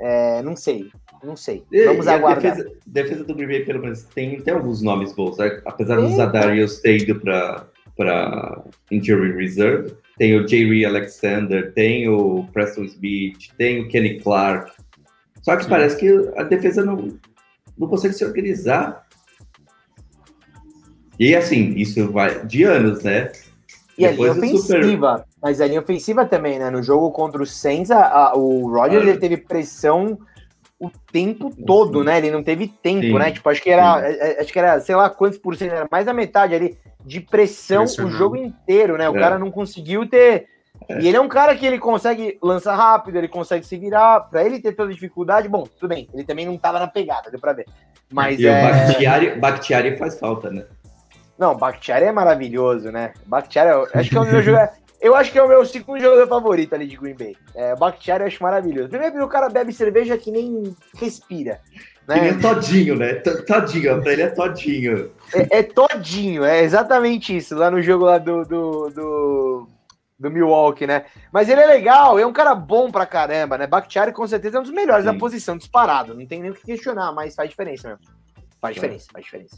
[0.00, 0.90] é, não sei.
[1.22, 1.64] Não sei.
[1.86, 2.52] Vamos e aguardar.
[2.52, 5.36] A defesa, defesa, do Green Bay, pelo menos, tem, tem alguns nomes bons.
[5.36, 5.60] Né?
[5.66, 10.84] Apesar do Zadarius ter ido para Injury Reserve, tem o J.R.
[10.84, 14.72] Alexander, tem o Preston Smith, tem o Kenny Clark.
[15.42, 15.70] Só que Sim.
[15.70, 17.08] parece que a defesa não,
[17.76, 19.06] não consegue se organizar.
[21.18, 23.32] E assim, isso vai de anos, né?
[23.98, 25.28] E Depois a linha ofensiva, super...
[25.42, 26.70] mas a linha ofensiva também, né?
[26.70, 30.16] No jogo contra o Saints, a, a, o Roger ele teve pressão
[30.78, 32.04] o tempo todo, Sim.
[32.04, 32.18] né?
[32.18, 33.18] Ele não teve tempo, Sim.
[33.18, 33.32] né?
[33.32, 35.88] Tipo, acho que era, é, é, acho que era, sei lá quantos por cento, era
[35.90, 39.10] mais da metade ali de pressão o jogo inteiro, né?
[39.10, 39.20] O é.
[39.20, 40.46] cara não conseguiu ter.
[40.88, 41.00] É.
[41.00, 44.20] E ele é um cara que ele consegue lançar rápido, ele consegue se virar.
[44.30, 46.08] Pra ele ter toda dificuldade, bom, tudo bem.
[46.14, 47.66] Ele também não tava na pegada, deu pra ver.
[48.12, 49.34] Mas e é...
[49.36, 50.64] o Bakhtiari faz falta, né?
[51.38, 53.12] Não, Bakhtiari é maravilhoso, né?
[53.24, 54.72] Bakhtiari, é acho que é o meu jogador.
[55.00, 57.36] Eu acho que é o meu segundo jogador favorito ali de Green Bay.
[57.54, 58.88] É, Bakhtiari eu acho maravilhoso.
[58.88, 61.60] Primeiro porque o cara bebe cerveja que nem respira.
[62.08, 62.14] Né?
[62.14, 63.14] Que nem todinho, né?
[63.14, 65.12] Todinho, pra ele é todinho.
[65.32, 67.54] É, é, todinho, é exatamente isso.
[67.54, 69.68] Lá no jogo lá do, do, do,
[70.18, 71.04] do, Milwaukee, né?
[71.32, 73.68] Mas ele é legal, é um cara bom pra caramba, né?
[73.68, 75.12] Bakhtiari com certeza é um dos melhores Sim.
[75.12, 76.12] da posição, disparado.
[76.12, 78.02] Não tem nem o que questionar, mas faz diferença mesmo.
[78.60, 79.56] Faz diferença, faz diferença.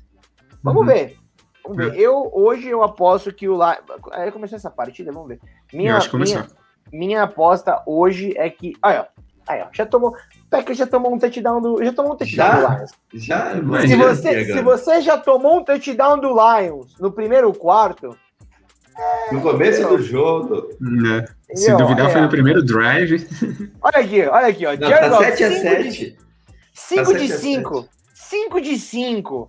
[0.62, 0.88] Vamos uhum.
[0.88, 1.16] ver.
[1.62, 1.94] Vamos ver.
[1.94, 2.00] É.
[2.00, 3.78] Eu, hoje eu aposto que o Lions.
[4.12, 5.40] Aí começou essa partida, vamos ver.
[5.72, 6.46] Minha, minha,
[6.92, 8.74] minha aposta hoje é que.
[8.82, 9.04] Aí, ó.
[9.46, 9.66] Aí, ó.
[9.72, 10.14] Já tomou.
[10.48, 11.82] Packers já tomou um touchdown do.
[11.82, 12.60] Já tomou um touchdown já?
[12.60, 12.90] do Lions.
[13.14, 13.54] Já?
[13.86, 18.16] Se você, se você já tomou um touchdown do Lions no primeiro quarto.
[18.96, 20.68] É, no começo do jogo.
[20.80, 21.24] Né.
[21.54, 23.26] Se duvidar, é, foi no primeiro drive.
[23.80, 24.76] Olha aqui, olha aqui, ó.
[24.76, 26.16] Não, tá 7 a 7.
[26.74, 27.88] 5 de 5.
[28.14, 29.48] 5 de 5.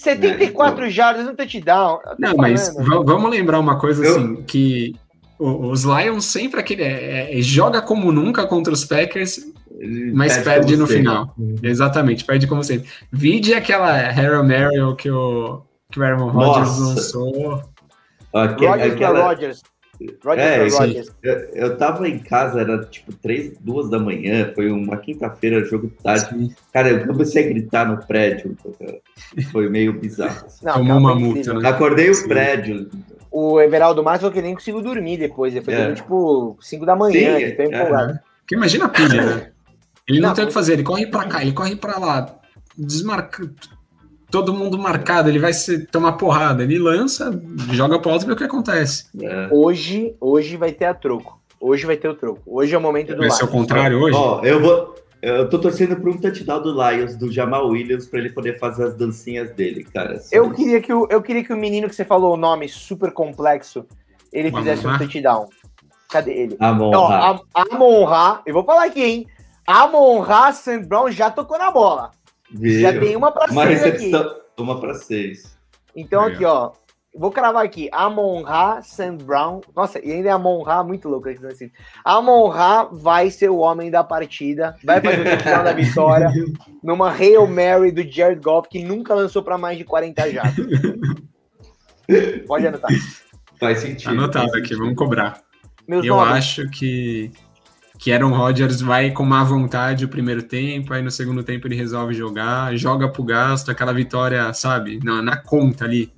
[0.00, 2.00] 74 é, jardas no touchdown.
[2.18, 4.16] Não, mas vamos lembrar uma coisa eu...
[4.16, 4.94] assim, que
[5.38, 9.40] os Lions sempre aquele é, é, joga como nunca contra os Packers,
[10.12, 11.02] mas perde, perde no sempre.
[11.02, 11.34] final.
[11.38, 11.56] Uhum.
[11.62, 12.88] Exatamente, perde como sempre.
[13.12, 17.62] Vide aquela Harold Merrill que o, que o Aaron Rodgers lançou.
[18.32, 18.96] Okay, Rodgers aquela...
[18.96, 19.62] que é Rodgers.
[20.24, 21.12] Rogers é, Rogers.
[21.22, 25.90] Eu, eu tava em casa, era tipo três, duas da manhã, foi uma quinta-feira, jogo
[26.02, 26.28] tarde.
[26.28, 26.54] Sim.
[26.72, 28.56] Cara, eu comecei a gritar no prédio.
[29.52, 30.46] Foi meio bizarro.
[30.62, 31.68] Não, Tomou uma multa, né?
[31.68, 32.24] Acordei Sim.
[32.24, 32.90] o prédio.
[33.30, 35.54] O Everaldo Marques falou que nem consigo dormir depois.
[35.54, 35.94] Ele foi é.
[35.94, 37.64] tipo 5 da manhã, Sim, que é.
[37.66, 38.18] empolgado.
[38.40, 39.52] Porque imagina a pilha, né?
[40.08, 42.40] Ele não, não tem o que fazer, ele corre pra cá, ele corre pra lá,
[42.76, 43.48] desmarca,
[44.30, 47.30] todo mundo marcado, ele vai se tomar porrada, ele lança,
[47.72, 49.06] joga pro alto e vê o que acontece.
[49.20, 49.48] É.
[49.50, 51.40] Hoje, hoje vai ter a troco.
[51.60, 52.40] Hoje vai ter o troco.
[52.46, 54.16] Hoje é o momento do Vai ser o contrário hoje?
[54.16, 54.94] Ó, eu vou.
[55.20, 58.84] Eu tô torcendo por um touchdown do Lions, do Jamal Williams, para ele poder fazer
[58.84, 60.18] as dancinhas dele, cara.
[60.32, 63.12] Eu queria, que o, eu queria que o menino que você falou o nome super
[63.12, 63.84] complexo,
[64.32, 65.46] ele fizesse um touchdown.
[66.08, 66.56] Cadê ele?
[66.58, 66.90] Amon
[67.54, 69.26] Amon eu vou falar aqui, hein?
[69.66, 72.12] Amon Ra Sand Brown já tocou na bola.
[72.52, 72.80] Viu?
[72.80, 74.12] Já tem uma para seis aqui.
[74.58, 75.56] Uma para seis.
[75.94, 76.72] Então aqui, ó.
[77.12, 77.88] Vou cravar aqui.
[77.92, 79.60] Amon Ra, Sam Brown.
[79.74, 81.70] Nossa, e ainda é Amon Ra, muito louco aqui assim.
[82.04, 84.76] Amon Ra vai ser o homem da partida.
[84.84, 86.28] Vai fazer o final da vitória.
[86.82, 90.42] Numa Hail Mary do Jared Goff, que nunca lançou para mais de 40 já.
[92.46, 92.90] Pode anotar.
[93.58, 94.10] Faz sentido.
[94.10, 95.40] Anotado aqui, vamos cobrar.
[95.86, 96.34] Meus Eu nomes.
[96.34, 97.32] acho que
[98.00, 101.76] que Aaron Rodgers vai com má vontade o primeiro tempo, aí no segundo tempo ele
[101.76, 106.10] resolve jogar, joga pro gasto, aquela vitória, sabe, na, na conta ali.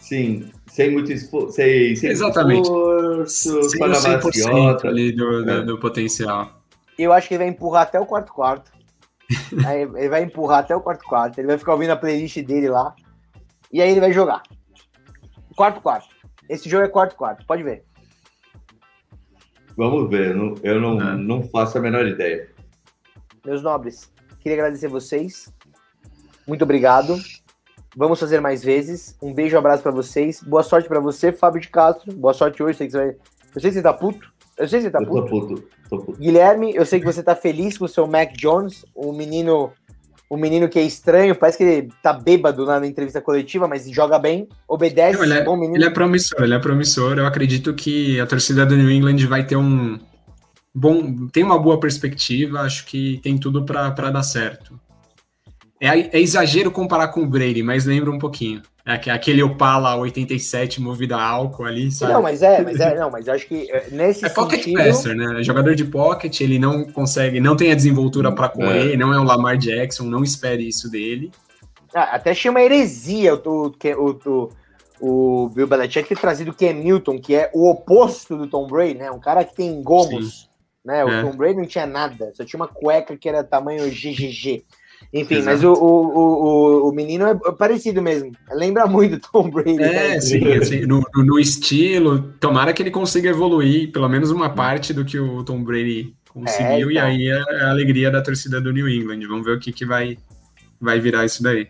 [0.00, 2.62] Sim, sem muito esforço, sem, sem Exatamente.
[2.62, 5.44] esforço, sem o 100% ali do, é.
[5.44, 6.62] do, do, potencial.
[6.98, 8.72] Eu acho que ele vai empurrar até o quarto quarto.
[9.66, 12.70] aí ele vai empurrar até o quarto quarto, ele vai ficar ouvindo a playlist dele
[12.70, 12.94] lá,
[13.70, 14.42] e aí ele vai jogar.
[15.54, 16.08] Quarto quarto.
[16.48, 17.84] Esse jogo é quarto quarto, pode ver.
[19.76, 21.16] Vamos ver, eu não, é.
[21.16, 22.48] não faço a menor ideia.
[23.44, 25.52] Meus nobres, queria agradecer vocês.
[26.46, 27.16] Muito obrigado.
[27.94, 29.16] Vamos fazer mais vezes.
[29.22, 30.42] Um beijo, um abraço para vocês.
[30.42, 32.12] Boa sorte para você, Fábio de Castro.
[32.14, 32.78] Boa sorte hoje.
[32.78, 33.16] Sei que você vai...
[33.54, 34.32] Eu sei que você tá puto.
[34.56, 35.12] Eu sei que você tá puto.
[35.12, 35.68] Tô puto.
[35.88, 36.18] Tô puto.
[36.18, 39.72] Guilherme, eu sei que você tá feliz com o seu Mac Jones, o menino
[40.28, 44.18] o menino que é estranho, parece que ele tá bêbado na entrevista coletiva, mas joga
[44.18, 45.16] bem, obedece.
[45.16, 47.18] Não, ele, é, ele, é, promissor, ele é promissor.
[47.18, 49.98] Eu acredito que a torcida do New England vai ter um,
[50.74, 54.78] bom, tem uma boa perspectiva, acho que tem tudo para dar certo.
[55.80, 58.62] É, é, exagero comparar com o Brady, mas lembra um pouquinho.
[58.88, 62.12] É aquele Opala 87 movido a álcool ali, sabe?
[62.12, 64.78] Não, mas é, mas é, não, mas acho que é, nesse É pocket sentido...
[64.78, 65.42] passer, né?
[65.42, 68.96] Jogador de pocket, ele não consegue, não tem a desenvoltura para correr, é.
[68.96, 71.32] não é o Lamar Jackson, não espere isso dele.
[71.92, 74.50] Ah, até chama heresia o, o,
[75.00, 78.68] o, o Bill Belichick ter trazido o Ken Newton, que é o oposto do Tom
[78.68, 79.10] Brady, né?
[79.10, 80.46] Um cara que tem gomos, Sim.
[80.84, 81.04] né?
[81.04, 81.22] O é.
[81.22, 84.64] Tom Brady não tinha nada, só tinha uma cueca que era tamanho GGG.
[85.12, 85.56] Enfim, Exato.
[85.56, 88.32] mas o, o, o, o, menino é parecido mesmo.
[88.50, 89.82] Lembra muito Tom Brady.
[89.82, 90.20] É, né?
[90.20, 92.34] sim, assim, no, no, estilo.
[92.40, 96.66] Tomara que ele consiga evoluir, pelo menos uma parte do que o Tom Brady conseguiu,
[96.66, 96.90] é, então.
[96.90, 99.26] e aí é a alegria da torcida do New England.
[99.26, 100.18] Vamos ver o que, que vai,
[100.80, 101.68] vai virar isso daí.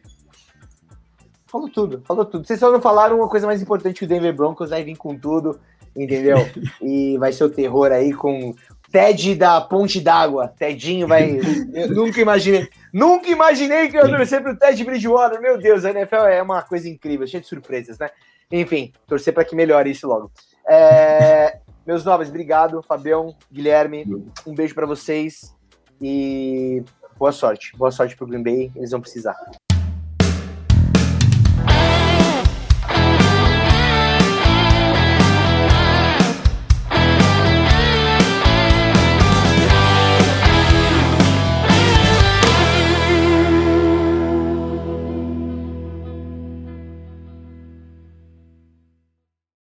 [1.46, 2.46] Falou tudo, falou tudo.
[2.46, 5.16] Vocês só não falaram uma coisa mais importante que o Denver Broncos vai vir com
[5.16, 5.58] tudo,
[5.96, 6.36] entendeu?
[6.82, 8.54] E vai ser o terror aí com
[8.90, 10.48] Ted da Ponte d'Água.
[10.48, 11.38] Tedinho vai.
[11.74, 12.68] Eu nunca imaginei.
[12.92, 15.40] Nunca imaginei que eu ia torcer pro Ted Bridgewater.
[15.40, 18.08] Meu Deus, a NFL é uma coisa incrível, cheia de surpresas, né?
[18.50, 20.30] Enfim, torcer para que melhore isso logo.
[20.68, 21.58] É...
[21.86, 24.04] Meus novos, obrigado, Fabião, Guilherme.
[24.46, 25.54] Um beijo para vocês
[26.00, 26.82] e
[27.18, 27.76] boa sorte.
[27.76, 29.36] Boa sorte pro Green Bay, eles vão precisar.